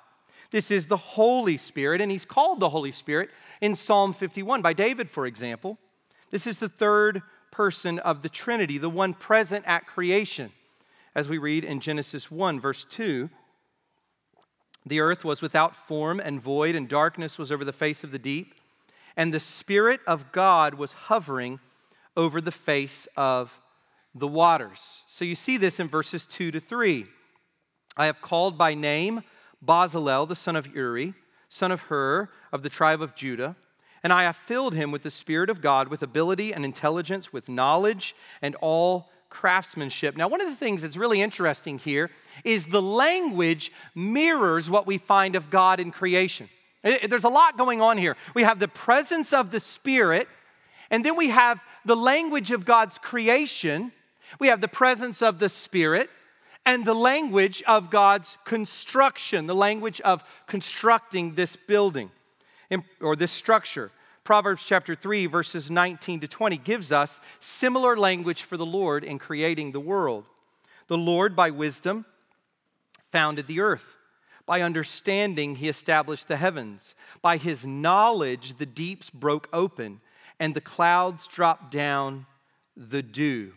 This 0.50 0.72
is 0.72 0.86
the 0.86 0.96
Holy 0.96 1.56
Spirit, 1.56 2.00
and 2.00 2.10
he's 2.10 2.24
called 2.24 2.58
the 2.58 2.70
Holy 2.70 2.90
Spirit 2.90 3.30
in 3.60 3.76
Psalm 3.76 4.12
51 4.12 4.60
by 4.60 4.72
David, 4.72 5.08
for 5.08 5.24
example. 5.26 5.78
This 6.32 6.48
is 6.48 6.58
the 6.58 6.68
third 6.68 7.22
person 7.52 8.00
of 8.00 8.22
the 8.22 8.28
Trinity, 8.28 8.76
the 8.76 8.90
one 8.90 9.14
present 9.14 9.64
at 9.68 9.86
creation 9.86 10.50
as 11.14 11.28
we 11.28 11.38
read 11.38 11.64
in 11.64 11.80
Genesis 11.80 12.30
1, 12.30 12.60
verse 12.60 12.84
2. 12.84 13.28
The 14.86 15.00
earth 15.00 15.24
was 15.24 15.42
without 15.42 15.76
form 15.76 16.20
and 16.20 16.40
void, 16.40 16.74
and 16.74 16.88
darkness 16.88 17.38
was 17.38 17.52
over 17.52 17.64
the 17.64 17.72
face 17.72 18.02
of 18.02 18.12
the 18.12 18.18
deep, 18.18 18.54
and 19.16 19.34
the 19.34 19.40
Spirit 19.40 20.00
of 20.06 20.32
God 20.32 20.74
was 20.74 20.92
hovering 20.92 21.60
over 22.16 22.40
the 22.40 22.52
face 22.52 23.06
of 23.16 23.52
the 24.14 24.28
waters. 24.28 25.02
So 25.06 25.24
you 25.24 25.34
see 25.34 25.56
this 25.56 25.78
in 25.78 25.88
verses 25.88 26.26
2 26.26 26.50
to 26.52 26.60
3. 26.60 27.06
I 27.96 28.06
have 28.06 28.20
called 28.22 28.56
by 28.56 28.74
name 28.74 29.22
Bezalel, 29.64 30.26
the 30.26 30.34
son 30.34 30.56
of 30.56 30.74
Uri, 30.74 31.14
son 31.48 31.72
of 31.72 31.82
Hur, 31.82 32.30
of 32.52 32.62
the 32.62 32.68
tribe 32.68 33.02
of 33.02 33.14
Judah. 33.14 33.56
And 34.02 34.12
I 34.12 34.22
have 34.22 34.36
filled 34.36 34.74
him 34.74 34.90
with 34.90 35.02
the 35.02 35.10
Spirit 35.10 35.50
of 35.50 35.60
God, 35.60 35.88
with 35.88 36.02
ability 36.02 36.54
and 36.54 36.64
intelligence, 36.64 37.32
with 37.32 37.50
knowledge 37.50 38.16
and 38.40 38.56
all 38.62 39.09
craftsmanship. 39.30 40.16
Now, 40.16 40.28
one 40.28 40.40
of 40.40 40.48
the 40.48 40.56
things 40.56 40.82
that's 40.82 40.96
really 40.96 41.22
interesting 41.22 41.78
here 41.78 42.10
is 42.44 42.66
the 42.66 42.82
language 42.82 43.72
mirrors 43.94 44.68
what 44.68 44.86
we 44.86 44.98
find 44.98 45.36
of 45.36 45.48
God 45.50 45.80
in 45.80 45.90
creation. 45.90 46.48
There's 46.82 47.24
a 47.24 47.28
lot 47.28 47.56
going 47.56 47.80
on 47.80 47.96
here. 47.98 48.16
We 48.34 48.42
have 48.42 48.58
the 48.58 48.68
presence 48.68 49.32
of 49.32 49.50
the 49.50 49.60
Spirit, 49.60 50.28
and 50.90 51.04
then 51.04 51.16
we 51.16 51.28
have 51.28 51.60
the 51.84 51.96
language 51.96 52.50
of 52.50 52.64
God's 52.64 52.98
creation. 52.98 53.92
We 54.38 54.48
have 54.48 54.60
the 54.60 54.68
presence 54.68 55.22
of 55.22 55.38
the 55.38 55.48
Spirit 55.48 56.10
and 56.66 56.84
the 56.84 56.94
language 56.94 57.62
of 57.66 57.90
God's 57.90 58.36
construction, 58.44 59.46
the 59.46 59.54
language 59.54 60.00
of 60.02 60.22
constructing 60.46 61.34
this 61.34 61.56
building 61.56 62.10
or 63.00 63.16
this 63.16 63.32
structure. 63.32 63.90
Proverbs 64.30 64.62
chapter 64.62 64.94
3, 64.94 65.26
verses 65.26 65.72
19 65.72 66.20
to 66.20 66.28
20 66.28 66.56
gives 66.58 66.92
us 66.92 67.20
similar 67.40 67.96
language 67.96 68.44
for 68.44 68.56
the 68.56 68.64
Lord 68.64 69.02
in 69.02 69.18
creating 69.18 69.72
the 69.72 69.80
world. 69.80 70.24
The 70.86 70.96
Lord, 70.96 71.34
by 71.34 71.50
wisdom, 71.50 72.04
founded 73.10 73.48
the 73.48 73.58
earth. 73.58 73.96
By 74.46 74.62
understanding, 74.62 75.56
he 75.56 75.68
established 75.68 76.28
the 76.28 76.36
heavens. 76.36 76.94
By 77.20 77.38
his 77.38 77.66
knowledge, 77.66 78.56
the 78.56 78.66
deeps 78.66 79.10
broke 79.10 79.48
open, 79.52 80.00
and 80.38 80.54
the 80.54 80.60
clouds 80.60 81.26
dropped 81.26 81.72
down 81.72 82.26
the 82.76 83.02
dew. 83.02 83.54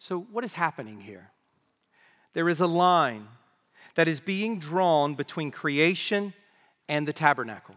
So, 0.00 0.22
what 0.32 0.42
is 0.42 0.54
happening 0.54 1.02
here? 1.02 1.30
There 2.32 2.48
is 2.48 2.58
a 2.58 2.66
line 2.66 3.28
that 3.94 4.08
is 4.08 4.18
being 4.18 4.58
drawn 4.58 5.14
between 5.14 5.52
creation 5.52 6.34
and 6.88 7.06
the 7.06 7.12
tabernacle 7.12 7.76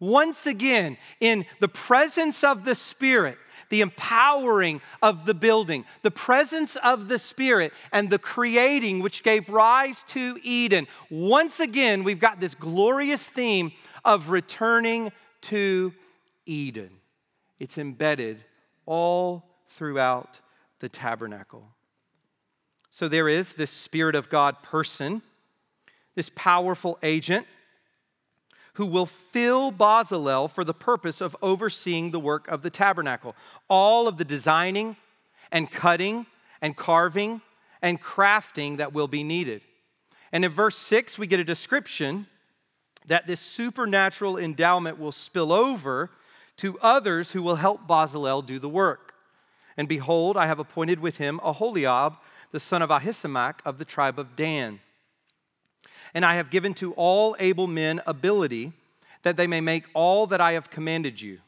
once 0.00 0.46
again 0.46 0.96
in 1.20 1.44
the 1.60 1.68
presence 1.68 2.44
of 2.44 2.64
the 2.64 2.74
Spirit, 2.74 3.38
the 3.70 3.80
empowering 3.80 4.80
of 5.02 5.26
the 5.26 5.34
building, 5.34 5.84
the 6.02 6.10
presence 6.10 6.76
of 6.76 7.08
the 7.08 7.18
Spirit, 7.18 7.72
and 7.92 8.08
the 8.08 8.18
creating 8.18 9.00
which 9.00 9.22
gave 9.22 9.48
rise 9.48 10.04
to 10.04 10.38
Eden. 10.42 10.86
Once 11.10 11.60
again, 11.60 12.04
we've 12.04 12.20
got 12.20 12.40
this 12.40 12.54
glorious 12.54 13.26
theme 13.26 13.72
of 14.04 14.30
returning 14.30 15.12
to 15.42 15.92
Eden. 16.46 16.90
It's 17.58 17.78
embedded 17.78 18.44
all 18.86 19.44
throughout 19.68 20.40
the 20.80 20.88
tabernacle. 20.88 21.68
So 22.90 23.08
there 23.08 23.28
is 23.28 23.52
this 23.52 23.70
Spirit 23.70 24.14
of 24.14 24.30
God 24.30 24.62
person, 24.62 25.22
this 26.14 26.30
powerful 26.34 26.98
agent 27.02 27.46
who 28.78 28.86
will 28.86 29.06
fill 29.06 29.72
Bezalel 29.72 30.48
for 30.48 30.62
the 30.62 30.72
purpose 30.72 31.20
of 31.20 31.36
overseeing 31.42 32.12
the 32.12 32.20
work 32.20 32.46
of 32.46 32.62
the 32.62 32.70
tabernacle. 32.70 33.34
All 33.68 34.06
of 34.06 34.18
the 34.18 34.24
designing 34.24 34.94
and 35.50 35.68
cutting 35.68 36.26
and 36.62 36.76
carving 36.76 37.40
and 37.82 38.00
crafting 38.00 38.76
that 38.76 38.92
will 38.92 39.08
be 39.08 39.24
needed. 39.24 39.62
And 40.30 40.44
in 40.44 40.52
verse 40.52 40.78
6, 40.78 41.18
we 41.18 41.26
get 41.26 41.40
a 41.40 41.44
description 41.44 42.28
that 43.08 43.26
this 43.26 43.40
supernatural 43.40 44.38
endowment 44.38 44.96
will 44.96 45.10
spill 45.10 45.52
over 45.52 46.10
to 46.58 46.78
others 46.78 47.32
who 47.32 47.42
will 47.42 47.56
help 47.56 47.88
Bezalel 47.88 48.46
do 48.46 48.60
the 48.60 48.68
work. 48.68 49.12
And 49.76 49.88
behold, 49.88 50.36
I 50.36 50.46
have 50.46 50.60
appointed 50.60 51.00
with 51.00 51.16
him 51.16 51.40
Aholiab, 51.42 52.14
the 52.52 52.60
son 52.60 52.82
of 52.82 52.90
Ahisamach 52.90 53.56
of 53.64 53.78
the 53.78 53.84
tribe 53.84 54.20
of 54.20 54.36
Dan 54.36 54.78
and 56.14 56.24
I 56.24 56.34
have 56.34 56.50
given 56.50 56.74
to 56.74 56.92
all 56.94 57.36
able 57.38 57.66
men 57.66 58.00
ability 58.06 58.72
that 59.22 59.36
they 59.36 59.46
may 59.46 59.60
make 59.60 59.84
all 59.94 60.26
that 60.28 60.40
I 60.40 60.52
have 60.52 60.70
commanded 60.70 61.20
you. 61.20 61.38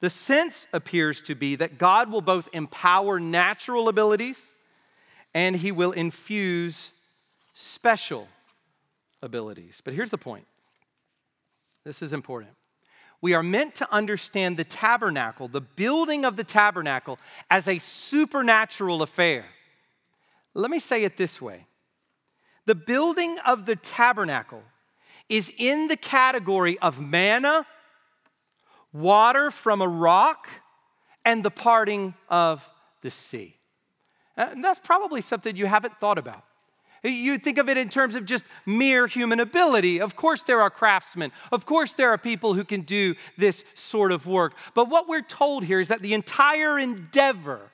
The 0.00 0.10
sense 0.10 0.66
appears 0.72 1.20
to 1.22 1.34
be 1.34 1.56
that 1.56 1.78
God 1.78 2.10
will 2.10 2.22
both 2.22 2.48
empower 2.52 3.20
natural 3.20 3.88
abilities 3.88 4.54
and 5.34 5.54
he 5.54 5.72
will 5.72 5.92
infuse 5.92 6.92
special 7.54 8.26
abilities. 9.22 9.80
But 9.84 9.94
here's 9.94 10.10
the 10.10 10.18
point 10.18 10.46
this 11.84 12.02
is 12.02 12.12
important. 12.12 12.52
We 13.22 13.34
are 13.34 13.42
meant 13.42 13.74
to 13.76 13.92
understand 13.92 14.56
the 14.56 14.64
tabernacle, 14.64 15.46
the 15.48 15.60
building 15.60 16.24
of 16.24 16.36
the 16.36 16.44
tabernacle, 16.44 17.18
as 17.50 17.68
a 17.68 17.78
supernatural 17.78 19.02
affair. 19.02 19.44
Let 20.54 20.70
me 20.70 20.78
say 20.78 21.04
it 21.04 21.18
this 21.18 21.40
way 21.40 21.66
the 22.70 22.74
building 22.76 23.36
of 23.48 23.66
the 23.66 23.74
tabernacle 23.74 24.62
is 25.28 25.52
in 25.58 25.88
the 25.88 25.96
category 25.96 26.78
of 26.78 27.00
manna, 27.00 27.66
water 28.92 29.50
from 29.50 29.82
a 29.82 29.88
rock, 29.88 30.46
and 31.24 31.44
the 31.44 31.50
parting 31.50 32.14
of 32.28 32.64
the 33.02 33.10
sea. 33.10 33.56
Uh, 34.38 34.50
and 34.52 34.64
that's 34.64 34.78
probably 34.78 35.20
something 35.20 35.56
you 35.56 35.66
haven't 35.66 35.98
thought 35.98 36.16
about. 36.16 36.44
You 37.02 37.38
think 37.38 37.58
of 37.58 37.68
it 37.68 37.76
in 37.76 37.88
terms 37.88 38.14
of 38.14 38.24
just 38.24 38.44
mere 38.64 39.08
human 39.08 39.40
ability. 39.40 40.00
Of 40.00 40.14
course, 40.14 40.44
there 40.44 40.62
are 40.62 40.70
craftsmen. 40.70 41.32
Of 41.50 41.66
course, 41.66 41.94
there 41.94 42.10
are 42.10 42.18
people 42.18 42.54
who 42.54 42.62
can 42.62 42.82
do 42.82 43.16
this 43.36 43.64
sort 43.74 44.12
of 44.12 44.26
work. 44.26 44.54
But 44.76 44.88
what 44.88 45.08
we're 45.08 45.22
told 45.22 45.64
here 45.64 45.80
is 45.80 45.88
that 45.88 46.02
the 46.02 46.14
entire 46.14 46.78
endeavor 46.78 47.72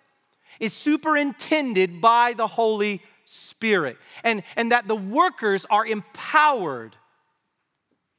is 0.59 0.73
superintended 0.73 2.01
by 2.01 2.33
the 2.33 2.47
Holy 2.47 3.03
Spirit, 3.27 3.99
and, 4.23 4.45
and 4.55 4.73
that 4.73 4.87
the 4.87 4.97
workers 4.97 5.67
are 5.69 5.85
empowered 5.85 6.97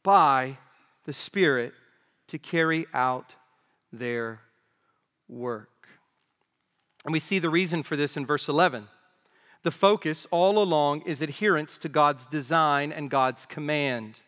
by 0.03 0.57
the 1.05 1.13
Spirit 1.13 1.73
to 2.27 2.37
carry 2.37 2.85
out 2.93 3.33
their 3.91 4.41
work. 5.29 5.87
And 7.05 7.13
we 7.13 7.19
see 7.19 7.39
the 7.39 7.49
reason 7.49 7.83
for 7.83 7.95
this 7.95 8.17
in 8.17 8.25
verse 8.25 8.49
11. 8.49 8.89
The 9.63 9.71
focus 9.71 10.27
all 10.29 10.61
along 10.61 11.03
is 11.03 11.21
adherence 11.21 11.77
to 11.79 11.89
God's 11.89 12.27
design 12.27 12.91
and 12.91 13.09
God's 13.09 13.45
command. 13.45 14.19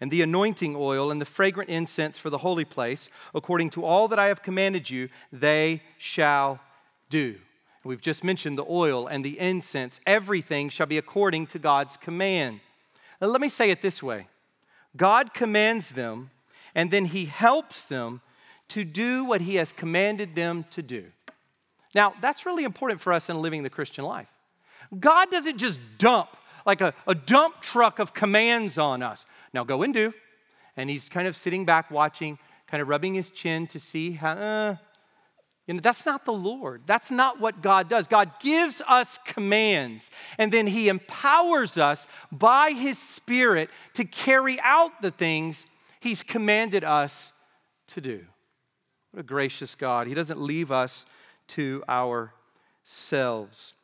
And 0.00 0.10
the 0.10 0.22
anointing 0.22 0.74
oil 0.74 1.10
and 1.10 1.20
the 1.20 1.26
fragrant 1.26 1.68
incense 1.68 2.16
for 2.16 2.30
the 2.30 2.38
holy 2.38 2.64
place, 2.64 3.10
according 3.34 3.70
to 3.70 3.84
all 3.84 4.08
that 4.08 4.18
I 4.18 4.28
have 4.28 4.42
commanded 4.42 4.88
you, 4.88 5.10
they 5.30 5.82
shall 5.98 6.60
do. 7.10 7.36
We've 7.88 8.02
just 8.02 8.22
mentioned 8.22 8.58
the 8.58 8.66
oil 8.68 9.06
and 9.06 9.24
the 9.24 9.40
incense. 9.40 9.98
Everything 10.06 10.68
shall 10.68 10.86
be 10.86 10.98
according 10.98 11.46
to 11.46 11.58
God's 11.58 11.96
command. 11.96 12.60
Now, 13.18 13.28
let 13.28 13.40
me 13.40 13.48
say 13.48 13.70
it 13.70 13.80
this 13.80 14.02
way 14.02 14.26
God 14.94 15.32
commands 15.32 15.88
them, 15.88 16.28
and 16.74 16.90
then 16.90 17.06
He 17.06 17.24
helps 17.24 17.84
them 17.84 18.20
to 18.68 18.84
do 18.84 19.24
what 19.24 19.40
He 19.40 19.54
has 19.54 19.72
commanded 19.72 20.34
them 20.34 20.66
to 20.72 20.82
do. 20.82 21.06
Now, 21.94 22.12
that's 22.20 22.44
really 22.44 22.64
important 22.64 23.00
for 23.00 23.10
us 23.10 23.30
in 23.30 23.40
living 23.40 23.62
the 23.62 23.70
Christian 23.70 24.04
life. 24.04 24.28
God 25.00 25.30
doesn't 25.30 25.56
just 25.56 25.80
dump 25.96 26.28
like 26.66 26.82
a, 26.82 26.92
a 27.06 27.14
dump 27.14 27.62
truck 27.62 28.00
of 28.00 28.12
commands 28.12 28.76
on 28.76 29.02
us. 29.02 29.24
Now, 29.54 29.64
go 29.64 29.82
and 29.82 29.94
do. 29.94 30.12
And 30.76 30.90
He's 30.90 31.08
kind 31.08 31.26
of 31.26 31.38
sitting 31.38 31.64
back 31.64 31.90
watching, 31.90 32.38
kind 32.66 32.82
of 32.82 32.88
rubbing 32.88 33.14
his 33.14 33.30
chin 33.30 33.66
to 33.68 33.80
see 33.80 34.12
how, 34.12 34.32
uh, 34.32 34.76
you 35.68 35.74
know, 35.74 35.80
that's 35.80 36.06
not 36.06 36.24
the 36.24 36.32
Lord. 36.32 36.82
That's 36.86 37.10
not 37.10 37.40
what 37.40 37.60
God 37.60 37.90
does. 37.90 38.08
God 38.08 38.32
gives 38.40 38.80
us 38.88 39.18
commands, 39.26 40.10
and 40.38 40.50
then 40.50 40.66
He 40.66 40.88
empowers 40.88 41.76
us 41.76 42.08
by 42.32 42.70
His 42.70 42.98
Spirit 42.98 43.68
to 43.92 44.04
carry 44.04 44.58
out 44.62 45.02
the 45.02 45.10
things 45.10 45.66
He's 46.00 46.22
commanded 46.22 46.84
us 46.84 47.34
to 47.88 48.00
do. 48.00 48.24
What 49.10 49.20
a 49.20 49.22
gracious 49.24 49.74
God. 49.74 50.06
He 50.06 50.14
doesn't 50.14 50.40
leave 50.40 50.72
us 50.72 51.04
to 51.48 51.84
ourselves. 51.86 53.74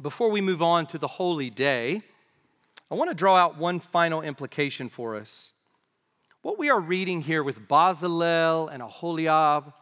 Before 0.00 0.30
we 0.30 0.40
move 0.40 0.62
on 0.62 0.86
to 0.86 0.98
the 0.98 1.08
holy 1.08 1.50
day, 1.50 2.02
I 2.88 2.94
want 2.94 3.10
to 3.10 3.16
draw 3.16 3.34
out 3.34 3.58
one 3.58 3.80
final 3.80 4.22
implication 4.22 4.88
for 4.88 5.16
us. 5.16 5.52
What 6.42 6.56
we 6.56 6.70
are 6.70 6.80
reading 6.80 7.20
here 7.20 7.42
with 7.42 7.68
Bezalel 7.68 8.72
and 8.72 8.80
Aholiab 8.80 9.72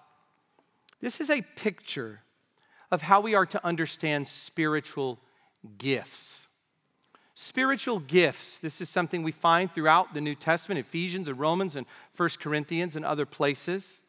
this 1.00 1.20
is 1.20 1.30
a 1.30 1.42
picture 1.42 2.20
of 2.90 3.02
how 3.02 3.20
we 3.20 3.34
are 3.34 3.46
to 3.46 3.64
understand 3.64 4.26
spiritual 4.26 5.18
gifts. 5.76 6.46
Spiritual 7.34 8.00
gifts, 8.00 8.58
this 8.58 8.80
is 8.80 8.88
something 8.88 9.22
we 9.22 9.30
find 9.30 9.72
throughout 9.72 10.12
the 10.12 10.20
New 10.20 10.34
Testament, 10.34 10.80
Ephesians 10.80 11.28
and 11.28 11.38
Romans 11.38 11.76
and 11.76 11.86
1 12.16 12.28
Corinthians 12.40 12.96
and 12.96 13.04
other 13.04 13.26
places. 13.26 14.00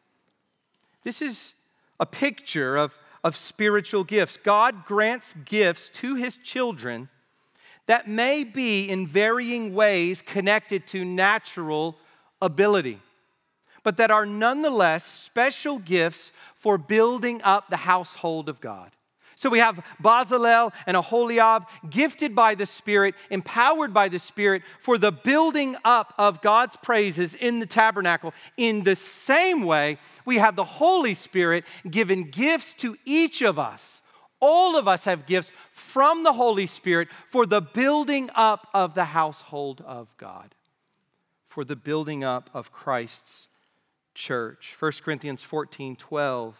This 1.04 1.22
is 1.22 1.54
a 2.00 2.06
picture 2.06 2.76
of, 2.76 2.96
of 3.22 3.36
spiritual 3.36 4.02
gifts. 4.02 4.36
God 4.36 4.84
grants 4.84 5.34
gifts 5.44 5.90
to 5.90 6.16
his 6.16 6.38
children 6.38 7.08
that 7.86 8.08
may 8.08 8.44
be 8.44 8.88
in 8.88 9.06
varying 9.06 9.74
ways 9.74 10.22
connected 10.22 10.86
to 10.88 11.04
natural 11.04 11.96
ability 12.42 13.00
but 13.82 13.96
that 13.96 14.10
are 14.10 14.26
nonetheless 14.26 15.04
special 15.04 15.78
gifts 15.78 16.32
for 16.56 16.78
building 16.78 17.40
up 17.42 17.70
the 17.70 17.76
household 17.76 18.48
of 18.48 18.60
God. 18.60 18.90
So 19.40 19.48
we 19.48 19.60
have 19.60 19.82
Bezalel 20.02 20.70
and 20.86 20.98
Aholiab, 20.98 21.64
gifted 21.88 22.36
by 22.36 22.54
the 22.54 22.66
Spirit, 22.66 23.14
empowered 23.30 23.94
by 23.94 24.10
the 24.10 24.18
Spirit 24.18 24.60
for 24.80 24.98
the 24.98 25.12
building 25.12 25.76
up 25.82 26.12
of 26.18 26.42
God's 26.42 26.76
praises 26.76 27.34
in 27.34 27.58
the 27.58 27.64
tabernacle. 27.64 28.34
In 28.58 28.84
the 28.84 28.96
same 28.96 29.62
way, 29.62 29.96
we 30.26 30.36
have 30.36 30.56
the 30.56 30.64
Holy 30.64 31.14
Spirit 31.14 31.64
given 31.90 32.24
gifts 32.24 32.74
to 32.74 32.98
each 33.06 33.40
of 33.40 33.58
us. 33.58 34.02
All 34.40 34.76
of 34.76 34.86
us 34.86 35.04
have 35.04 35.24
gifts 35.24 35.52
from 35.72 36.22
the 36.22 36.34
Holy 36.34 36.66
Spirit 36.66 37.08
for 37.30 37.46
the 37.46 37.62
building 37.62 38.28
up 38.34 38.68
of 38.74 38.94
the 38.94 39.06
household 39.06 39.82
of 39.86 40.14
God, 40.18 40.54
for 41.48 41.64
the 41.64 41.76
building 41.76 42.24
up 42.24 42.50
of 42.52 42.72
Christ's 42.72 43.48
church. 44.14 44.76
1 44.78 44.92
Corinthians 45.02 45.42
14 45.42 45.96
12. 45.96 46.56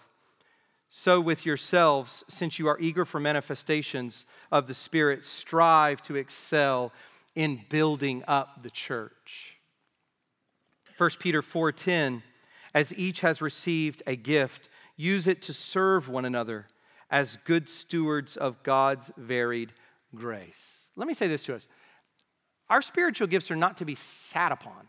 So, 0.92 1.20
with 1.20 1.46
yourselves, 1.46 2.24
since 2.28 2.58
you 2.58 2.66
are 2.66 2.78
eager 2.80 3.04
for 3.04 3.20
manifestations 3.20 4.26
of 4.50 4.66
the 4.66 4.74
Spirit, 4.74 5.24
strive 5.24 6.02
to 6.02 6.16
excel 6.16 6.92
in 7.36 7.60
building 7.68 8.24
up 8.26 8.62
the 8.62 8.70
church. 8.70 9.56
1 10.98 11.10
Peter 11.20 11.42
4:10 11.42 12.22
As 12.74 12.92
each 12.94 13.20
has 13.20 13.40
received 13.40 14.02
a 14.06 14.16
gift, 14.16 14.68
use 14.96 15.26
it 15.26 15.42
to 15.42 15.52
serve 15.52 16.08
one 16.08 16.24
another 16.24 16.66
as 17.10 17.36
good 17.44 17.68
stewards 17.68 18.36
of 18.36 18.62
God's 18.62 19.10
varied 19.16 19.72
grace. 20.14 20.88
Let 20.96 21.08
me 21.08 21.14
say 21.14 21.28
this 21.28 21.42
to 21.44 21.54
us. 21.54 21.68
Our 22.68 22.82
spiritual 22.82 23.26
gifts 23.26 23.50
are 23.50 23.56
not 23.56 23.76
to 23.78 23.84
be 23.84 23.94
sat 23.94 24.52
upon. 24.52 24.88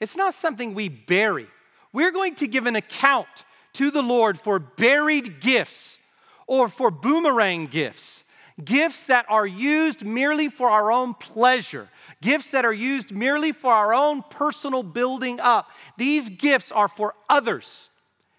It's 0.00 0.16
not 0.16 0.34
something 0.34 0.74
we 0.74 0.88
bury 0.88 1.48
we're 1.92 2.12
going 2.12 2.34
to 2.36 2.46
give 2.46 2.66
an 2.66 2.76
account 2.76 3.28
to 3.74 3.90
the 3.90 4.02
Lord 4.02 4.38
for 4.38 4.58
buried 4.58 5.40
gifts 5.40 5.98
or 6.46 6.68
for 6.68 6.90
boomerang 6.90 7.66
gifts, 7.66 8.24
gifts 8.64 9.04
that 9.04 9.26
are 9.28 9.46
used 9.46 10.04
merely 10.04 10.48
for 10.48 10.68
our 10.68 10.90
own 10.90 11.14
pleasure, 11.14 11.88
gifts 12.20 12.50
that 12.50 12.64
are 12.64 12.72
used 12.72 13.12
merely 13.12 13.52
for 13.52 13.72
our 13.72 13.94
own 13.94 14.22
personal 14.30 14.82
building 14.82 15.40
up. 15.40 15.68
These 15.96 16.30
gifts 16.30 16.72
are 16.72 16.88
for 16.88 17.14
others, 17.28 17.90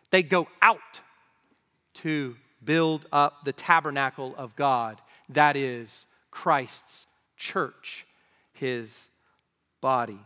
they 0.10 0.24
go 0.24 0.48
out 0.62 0.80
to 1.94 2.36
build 2.64 3.08
up 3.12 3.44
the 3.46 3.54
tabernacle 3.54 4.36
of 4.38 4.56
God, 4.56 5.02
that 5.30 5.56
is 5.56 6.06
Christ's 6.30 7.08
church, 7.38 8.06
his 8.54 9.08
body. 9.80 10.20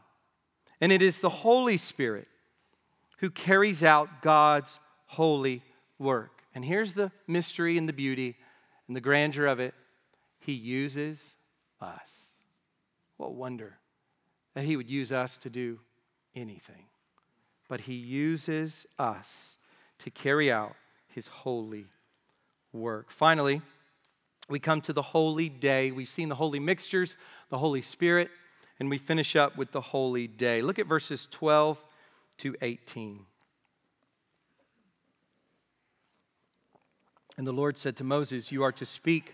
And 0.82 0.92
it 0.92 1.02
is 1.02 1.20
the 1.20 1.30
Holy 1.30 1.78
Spirit 1.78 2.28
who 3.18 3.30
carries 3.30 3.84
out 3.84 4.22
God's 4.22 4.80
holy 5.08 5.62
work. 6.00 6.44
And 6.54 6.64
here's 6.64 6.94
the 6.94 7.12
mystery 7.28 7.78
and 7.78 7.88
the 7.88 7.94
beauty 7.94 8.36
and 8.88 8.96
the 8.96 9.02
grandeur 9.02 9.46
of 9.46 9.60
it 9.60 9.74
He 10.40 10.54
uses 10.54 11.38
us. 11.82 12.38
What 13.18 13.34
wonder 13.34 13.78
that 14.54 14.66
He 14.66 14.76
would 14.76 14.90
use 14.90 15.12
us 15.12 15.38
to 15.40 15.50
do 15.50 15.80
anything. 16.36 16.86
But 17.68 17.82
He 17.82 17.94
uses 17.94 18.86
us 19.00 19.58
to 20.00 20.10
carry 20.10 20.52
out 20.52 20.76
His 21.08 21.28
holy 21.28 21.86
work. 22.74 23.10
Finally, 23.10 23.62
we 24.48 24.60
come 24.60 24.82
to 24.82 24.94
the 24.94 25.02
holy 25.02 25.50
day. 25.50 25.92
We've 25.92 26.10
seen 26.10 26.30
the 26.30 26.36
holy 26.36 26.60
mixtures, 26.60 27.18
the 27.50 27.58
Holy 27.58 27.82
Spirit, 27.82 28.30
and 28.80 28.90
we 28.90 28.98
finish 28.98 29.36
up 29.36 29.58
with 29.58 29.72
the 29.72 29.82
holy 29.82 30.28
day. 30.28 30.62
Look 30.62 30.78
at 30.78 30.86
verses 30.86 31.28
12 31.32 31.84
to 32.40 32.56
18. 32.62 33.26
And 37.38 37.46
the 37.46 37.52
Lord 37.52 37.78
said 37.78 37.96
to 37.98 38.04
Moses, 38.04 38.52
You 38.52 38.64
are 38.64 38.72
to 38.74 38.86
speak 38.86 39.34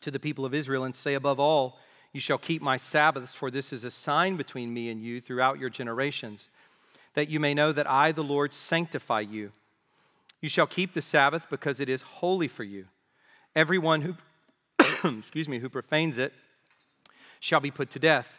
to 0.00 0.10
the 0.10 0.20
people 0.20 0.44
of 0.44 0.54
Israel 0.54 0.84
and 0.84 0.94
say, 0.94 1.14
Above 1.14 1.40
all, 1.40 1.78
you 2.12 2.20
shall 2.20 2.38
keep 2.38 2.62
my 2.62 2.76
Sabbaths, 2.76 3.34
for 3.34 3.50
this 3.50 3.72
is 3.72 3.84
a 3.84 3.90
sign 3.90 4.36
between 4.36 4.72
me 4.72 4.90
and 4.90 5.02
you 5.02 5.20
throughout 5.20 5.58
your 5.58 5.70
generations, 5.70 6.48
that 7.14 7.28
you 7.28 7.40
may 7.40 7.54
know 7.54 7.72
that 7.72 7.90
I, 7.90 8.12
the 8.12 8.22
Lord, 8.22 8.52
sanctify 8.52 9.20
you. 9.20 9.52
You 10.40 10.48
shall 10.48 10.66
keep 10.66 10.92
the 10.92 11.02
Sabbath 11.02 11.46
because 11.48 11.80
it 11.80 11.88
is 11.88 12.02
holy 12.02 12.48
for 12.48 12.64
you. 12.64 12.86
Everyone 13.56 14.02
who, 14.02 14.14
excuse 15.18 15.48
me, 15.48 15.58
who 15.58 15.68
profanes 15.68 16.18
it 16.18 16.32
shall 17.40 17.60
be 17.60 17.70
put 17.70 17.90
to 17.90 17.98
death. 17.98 18.38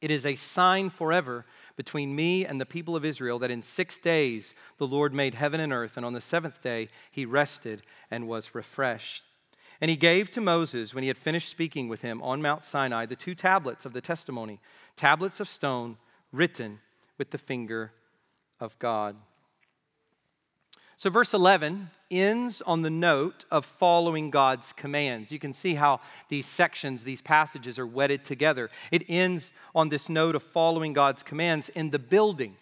It 0.00 0.10
is 0.10 0.26
a 0.26 0.36
sign 0.36 0.90
forever 0.90 1.44
between 1.76 2.14
me 2.14 2.44
and 2.44 2.60
the 2.60 2.66
people 2.66 2.96
of 2.96 3.04
Israel 3.04 3.38
that 3.38 3.50
in 3.50 3.62
six 3.62 3.98
days 3.98 4.54
the 4.78 4.86
Lord 4.86 5.14
made 5.14 5.34
heaven 5.34 5.60
and 5.60 5.72
earth, 5.72 5.96
and 5.96 6.04
on 6.04 6.12
the 6.12 6.20
seventh 6.20 6.62
day 6.62 6.88
he 7.10 7.24
rested 7.24 7.82
and 8.10 8.28
was 8.28 8.54
refreshed. 8.54 9.22
And 9.80 9.90
he 9.90 9.96
gave 9.96 10.30
to 10.30 10.40
Moses, 10.40 10.94
when 10.94 11.02
he 11.02 11.08
had 11.08 11.18
finished 11.18 11.50
speaking 11.50 11.88
with 11.88 12.00
him 12.00 12.22
on 12.22 12.40
Mount 12.40 12.64
Sinai, 12.64 13.04
the 13.06 13.16
two 13.16 13.34
tablets 13.34 13.84
of 13.84 13.92
the 13.92 14.00
testimony, 14.00 14.58
tablets 14.96 15.38
of 15.38 15.48
stone 15.48 15.98
written 16.32 16.80
with 17.18 17.30
the 17.30 17.38
finger 17.38 17.92
of 18.58 18.78
God. 18.78 19.16
So, 20.96 21.10
verse 21.10 21.34
11 21.34 21.90
ends 22.10 22.62
on 22.62 22.82
the 22.82 22.90
note 22.90 23.44
of 23.50 23.64
following 23.64 24.30
God's 24.30 24.72
commands. 24.72 25.32
You 25.32 25.38
can 25.38 25.52
see 25.52 25.74
how 25.74 26.00
these 26.28 26.46
sections, 26.46 27.04
these 27.04 27.22
passages 27.22 27.78
are 27.78 27.86
wedded 27.86 28.24
together. 28.24 28.70
It 28.90 29.04
ends 29.08 29.52
on 29.74 29.88
this 29.88 30.08
note 30.08 30.34
of 30.34 30.42
following 30.42 30.92
God's 30.92 31.22
commands 31.22 31.68
in 31.70 31.90
the 31.90 31.98
building 31.98 32.56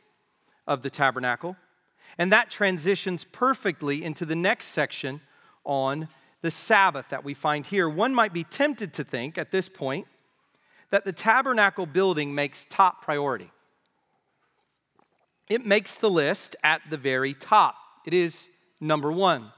of 0.67 0.83
the 0.83 0.91
tabernacle. 0.91 1.57
And 2.17 2.33
that 2.33 2.51
transitions 2.51 3.25
perfectly 3.25 4.05
into 4.05 4.25
the 4.25 4.37
next 4.37 4.67
section 4.67 5.21
on 5.65 6.09
the 6.43 6.51
Sabbath 6.51 7.09
that 7.09 7.25
we 7.25 7.35
find 7.35 7.67
here. 7.67 7.89
One 7.89 8.15
might 8.15 8.33
be 8.33 8.45
tempted 8.45 8.93
to 8.95 9.05
think 9.05 9.39
at 9.39 9.51
this 9.51 9.69
point 9.69 10.07
that 10.91 11.05
the 11.05 11.13
tabernacle 11.13 11.87
building 11.87 12.35
makes 12.35 12.67
top 12.71 13.03
priority. 13.03 13.51
it 15.49 15.67
makes 15.67 15.97
the 15.97 16.11
list 16.11 16.57
at 16.63 16.81
the 16.89 16.97
very 16.97 17.35
top. 17.35 17.77
It 18.07 18.15
is 18.15 18.49
number 18.81 19.11
one. 19.11 19.53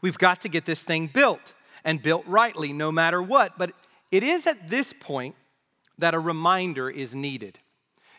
We've 0.00 0.18
got 0.18 0.42
to 0.42 0.48
get 0.48 0.66
this 0.66 0.82
thing 0.82 1.06
built 1.06 1.52
and 1.84 2.02
built 2.02 2.26
rightly, 2.26 2.72
no 2.72 2.92
matter 2.92 3.22
what. 3.22 3.56
But 3.58 3.72
it 4.10 4.22
is 4.22 4.46
at 4.46 4.68
this 4.68 4.92
point 4.92 5.34
that 5.98 6.14
a 6.14 6.18
reminder 6.18 6.90
is 6.90 7.14
needed. 7.14 7.58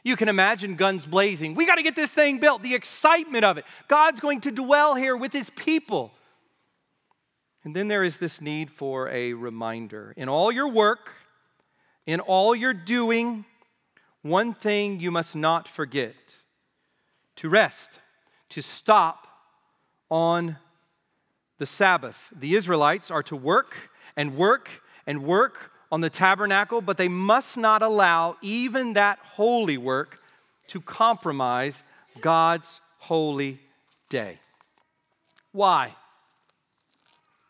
You 0.03 0.15
can 0.15 0.29
imagine 0.29 0.75
guns 0.75 1.05
blazing. 1.05 1.55
We 1.55 1.65
got 1.65 1.75
to 1.75 1.83
get 1.83 1.95
this 1.95 2.11
thing 2.11 2.37
built, 2.39 2.61
the 2.61 2.75
excitement 2.75 3.43
of 3.43 3.57
it. 3.57 3.65
God's 3.87 4.19
going 4.19 4.41
to 4.41 4.51
dwell 4.51 4.95
here 4.95 5.17
with 5.17 5.33
his 5.33 5.49
people. 5.49 6.11
And 7.63 7.75
then 7.75 7.87
there 7.87 8.03
is 8.03 8.17
this 8.17 8.39
need 8.39 8.69
for 8.69 9.09
a 9.09 9.33
reminder. 9.33 10.13
In 10.15 10.29
all 10.29 10.51
your 10.51 10.67
work, 10.67 11.11
in 12.05 12.19
all 12.19 12.55
your 12.55 12.73
doing, 12.73 13.45
one 14.21 14.53
thing 14.53 14.99
you 14.99 15.09
must 15.09 15.35
not 15.35 15.67
forget 15.67 16.37
to 17.37 17.49
rest, 17.49 17.99
to 18.49 18.61
stop 18.61 19.24
on 20.15 20.55
the 21.57 21.65
Sabbath. 21.65 22.31
The 22.33 22.55
Israelites 22.55 23.11
are 23.11 23.23
to 23.23 23.35
work 23.35 23.75
and 24.15 24.37
work 24.37 24.69
and 25.05 25.25
work 25.25 25.73
on 25.91 25.99
the 25.99 26.09
tabernacle, 26.09 26.79
but 26.79 26.97
they 26.97 27.09
must 27.09 27.57
not 27.57 27.81
allow 27.81 28.37
even 28.41 28.93
that 28.93 29.19
holy 29.33 29.77
work 29.77 30.21
to 30.67 30.79
compromise 30.79 31.83
God's 32.21 32.79
holy 32.97 33.59
day. 34.07 34.39
Why? 35.51 35.93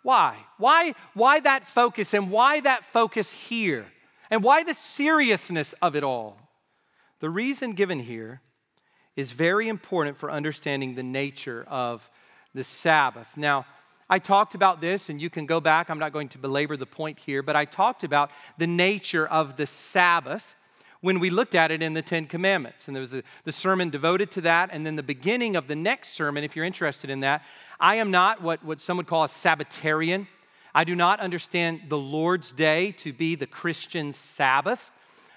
Why? 0.01 0.35
Why, 0.57 0.95
why 1.13 1.41
that 1.41 1.67
focus 1.67 2.15
and 2.15 2.31
why 2.31 2.61
that 2.61 2.83
focus 2.83 3.31
here? 3.31 3.85
And 4.31 4.41
why 4.41 4.63
the 4.63 4.73
seriousness 4.73 5.75
of 5.83 5.95
it 5.95 6.03
all? 6.03 6.39
The 7.19 7.29
reason 7.29 7.73
given 7.73 7.99
here 7.99 8.41
is 9.15 9.33
very 9.33 9.67
important 9.67 10.17
for 10.17 10.31
understanding 10.31 10.95
the 10.95 11.03
nature 11.03 11.63
of 11.67 12.09
the 12.55 12.63
Sabbath. 12.63 13.27
Now, 13.35 13.65
I 14.09 14.17
talked 14.17 14.55
about 14.55 14.79
this, 14.79 15.09
and 15.09 15.21
you 15.21 15.29
can 15.29 15.45
go 15.45 15.59
back. 15.59 15.89
I'm 15.89 15.99
not 15.99 16.13
going 16.13 16.29
to 16.29 16.37
belabor 16.37 16.77
the 16.77 16.85
point 16.85 17.19
here, 17.19 17.43
but 17.43 17.55
I 17.55 17.65
talked 17.65 18.03
about 18.03 18.31
the 18.57 18.65
nature 18.65 19.27
of 19.27 19.57
the 19.57 19.67
Sabbath 19.67 20.55
when 21.01 21.19
we 21.19 21.29
looked 21.29 21.53
at 21.53 21.69
it 21.69 21.83
in 21.83 21.93
the 21.93 22.01
Ten 22.01 22.25
Commandments. 22.25 22.87
And 22.87 22.95
there 22.95 23.01
was 23.01 23.09
the, 23.09 23.23
the 23.43 23.51
sermon 23.51 23.89
devoted 23.89 24.31
to 24.31 24.41
that. 24.41 24.69
And 24.71 24.85
then 24.85 24.95
the 24.95 25.03
beginning 25.03 25.55
of 25.55 25.67
the 25.67 25.75
next 25.75 26.13
sermon, 26.13 26.43
if 26.43 26.55
you're 26.55 26.65
interested 26.65 27.09
in 27.09 27.19
that, 27.19 27.43
I 27.79 27.95
am 27.95 28.09
not 28.09 28.41
what, 28.41 28.63
what 28.63 28.79
some 28.79 28.97
would 28.97 29.07
call 29.07 29.25
a 29.25 29.27
Sabbatarian. 29.27 30.27
I 30.73 30.83
do 30.85 30.95
not 30.95 31.19
understand 31.19 31.81
the 31.89 31.97
Lord's 31.97 32.51
Day 32.51 32.91
to 32.93 33.11
be 33.11 33.35
the 33.35 33.47
Christian 33.47 34.13
Sabbath. 34.13 34.91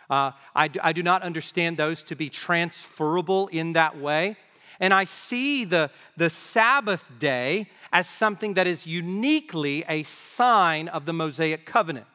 Uh, 0.08 0.30
I, 0.54 0.68
do, 0.68 0.80
I 0.82 0.92
do 0.92 1.02
not 1.02 1.22
understand 1.22 1.76
those 1.76 2.02
to 2.04 2.14
be 2.14 2.30
transferable 2.30 3.48
in 3.48 3.72
that 3.72 3.98
way. 3.98 4.36
And 4.80 4.94
I 4.94 5.04
see 5.04 5.64
the, 5.64 5.90
the 6.16 6.30
Sabbath 6.30 7.04
day 7.18 7.68
as 7.92 8.08
something 8.08 8.54
that 8.54 8.66
is 8.66 8.86
uniquely 8.86 9.84
a 9.88 10.02
sign 10.04 10.88
of 10.88 11.04
the 11.04 11.12
Mosaic 11.12 11.66
covenant. 11.66 12.06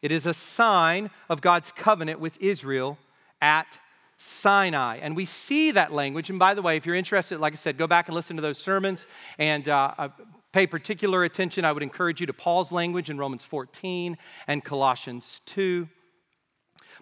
It 0.00 0.12
is 0.12 0.26
a 0.26 0.34
sign 0.34 1.10
of 1.28 1.40
God's 1.40 1.72
covenant 1.72 2.20
with 2.20 2.40
Israel 2.40 2.98
at 3.40 3.78
Sinai. 4.18 4.98
And 4.98 5.16
we 5.16 5.24
see 5.24 5.70
that 5.72 5.92
language. 5.92 6.30
And 6.30 6.38
by 6.38 6.54
the 6.54 6.62
way, 6.62 6.76
if 6.76 6.86
you're 6.86 6.94
interested, 6.94 7.40
like 7.40 7.52
I 7.52 7.56
said, 7.56 7.76
go 7.76 7.86
back 7.86 8.08
and 8.08 8.14
listen 8.14 8.36
to 8.36 8.42
those 8.42 8.58
sermons 8.58 9.06
and 9.38 9.68
uh, 9.68 9.94
uh 9.98 10.08
pay 10.54 10.68
particular 10.68 11.24
attention. 11.24 11.64
I 11.64 11.72
would 11.72 11.82
encourage 11.82 12.20
you 12.20 12.28
to 12.28 12.32
Paul's 12.32 12.70
language 12.70 13.10
in 13.10 13.18
Romans 13.18 13.44
14 13.44 14.16
and 14.46 14.64
Colossians 14.64 15.40
2. 15.46 15.88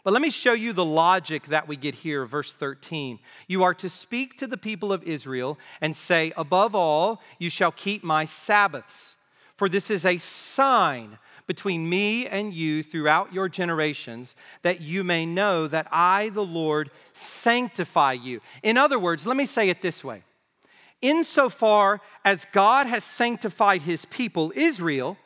But 0.05 0.13
let 0.13 0.23
me 0.23 0.31
show 0.31 0.53
you 0.53 0.73
the 0.73 0.85
logic 0.85 1.47
that 1.47 1.69
we 1.69 1.77
get 1.77 1.95
here, 1.95 2.27
verse 2.27 2.53
13. 2.53 3.21
You 3.47 3.63
are 3.63 3.75
to 3.75 3.89
speak 3.89 4.37
to 4.39 4.49
the 4.49 4.57
people 4.57 4.93
of 4.93 5.05
Israel 5.05 5.59
and 5.81 5.95
say, 5.95 6.33
Above 6.37 6.75
all, 6.75 7.23
you 7.39 7.51
shall 7.51 7.71
keep 7.71 8.03
my 8.03 8.25
Sabbaths, 8.25 9.17
for 9.57 9.69
this 9.69 9.91
is 9.91 10.05
a 10.05 10.19
sign 10.19 11.19
between 11.47 11.89
me 11.89 12.27
and 12.27 12.53
you 12.53 12.83
throughout 12.83 13.33
your 13.33 13.49
generations, 13.49 14.35
that 14.63 14.81
you 14.81 15.05
may 15.05 15.25
know 15.25 15.69
that 15.69 15.87
I, 15.93 16.31
the 16.31 16.45
Lord, 16.45 16.91
sanctify 17.13 18.15
you. 18.15 18.41
In 18.63 18.77
other 18.77 18.99
words, 18.99 19.27
let 19.27 19.37
me 19.37 19.47
say 19.47 19.69
it 19.69 19.83
this 19.83 20.03
way 20.03 20.23
Insofar 21.01 22.01
as 22.25 22.47
God 22.53 22.87
has 22.87 23.05
sanctified 23.05 23.83
his 23.83 24.05
people, 24.05 24.53
Israel, 24.57 25.17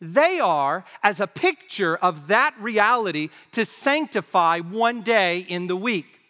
they 0.00 0.40
are 0.40 0.84
as 1.02 1.20
a 1.20 1.26
picture 1.26 1.96
of 1.96 2.28
that 2.28 2.54
reality 2.60 3.30
to 3.52 3.64
sanctify 3.64 4.60
one 4.60 5.02
day 5.02 5.40
in 5.40 5.66
the 5.66 5.76
week. 5.76 6.20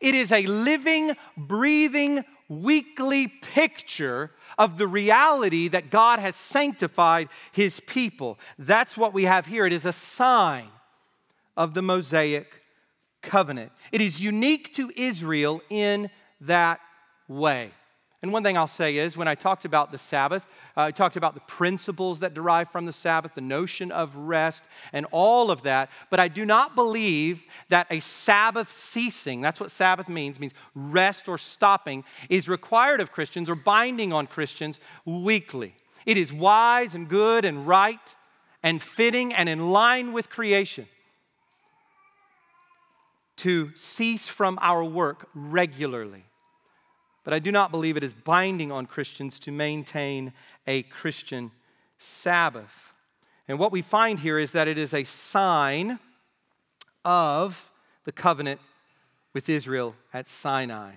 It 0.00 0.14
is 0.14 0.32
a 0.32 0.46
living, 0.46 1.16
breathing, 1.36 2.24
weekly 2.48 3.28
picture 3.28 4.30
of 4.58 4.76
the 4.76 4.86
reality 4.86 5.68
that 5.68 5.90
God 5.90 6.18
has 6.18 6.36
sanctified 6.36 7.28
his 7.52 7.80
people. 7.80 8.38
That's 8.58 8.96
what 8.96 9.14
we 9.14 9.24
have 9.24 9.46
here. 9.46 9.66
It 9.66 9.72
is 9.72 9.86
a 9.86 9.92
sign 9.92 10.68
of 11.56 11.74
the 11.74 11.82
Mosaic 11.82 12.60
covenant. 13.22 13.72
It 13.92 14.00
is 14.00 14.20
unique 14.20 14.74
to 14.74 14.90
Israel 14.96 15.62
in 15.70 16.10
that 16.40 16.80
way. 17.28 17.70
And 18.22 18.32
one 18.32 18.44
thing 18.44 18.56
I'll 18.56 18.68
say 18.68 18.98
is 18.98 19.16
when 19.16 19.26
I 19.26 19.34
talked 19.34 19.64
about 19.64 19.90
the 19.90 19.98
Sabbath, 19.98 20.46
uh, 20.76 20.82
I 20.82 20.90
talked 20.92 21.16
about 21.16 21.34
the 21.34 21.40
principles 21.40 22.20
that 22.20 22.34
derive 22.34 22.70
from 22.70 22.86
the 22.86 22.92
Sabbath, 22.92 23.34
the 23.34 23.40
notion 23.40 23.90
of 23.90 24.14
rest, 24.14 24.62
and 24.92 25.06
all 25.10 25.50
of 25.50 25.62
that. 25.62 25.90
But 26.08 26.20
I 26.20 26.28
do 26.28 26.46
not 26.46 26.76
believe 26.76 27.42
that 27.68 27.88
a 27.90 27.98
Sabbath 27.98 28.70
ceasing, 28.70 29.40
that's 29.40 29.58
what 29.58 29.72
Sabbath 29.72 30.08
means, 30.08 30.38
means 30.38 30.54
rest 30.76 31.28
or 31.28 31.36
stopping, 31.36 32.04
is 32.28 32.48
required 32.48 33.00
of 33.00 33.10
Christians 33.10 33.50
or 33.50 33.56
binding 33.56 34.12
on 34.12 34.28
Christians 34.28 34.78
weekly. 35.04 35.74
It 36.06 36.16
is 36.16 36.32
wise 36.32 36.94
and 36.94 37.08
good 37.08 37.44
and 37.44 37.66
right 37.66 38.14
and 38.62 38.80
fitting 38.80 39.34
and 39.34 39.48
in 39.48 39.72
line 39.72 40.12
with 40.12 40.30
creation 40.30 40.86
to 43.38 43.74
cease 43.74 44.28
from 44.28 44.60
our 44.62 44.84
work 44.84 45.28
regularly 45.34 46.24
but 47.24 47.32
I 47.32 47.38
do 47.38 47.52
not 47.52 47.70
believe 47.70 47.96
it 47.96 48.04
is 48.04 48.12
binding 48.12 48.72
on 48.72 48.86
Christians 48.86 49.38
to 49.40 49.52
maintain 49.52 50.32
a 50.66 50.82
Christian 50.82 51.52
Sabbath. 51.98 52.92
And 53.46 53.58
what 53.58 53.72
we 53.72 53.82
find 53.82 54.18
here 54.18 54.38
is 54.38 54.52
that 54.52 54.68
it 54.68 54.78
is 54.78 54.92
a 54.92 55.04
sign 55.04 55.98
of 57.04 57.70
the 58.04 58.12
covenant 58.12 58.60
with 59.32 59.48
Israel 59.48 59.94
at 60.12 60.28
Sinai. 60.28 60.94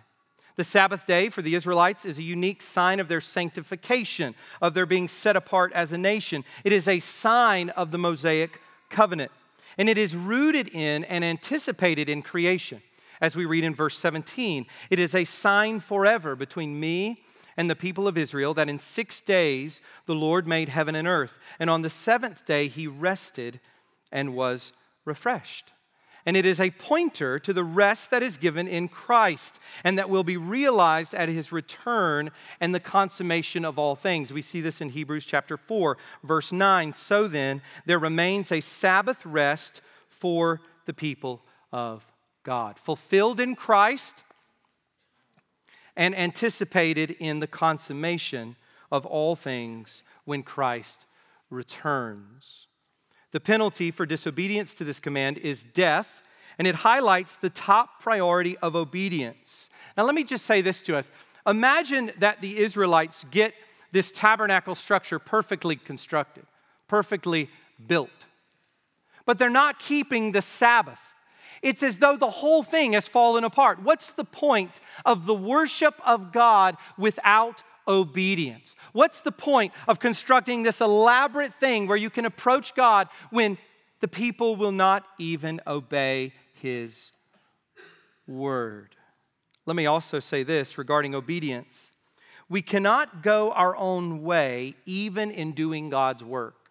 The 0.56 0.64
Sabbath 0.64 1.06
day 1.06 1.30
for 1.30 1.42
the 1.42 1.54
Israelites 1.54 2.06
is 2.06 2.18
a 2.18 2.24
unique 2.24 2.62
sign 2.62 3.00
of 3.00 3.08
their 3.08 3.22
sanctification, 3.22 4.36
of 4.62 4.74
their 4.74 4.86
being 4.86 5.08
set 5.08 5.36
apart 5.36 5.74
as 5.74 5.92
a 5.92 5.98
nation. 5.98 6.46
It 6.64 6.72
is 6.72 6.88
a 6.88 7.02
sign 7.02 7.70
of 7.72 7.92
the 7.92 7.98
Mosaic 7.98 8.62
covenant, 8.90 9.32
and 9.78 9.90
it 9.90 9.98
is 9.98 10.16
rooted 10.16 10.70
in 10.70 11.04
and 11.06 11.26
anticipated 11.26 12.08
in 12.08 12.22
creation 12.22 12.82
as 13.22 13.36
we 13.36 13.46
read 13.46 13.64
in 13.64 13.76
verse 13.76 13.98
17. 13.98 14.66
It 14.90 15.00
is 15.00 15.16
a 15.16 15.26
sign 15.26 15.80
forever 15.80 16.36
between 16.36 16.80
me 16.80 17.24
and 17.58 17.70
the 17.70 17.76
people 17.76 18.08
of 18.08 18.18
Israel 18.18 18.54
that 18.54 18.70
in 18.70 18.80
six 18.80 19.22
days 19.22 19.82
the 20.06 20.16
Lord 20.16 20.48
made 20.48 20.70
heaven 20.70 20.96
and 20.96 21.08
earth, 21.08 21.40
and 21.60 21.70
on 21.70 21.82
the 21.82 21.90
seventh 21.90 22.46
day 22.46 22.68
he 22.68 22.88
rested 22.88 23.60
and 24.12 24.36
was 24.36 24.74
refreshed. 25.06 25.72
And 26.28 26.36
it 26.36 26.46
is 26.46 26.60
a 26.60 26.72
pointer 26.72 27.38
to 27.40 27.54
the 27.54 27.64
rest 27.64 28.10
that 28.10 28.24
is 28.24 28.38
given 28.38 28.68
in 28.68 28.88
Christ 28.88 29.60
and 29.84 30.00
that 30.00 30.10
will 30.10 30.24
be 30.24 30.38
realized 30.38 31.14
at 31.14 31.30
his 31.30 31.52
return 31.52 32.32
and 32.60 32.74
the 32.74 32.80
consummation 32.80 33.64
of 33.64 33.78
all 33.78 33.96
things. 33.96 34.34
We 34.34 34.42
see 34.42 34.60
this 34.60 34.82
in 34.82 34.90
Hebrews 34.90 35.28
chapter 35.28 35.56
4, 35.56 35.98
verse 36.24 36.52
9. 36.52 36.94
So 36.94 37.28
then, 37.28 37.62
there 37.86 38.00
remains 38.00 38.52
a 38.52 38.62
Sabbath 38.62 39.24
rest 39.24 39.82
for 40.10 40.62
the 40.88 40.94
people 40.94 41.44
of 41.72 42.04
God, 42.46 42.80
fulfilled 42.80 43.42
in 43.42 43.56
Christ 43.56 44.24
and 45.98 46.16
anticipated 46.16 47.12
in 47.12 47.42
the 47.42 47.48
consummation 47.48 48.56
of 48.92 49.06
all 49.06 49.36
things 49.36 50.04
when 50.24 50.44
Christ 50.44 51.06
returns. 51.50 52.68
The 53.32 53.40
penalty 53.40 53.92
for 53.92 54.06
disobedience 54.06 54.74
to 54.76 54.86
this 54.86 55.02
command 55.02 55.40
is 55.40 55.64
death, 55.64 56.24
and 56.58 56.68
it 56.68 56.76
highlights 56.76 57.36
the 57.36 57.50
top 57.50 58.00
priority 58.00 58.58
of 58.60 58.76
obedience. 58.76 59.70
Now, 59.98 60.06
let 60.06 60.16
me 60.16 60.24
just 60.24 60.46
say 60.46 60.62
this 60.62 60.82
to 60.84 60.96
us. 60.96 61.12
Imagine 61.46 62.12
that 62.20 62.42
the 62.42 62.60
Israelites 62.60 63.26
get 63.32 63.54
this 63.92 64.12
tabernacle 64.12 64.76
structure 64.76 65.20
perfectly 65.20 65.76
constructed, 65.76 66.46
perfectly 66.88 67.50
built, 67.88 68.10
but 69.26 69.38
they're 69.40 69.50
not 69.50 69.80
keeping 69.80 70.32
the 70.32 70.42
Sabbath. 70.42 71.05
It's 71.66 71.82
as 71.82 71.98
though 71.98 72.16
the 72.16 72.30
whole 72.30 72.62
thing 72.62 72.94
has 72.94 73.08
fallen 73.08 73.44
apart. 73.44 73.82
What's 73.82 74.12
the 74.12 74.24
point 74.24 74.80
of 75.04 75.26
the 75.26 75.34
worship 75.34 75.96
of 76.06 76.32
God 76.32 76.78
without 76.96 77.64
obedience? 77.88 78.76
What's 78.94 79.22
the 79.22 79.32
point 79.32 79.74
of 79.88 80.00
constructing 80.00 80.62
this 80.62 80.80
elaborate 80.80 81.56
thing 81.56 81.88
where 81.88 81.98
you 81.98 82.12
can 82.12 82.26
approach 82.26 82.76
God 82.76 83.10
when 83.32 83.58
the 84.00 84.08
people 84.08 84.56
will 84.56 84.72
not 84.72 85.08
even 85.18 85.60
obey 85.66 86.34
his 86.54 87.12
word? 88.28 88.96
let 89.66 89.76
me 89.76 89.88
also 89.88 90.20
say 90.20 90.44
this 90.44 90.78
regarding 90.78 91.16
obedience. 91.16 91.90
We 92.48 92.62
cannot 92.62 93.24
go 93.24 93.50
our 93.54 93.76
own 93.76 94.22
way 94.22 94.76
even 94.86 95.32
in 95.32 95.54
doing 95.54 95.90
God's 95.90 96.24
work. 96.24 96.70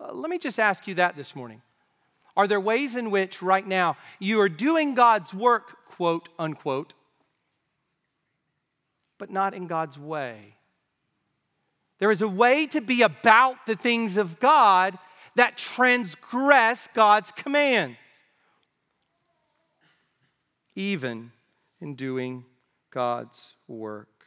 Uh, 0.00 0.14
let 0.14 0.30
me 0.30 0.38
just 0.38 0.58
ask 0.58 0.88
you 0.88 0.94
that 0.94 1.18
this 1.18 1.36
morning. 1.36 1.60
Are 2.36 2.46
there 2.46 2.60
ways 2.60 2.96
in 2.96 3.10
which 3.10 3.42
right 3.42 3.66
now 3.66 3.96
you 4.18 4.40
are 4.40 4.48
doing 4.48 4.94
God's 4.94 5.34
work, 5.34 5.84
quote 5.86 6.28
unquote, 6.38 6.92
but 9.18 9.30
not 9.30 9.54
in 9.54 9.66
God's 9.66 9.98
way? 9.98 10.56
There 11.98 12.10
is 12.10 12.22
a 12.22 12.28
way 12.28 12.66
to 12.68 12.80
be 12.80 13.02
about 13.02 13.66
the 13.66 13.76
things 13.76 14.16
of 14.16 14.40
God 14.40 14.98
that 15.36 15.58
transgress 15.58 16.88
God's 16.94 17.30
commands, 17.30 17.98
even 20.74 21.32
in 21.80 21.94
doing 21.94 22.44
God's 22.90 23.54
work. 23.68 24.19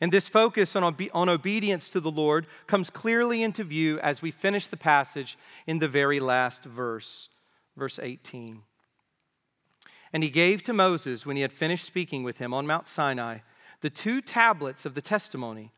And 0.00 0.10
this 0.10 0.28
focus 0.28 0.74
on, 0.76 0.84
obe- 0.84 1.10
on 1.12 1.28
obedience 1.28 1.90
to 1.90 2.00
the 2.00 2.10
Lord 2.10 2.46
comes 2.66 2.88
clearly 2.88 3.42
into 3.42 3.64
view 3.64 3.98
as 4.00 4.22
we 4.22 4.30
finish 4.30 4.66
the 4.66 4.76
passage 4.76 5.36
in 5.66 5.78
the 5.78 5.88
very 5.88 6.20
last 6.20 6.64
verse, 6.64 7.28
verse 7.76 7.98
18. 7.98 8.62
And 10.12 10.22
he 10.22 10.30
gave 10.30 10.62
to 10.64 10.72
Moses, 10.72 11.26
when 11.26 11.36
he 11.36 11.42
had 11.42 11.52
finished 11.52 11.84
speaking 11.84 12.22
with 12.22 12.38
him 12.38 12.54
on 12.54 12.66
Mount 12.66 12.86
Sinai, 12.86 13.38
the 13.82 13.90
two 13.90 14.20
tablets 14.20 14.86
of 14.86 14.94
the 14.94 15.02
testimony, 15.02 15.72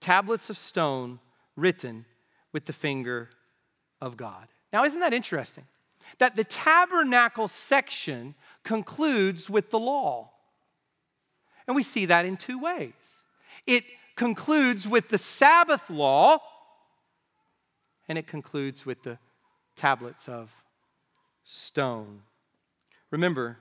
tablets 0.00 0.50
of 0.50 0.58
stone 0.58 1.20
written 1.56 2.04
with 2.52 2.66
the 2.66 2.72
finger 2.72 3.30
of 4.00 4.16
God. 4.16 4.48
Now, 4.72 4.84
isn't 4.84 5.00
that 5.00 5.14
interesting? 5.14 5.64
That 6.18 6.36
the 6.36 6.44
tabernacle 6.44 7.48
section 7.48 8.34
concludes 8.64 9.48
with 9.48 9.70
the 9.70 9.78
law. 9.78 10.30
And 11.66 11.76
we 11.76 11.82
see 11.82 12.06
that 12.06 12.24
in 12.26 12.36
two 12.36 12.58
ways. 12.58 13.17
It 13.68 13.84
concludes 14.16 14.88
with 14.88 15.10
the 15.10 15.18
Sabbath 15.18 15.90
law, 15.90 16.38
and 18.08 18.16
it 18.16 18.26
concludes 18.26 18.86
with 18.86 19.02
the 19.02 19.18
tablets 19.76 20.26
of 20.26 20.50
stone. 21.44 22.22
Remember, 23.10 23.58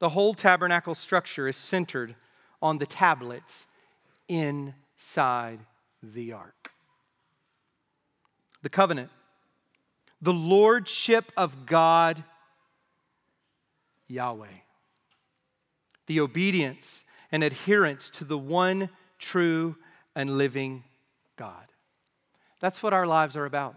the 0.00 0.08
whole 0.08 0.34
tabernacle 0.34 0.96
structure 0.96 1.46
is 1.46 1.56
centered 1.56 2.16
on 2.60 2.78
the 2.78 2.86
tablets 2.86 3.68
inside 4.26 5.60
the 6.02 6.32
ark. 6.32 6.72
The 8.62 8.70
covenant, 8.70 9.10
the 10.20 10.32
lordship 10.32 11.30
of 11.36 11.64
God, 11.64 12.24
Yahweh, 14.08 14.48
the 16.08 16.18
obedience 16.18 17.04
and 17.30 17.44
adherence 17.44 18.10
to 18.10 18.24
the 18.24 18.36
one 18.36 18.90
true 19.22 19.76
and 20.14 20.36
living 20.36 20.84
God. 21.36 21.66
That's 22.60 22.82
what 22.82 22.92
our 22.92 23.06
lives 23.06 23.36
are 23.36 23.46
about. 23.46 23.74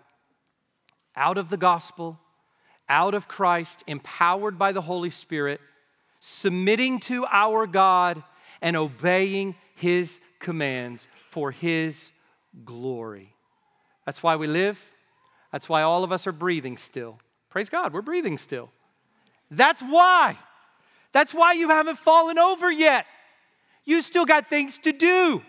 Out 1.15 1.37
of 1.37 1.49
the 1.49 1.57
gospel, 1.57 2.19
out 2.89 3.13
of 3.13 3.27
Christ, 3.29 3.83
empowered 3.87 4.59
by 4.59 4.73
the 4.73 4.81
Holy 4.81 5.09
Spirit, 5.09 5.61
submitting 6.19 6.99
to 7.01 7.25
our 7.27 7.65
God 7.65 8.21
and 8.61 8.75
obeying 8.75 9.55
His 9.75 10.19
commands 10.39 11.07
for 11.29 11.51
His 11.51 12.11
glory. 12.65 13.33
That's 14.05 14.21
why 14.21 14.35
we 14.35 14.47
live. 14.47 14.79
That's 15.51 15.69
why 15.69 15.83
all 15.83 16.03
of 16.03 16.11
us 16.11 16.27
are 16.27 16.31
breathing 16.31 16.77
still. 16.77 17.19
Praise 17.49 17.69
God, 17.69 17.93
we're 17.93 18.01
breathing 18.01 18.37
still. 18.37 18.69
That's 19.49 19.81
why. 19.81 20.37
That's 21.13 21.33
why 21.33 21.53
you 21.53 21.69
haven't 21.69 21.97
fallen 21.97 22.37
over 22.37 22.69
yet. 22.69 23.05
You 23.85 24.01
still 24.01 24.25
got 24.25 24.49
things 24.49 24.79
to 24.79 24.91
do 24.91 25.43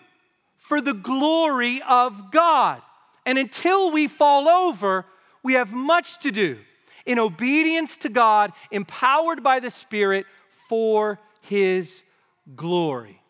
for 0.58 0.80
the 0.80 0.94
glory 0.94 1.80
of 1.88 2.30
God. 2.30 2.82
And 3.24 3.38
until 3.38 3.90
we 3.90 4.06
fall 4.06 4.48
over, 4.48 5.06
we 5.42 5.54
have 5.54 5.72
much 5.72 6.20
to 6.20 6.30
do 6.30 6.58
in 7.06 7.18
obedience 7.18 7.96
to 7.98 8.08
God, 8.08 8.52
empowered 8.70 9.42
by 9.42 9.60
the 9.60 9.70
Spirit 9.70 10.26
for 10.68 11.18
His 11.40 12.02
glory. 12.54 13.22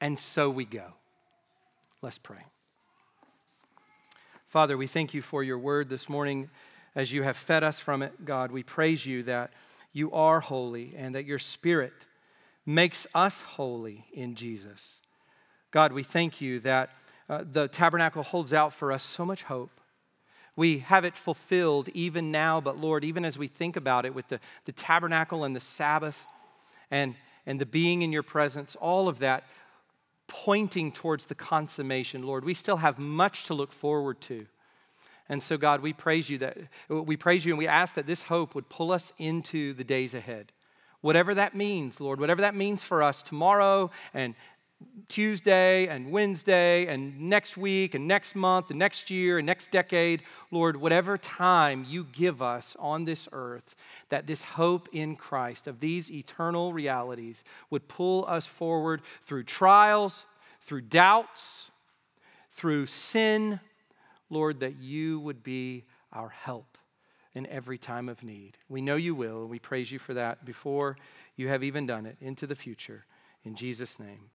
And 0.00 0.18
so 0.18 0.50
we 0.50 0.64
go. 0.64 0.86
Let's 2.02 2.18
pray. 2.18 2.44
Father, 4.48 4.76
we 4.76 4.88
thank 4.88 5.14
you 5.14 5.22
for 5.22 5.42
your 5.42 5.58
word 5.58 5.88
this 5.88 6.08
morning 6.08 6.50
as 6.94 7.12
you 7.12 7.22
have 7.22 7.36
fed 7.36 7.62
us 7.62 7.80
from 7.80 8.02
it, 8.02 8.24
God. 8.24 8.50
We 8.50 8.62
praise 8.62 9.06
you 9.06 9.22
that 9.22 9.52
you 9.92 10.12
are 10.12 10.40
holy 10.40 10.94
and 10.96 11.14
that 11.14 11.24
your 11.24 11.38
Spirit 11.38 11.92
makes 12.64 13.06
us 13.14 13.42
holy 13.42 14.06
in 14.12 14.34
Jesus. 14.34 15.00
God, 15.70 15.92
we 15.92 16.02
thank 16.02 16.40
you 16.40 16.60
that 16.60 16.90
uh, 17.28 17.44
the 17.50 17.68
tabernacle 17.68 18.22
holds 18.22 18.52
out 18.52 18.72
for 18.72 18.92
us 18.92 19.02
so 19.02 19.24
much 19.24 19.42
hope. 19.42 19.80
We 20.54 20.78
have 20.80 21.04
it 21.04 21.16
fulfilled 21.16 21.88
even 21.94 22.30
now, 22.30 22.60
but 22.60 22.78
Lord, 22.78 23.04
even 23.04 23.24
as 23.24 23.38
we 23.38 23.48
think 23.48 23.76
about 23.76 24.04
it 24.04 24.14
with 24.14 24.28
the, 24.28 24.38
the 24.66 24.72
tabernacle 24.72 25.44
and 25.44 25.56
the 25.56 25.60
Sabbath 25.60 26.26
and, 26.90 27.14
and 27.46 27.58
the 27.58 27.66
being 27.66 28.02
in 28.02 28.12
your 28.12 28.22
presence, 28.22 28.76
all 28.76 29.08
of 29.08 29.20
that 29.20 29.44
pointing 30.28 30.92
towards 30.92 31.24
the 31.24 31.34
consummation, 31.34 32.22
Lord, 32.22 32.44
we 32.44 32.54
still 32.54 32.76
have 32.76 32.98
much 32.98 33.44
to 33.44 33.54
look 33.54 33.72
forward 33.72 34.20
to. 34.22 34.46
And 35.28 35.42
so, 35.42 35.56
God, 35.56 35.80
we 35.80 35.94
praise 35.94 36.28
you 36.28 36.38
that 36.38 36.58
we 36.88 37.16
praise 37.16 37.46
you 37.46 37.52
and 37.52 37.58
we 37.58 37.66
ask 37.66 37.94
that 37.94 38.06
this 38.06 38.22
hope 38.22 38.54
would 38.54 38.68
pull 38.68 38.92
us 38.92 39.12
into 39.18 39.72
the 39.72 39.84
days 39.84 40.12
ahead 40.12 40.52
whatever 41.02 41.34
that 41.34 41.54
means, 41.54 42.00
Lord, 42.00 42.18
whatever 42.18 42.40
that 42.40 42.54
means 42.54 42.82
for 42.82 43.02
us 43.02 43.22
tomorrow 43.22 43.90
and 44.14 44.34
Tuesday 45.08 45.86
and 45.88 46.10
Wednesday 46.10 46.86
and 46.86 47.20
next 47.20 47.56
week 47.56 47.94
and 47.94 48.08
next 48.08 48.34
month 48.34 48.70
and 48.70 48.78
next 48.78 49.10
year 49.10 49.38
and 49.38 49.46
next 49.46 49.70
decade, 49.70 50.22
Lord, 50.50 50.76
whatever 50.76 51.18
time 51.18 51.84
you 51.88 52.04
give 52.12 52.42
us 52.42 52.76
on 52.78 53.04
this 53.04 53.28
earth, 53.32 53.74
that 54.08 54.26
this 54.26 54.42
hope 54.42 54.88
in 54.92 55.16
Christ 55.16 55.66
of 55.66 55.80
these 55.80 56.10
eternal 56.10 56.72
realities 56.72 57.44
would 57.70 57.86
pull 57.88 58.24
us 58.26 58.46
forward 58.46 59.02
through 59.24 59.44
trials, 59.44 60.24
through 60.62 60.82
doubts, 60.82 61.70
through 62.52 62.86
sin, 62.86 63.60
Lord, 64.30 64.60
that 64.60 64.76
you 64.80 65.20
would 65.20 65.42
be 65.42 65.84
our 66.12 66.28
help 66.28 66.71
in 67.34 67.46
every 67.46 67.78
time 67.78 68.08
of 68.08 68.22
need. 68.22 68.58
We 68.68 68.82
know 68.82 68.96
you 68.96 69.14
will, 69.14 69.42
and 69.42 69.50
we 69.50 69.58
praise 69.58 69.90
you 69.90 69.98
for 69.98 70.14
that 70.14 70.44
before 70.44 70.96
you 71.36 71.48
have 71.48 71.64
even 71.64 71.86
done 71.86 72.06
it 72.06 72.16
into 72.20 72.46
the 72.46 72.54
future. 72.54 73.06
In 73.44 73.54
Jesus' 73.54 73.98
name. 73.98 74.30